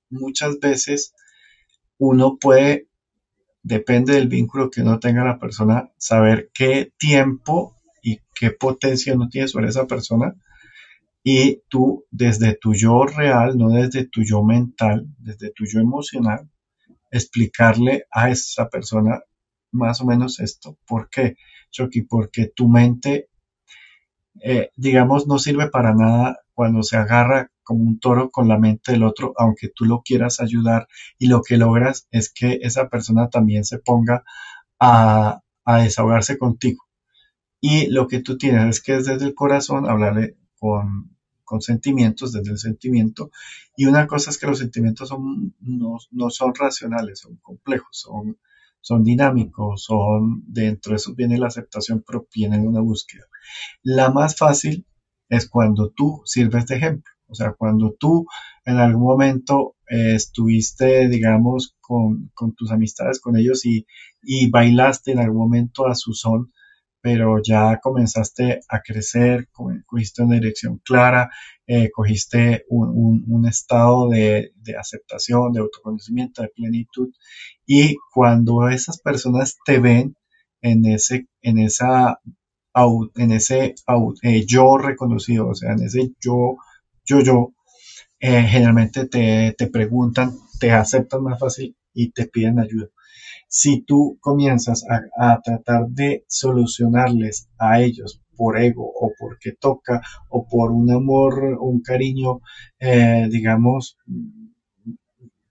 [0.09, 1.13] muchas veces
[1.97, 2.87] uno puede,
[3.63, 9.29] depende del vínculo que uno tenga la persona, saber qué tiempo y qué potencia uno
[9.29, 10.35] tiene sobre esa persona
[11.23, 16.47] y tú desde tu yo real, no desde tu yo mental, desde tu yo emocional,
[17.09, 19.21] explicarle a esa persona
[19.71, 20.77] más o menos esto.
[20.85, 21.35] ¿Por qué,
[21.71, 22.03] Chucky?
[22.03, 23.29] Porque tu mente,
[24.43, 28.93] eh, digamos, no sirve para nada cuando se agarra como un toro con la mente
[28.93, 30.87] del otro, aunque tú lo quieras ayudar
[31.19, 34.23] y lo que logras es que esa persona también se ponga
[34.79, 36.85] a, desahogarse contigo.
[37.59, 41.09] Y lo que tú tienes es que es desde el corazón hablarle con,
[41.59, 43.31] sentimientos, desde el sentimiento.
[43.75, 45.13] Y una cosa es que los sentimientos
[45.61, 48.37] no son racionales, son complejos, son,
[48.85, 53.25] son dinámicos, son, dentro de eso viene la aceptación, pero viene una búsqueda.
[53.81, 54.85] La más fácil
[55.27, 57.14] es cuando tú sirves de ejemplo.
[57.27, 58.25] O sea, cuando tú
[58.65, 63.85] en algún momento eh, estuviste, digamos, con, tus amistades, con ellos y,
[64.23, 66.51] y bailaste en algún momento a su son,
[67.05, 69.47] pero ya comenzaste a crecer,
[69.85, 71.29] cogiste una dirección clara,
[71.67, 77.09] eh, cogiste un, estado de, aceptación, de autoconocimiento, de plenitud.
[77.63, 80.15] Y cuando esas personas te ven
[80.61, 82.19] en ese, en esa,
[82.73, 83.75] en ese
[84.23, 86.57] eh, yo reconocido, o sea, en ese yo,
[87.05, 87.53] yo, yo,
[88.19, 92.89] eh, generalmente te, te preguntan, te aceptan más fácil y te piden ayuda
[93.47, 94.83] si tú comienzas
[95.17, 101.55] a, tratar de solucionarles a ellos por ego o porque toca o por un amor
[101.59, 102.41] o un cariño,
[102.79, 103.97] eh, digamos,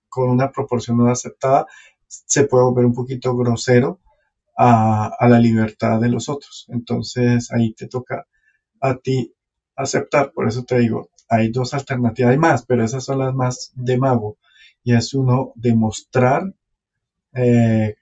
[0.08, 1.66] con una proporción no aceptada,
[2.06, 4.00] se puede volver un poquito grosero
[4.56, 6.66] a, a, la libertad de los otros.
[6.68, 8.26] Entonces ahí te toca
[8.80, 9.34] a ti
[9.76, 10.32] aceptar.
[10.32, 13.98] Por eso te digo, hay dos alternativas, hay más, pero esas son las más de
[13.98, 14.38] mago.
[14.82, 16.54] Y es uno demostrar
[17.34, 17.96] eh,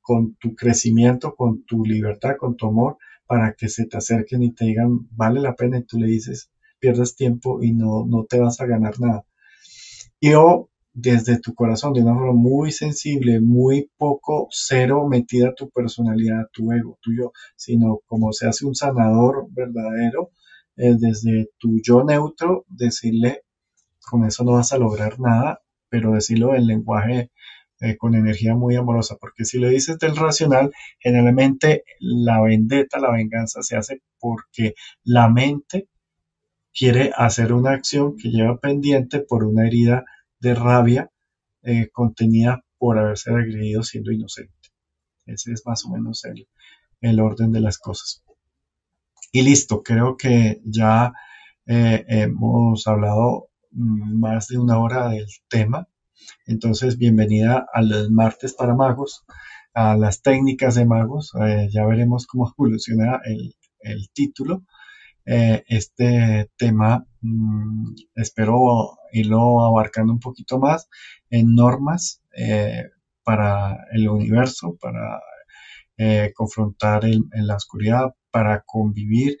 [0.00, 4.52] con tu crecimiento, con tu libertad, con tu amor, para que se te acerquen y
[4.52, 8.38] te digan, vale la pena, y tú le dices, pierdes tiempo y no, no te
[8.38, 9.24] vas a ganar nada.
[10.20, 15.68] Y o desde tu corazón, de una forma muy sensible, muy poco cero metida tu
[15.70, 20.30] personalidad, tu ego, tu yo, sino como se hace un sanador verdadero,
[20.76, 23.42] eh, desde tu yo neutro, decirle,
[24.08, 27.30] con eso no vas a lograr nada, pero decirlo en lenguaje
[27.80, 33.12] eh, con energía muy amorosa, porque si lo dices del racional, generalmente la vendetta, la
[33.12, 34.74] venganza se hace porque
[35.04, 35.88] la mente
[36.72, 40.04] quiere hacer una acción que lleva pendiente por una herida
[40.40, 41.10] de rabia
[41.62, 44.52] eh, contenida por haberse agredido siendo inocente.
[45.26, 46.48] Ese es más o menos el,
[47.00, 48.23] el orden de las cosas.
[49.34, 51.12] Y listo, creo que ya
[51.66, 55.88] eh, hemos hablado mm, más de una hora del tema.
[56.46, 59.24] Entonces, bienvenida a los martes para magos,
[59.74, 61.32] a las técnicas de magos.
[61.40, 64.62] Eh, ya veremos cómo evoluciona el, título.
[65.26, 70.88] Eh, este tema mm, espero irlo abarcando un poquito más
[71.28, 72.22] en normas
[73.24, 75.20] para el universo, para
[76.34, 79.38] confrontar en la oscuridad, para convivir,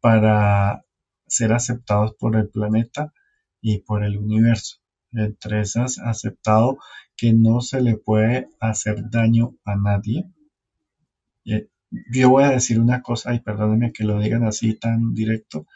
[0.00, 0.84] para
[1.26, 3.12] ser aceptados por el planeta
[3.60, 4.82] y por el universo
[5.12, 6.78] entre esas aceptado
[7.16, 10.24] que no se le puede hacer daño a nadie.
[11.44, 11.68] Eh,
[12.10, 15.66] yo voy a decir una cosa y perdónenme que lo digan así tan directo.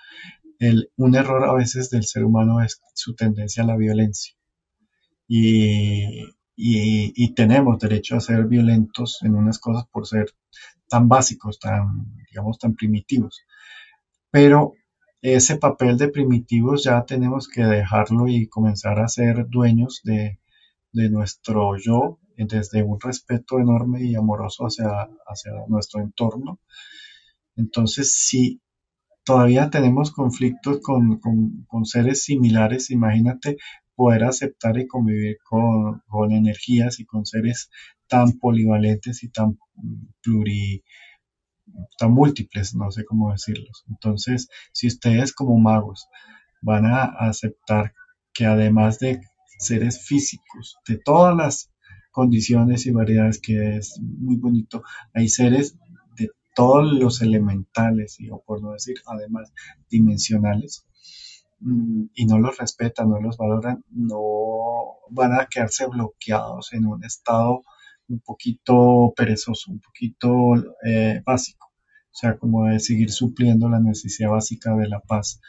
[0.58, 4.34] El, un error a veces del ser humano es su tendencia a la violencia.
[5.28, 6.24] Y,
[6.56, 10.26] y, y, tenemos derecho a ser violentos en unas cosas por ser
[10.88, 13.42] tan básicos, tan, digamos, tan primitivos.
[14.30, 14.74] Pero
[15.20, 20.38] ese papel de primitivos ya tenemos que dejarlo y comenzar a ser dueños de,
[20.92, 26.58] nuestro yo desde un respeto enorme y amoroso hacia, hacia nuestro entorno.
[27.54, 28.60] Entonces, si
[29.24, 33.56] todavía tenemos conflictos con, seres similares, imagínate
[33.96, 37.70] poder aceptar y convivir con, con, energías y con seres
[38.06, 39.58] tan polivalentes y tan
[40.22, 40.84] pluri,
[41.98, 43.84] tan múltiples, no sé cómo decirlos.
[43.88, 46.08] Entonces, si ustedes como magos
[46.60, 47.94] van a aceptar
[48.32, 49.20] que además de
[49.58, 51.72] seres físicos, de todas las
[52.10, 54.82] condiciones y variedades que es muy bonito,
[55.14, 55.78] hay seres
[56.16, 59.52] de todos los elementales, y, o por no decir además
[59.90, 60.86] dimensionales,
[61.60, 64.20] y no los respetan, no los valoran, no
[65.10, 67.62] van a quedarse bloqueados en un estado
[68.08, 70.54] un poquito perezoso, un poquito
[70.84, 71.66] eh, básico.
[71.66, 75.40] O sea, como de seguir supliendo la necesidad básica de la paz,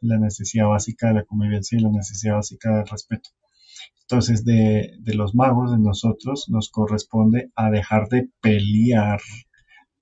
[0.00, 3.30] la necesidad básica de la convivencia y la necesidad básica del respeto.
[4.02, 9.20] Entonces, de, de los magos, de nosotros, nos corresponde a dejar de pelear,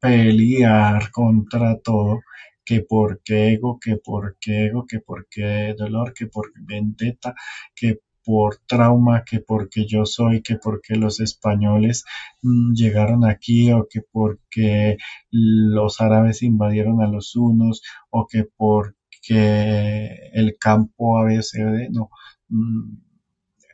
[0.00, 2.20] pelear contra todo,
[2.64, 7.34] que porque ego, que porque ego, que porque dolor, que por vendetta,
[7.74, 12.04] que por trauma, que porque yo soy, que porque los españoles
[12.42, 14.96] mm, llegaron aquí, o que porque
[15.30, 22.10] los árabes invadieron a los unos, o que porque el campo ABCD, no.
[22.48, 22.96] Mm,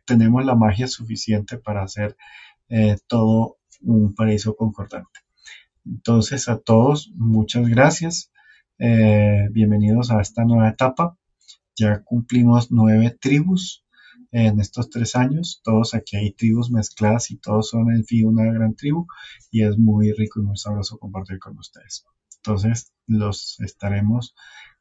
[0.07, 2.17] tenemos la magia suficiente para hacer
[2.71, 5.21] eh, todo un paraíso concordante.
[5.85, 8.33] Entonces, a todos, muchas gracias.
[8.81, 11.19] Eh, bienvenidos a esta nueva etapa.
[11.75, 13.85] Ya cumplimos nueve tribus
[14.31, 15.61] en estos tres años.
[15.65, 19.07] Todos aquí hay tribus mezcladas y todos son en fin una gran tribu
[19.51, 22.07] y es muy rico y muy sabroso compartir con ustedes.
[22.37, 24.37] Entonces los estaremos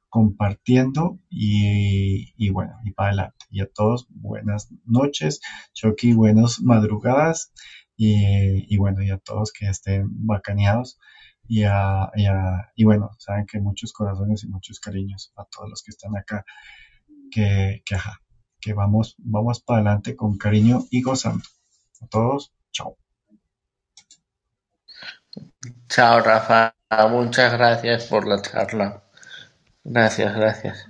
[0.10, 3.45] compartiendo y, bueno, y para adelante.
[3.49, 5.41] Y a todos buenas noches,
[5.74, 7.52] Chucky, buenas madrugadas
[7.95, 10.99] y, y, bueno, y a todos que estén bacaneados.
[11.48, 12.11] Y, a,
[12.76, 16.44] y, bueno, saben que muchos corazones y muchos cariños a todos los que están acá,
[17.32, 18.19] que, que ajá,
[18.60, 21.44] que vamos, vamos para adelante con cariño y gozando.
[22.02, 22.98] A todos, chao.
[25.90, 26.76] Chao, Rafa.
[27.10, 29.03] Muchas gracias por la charla.
[29.84, 30.90] Gracias, gracias.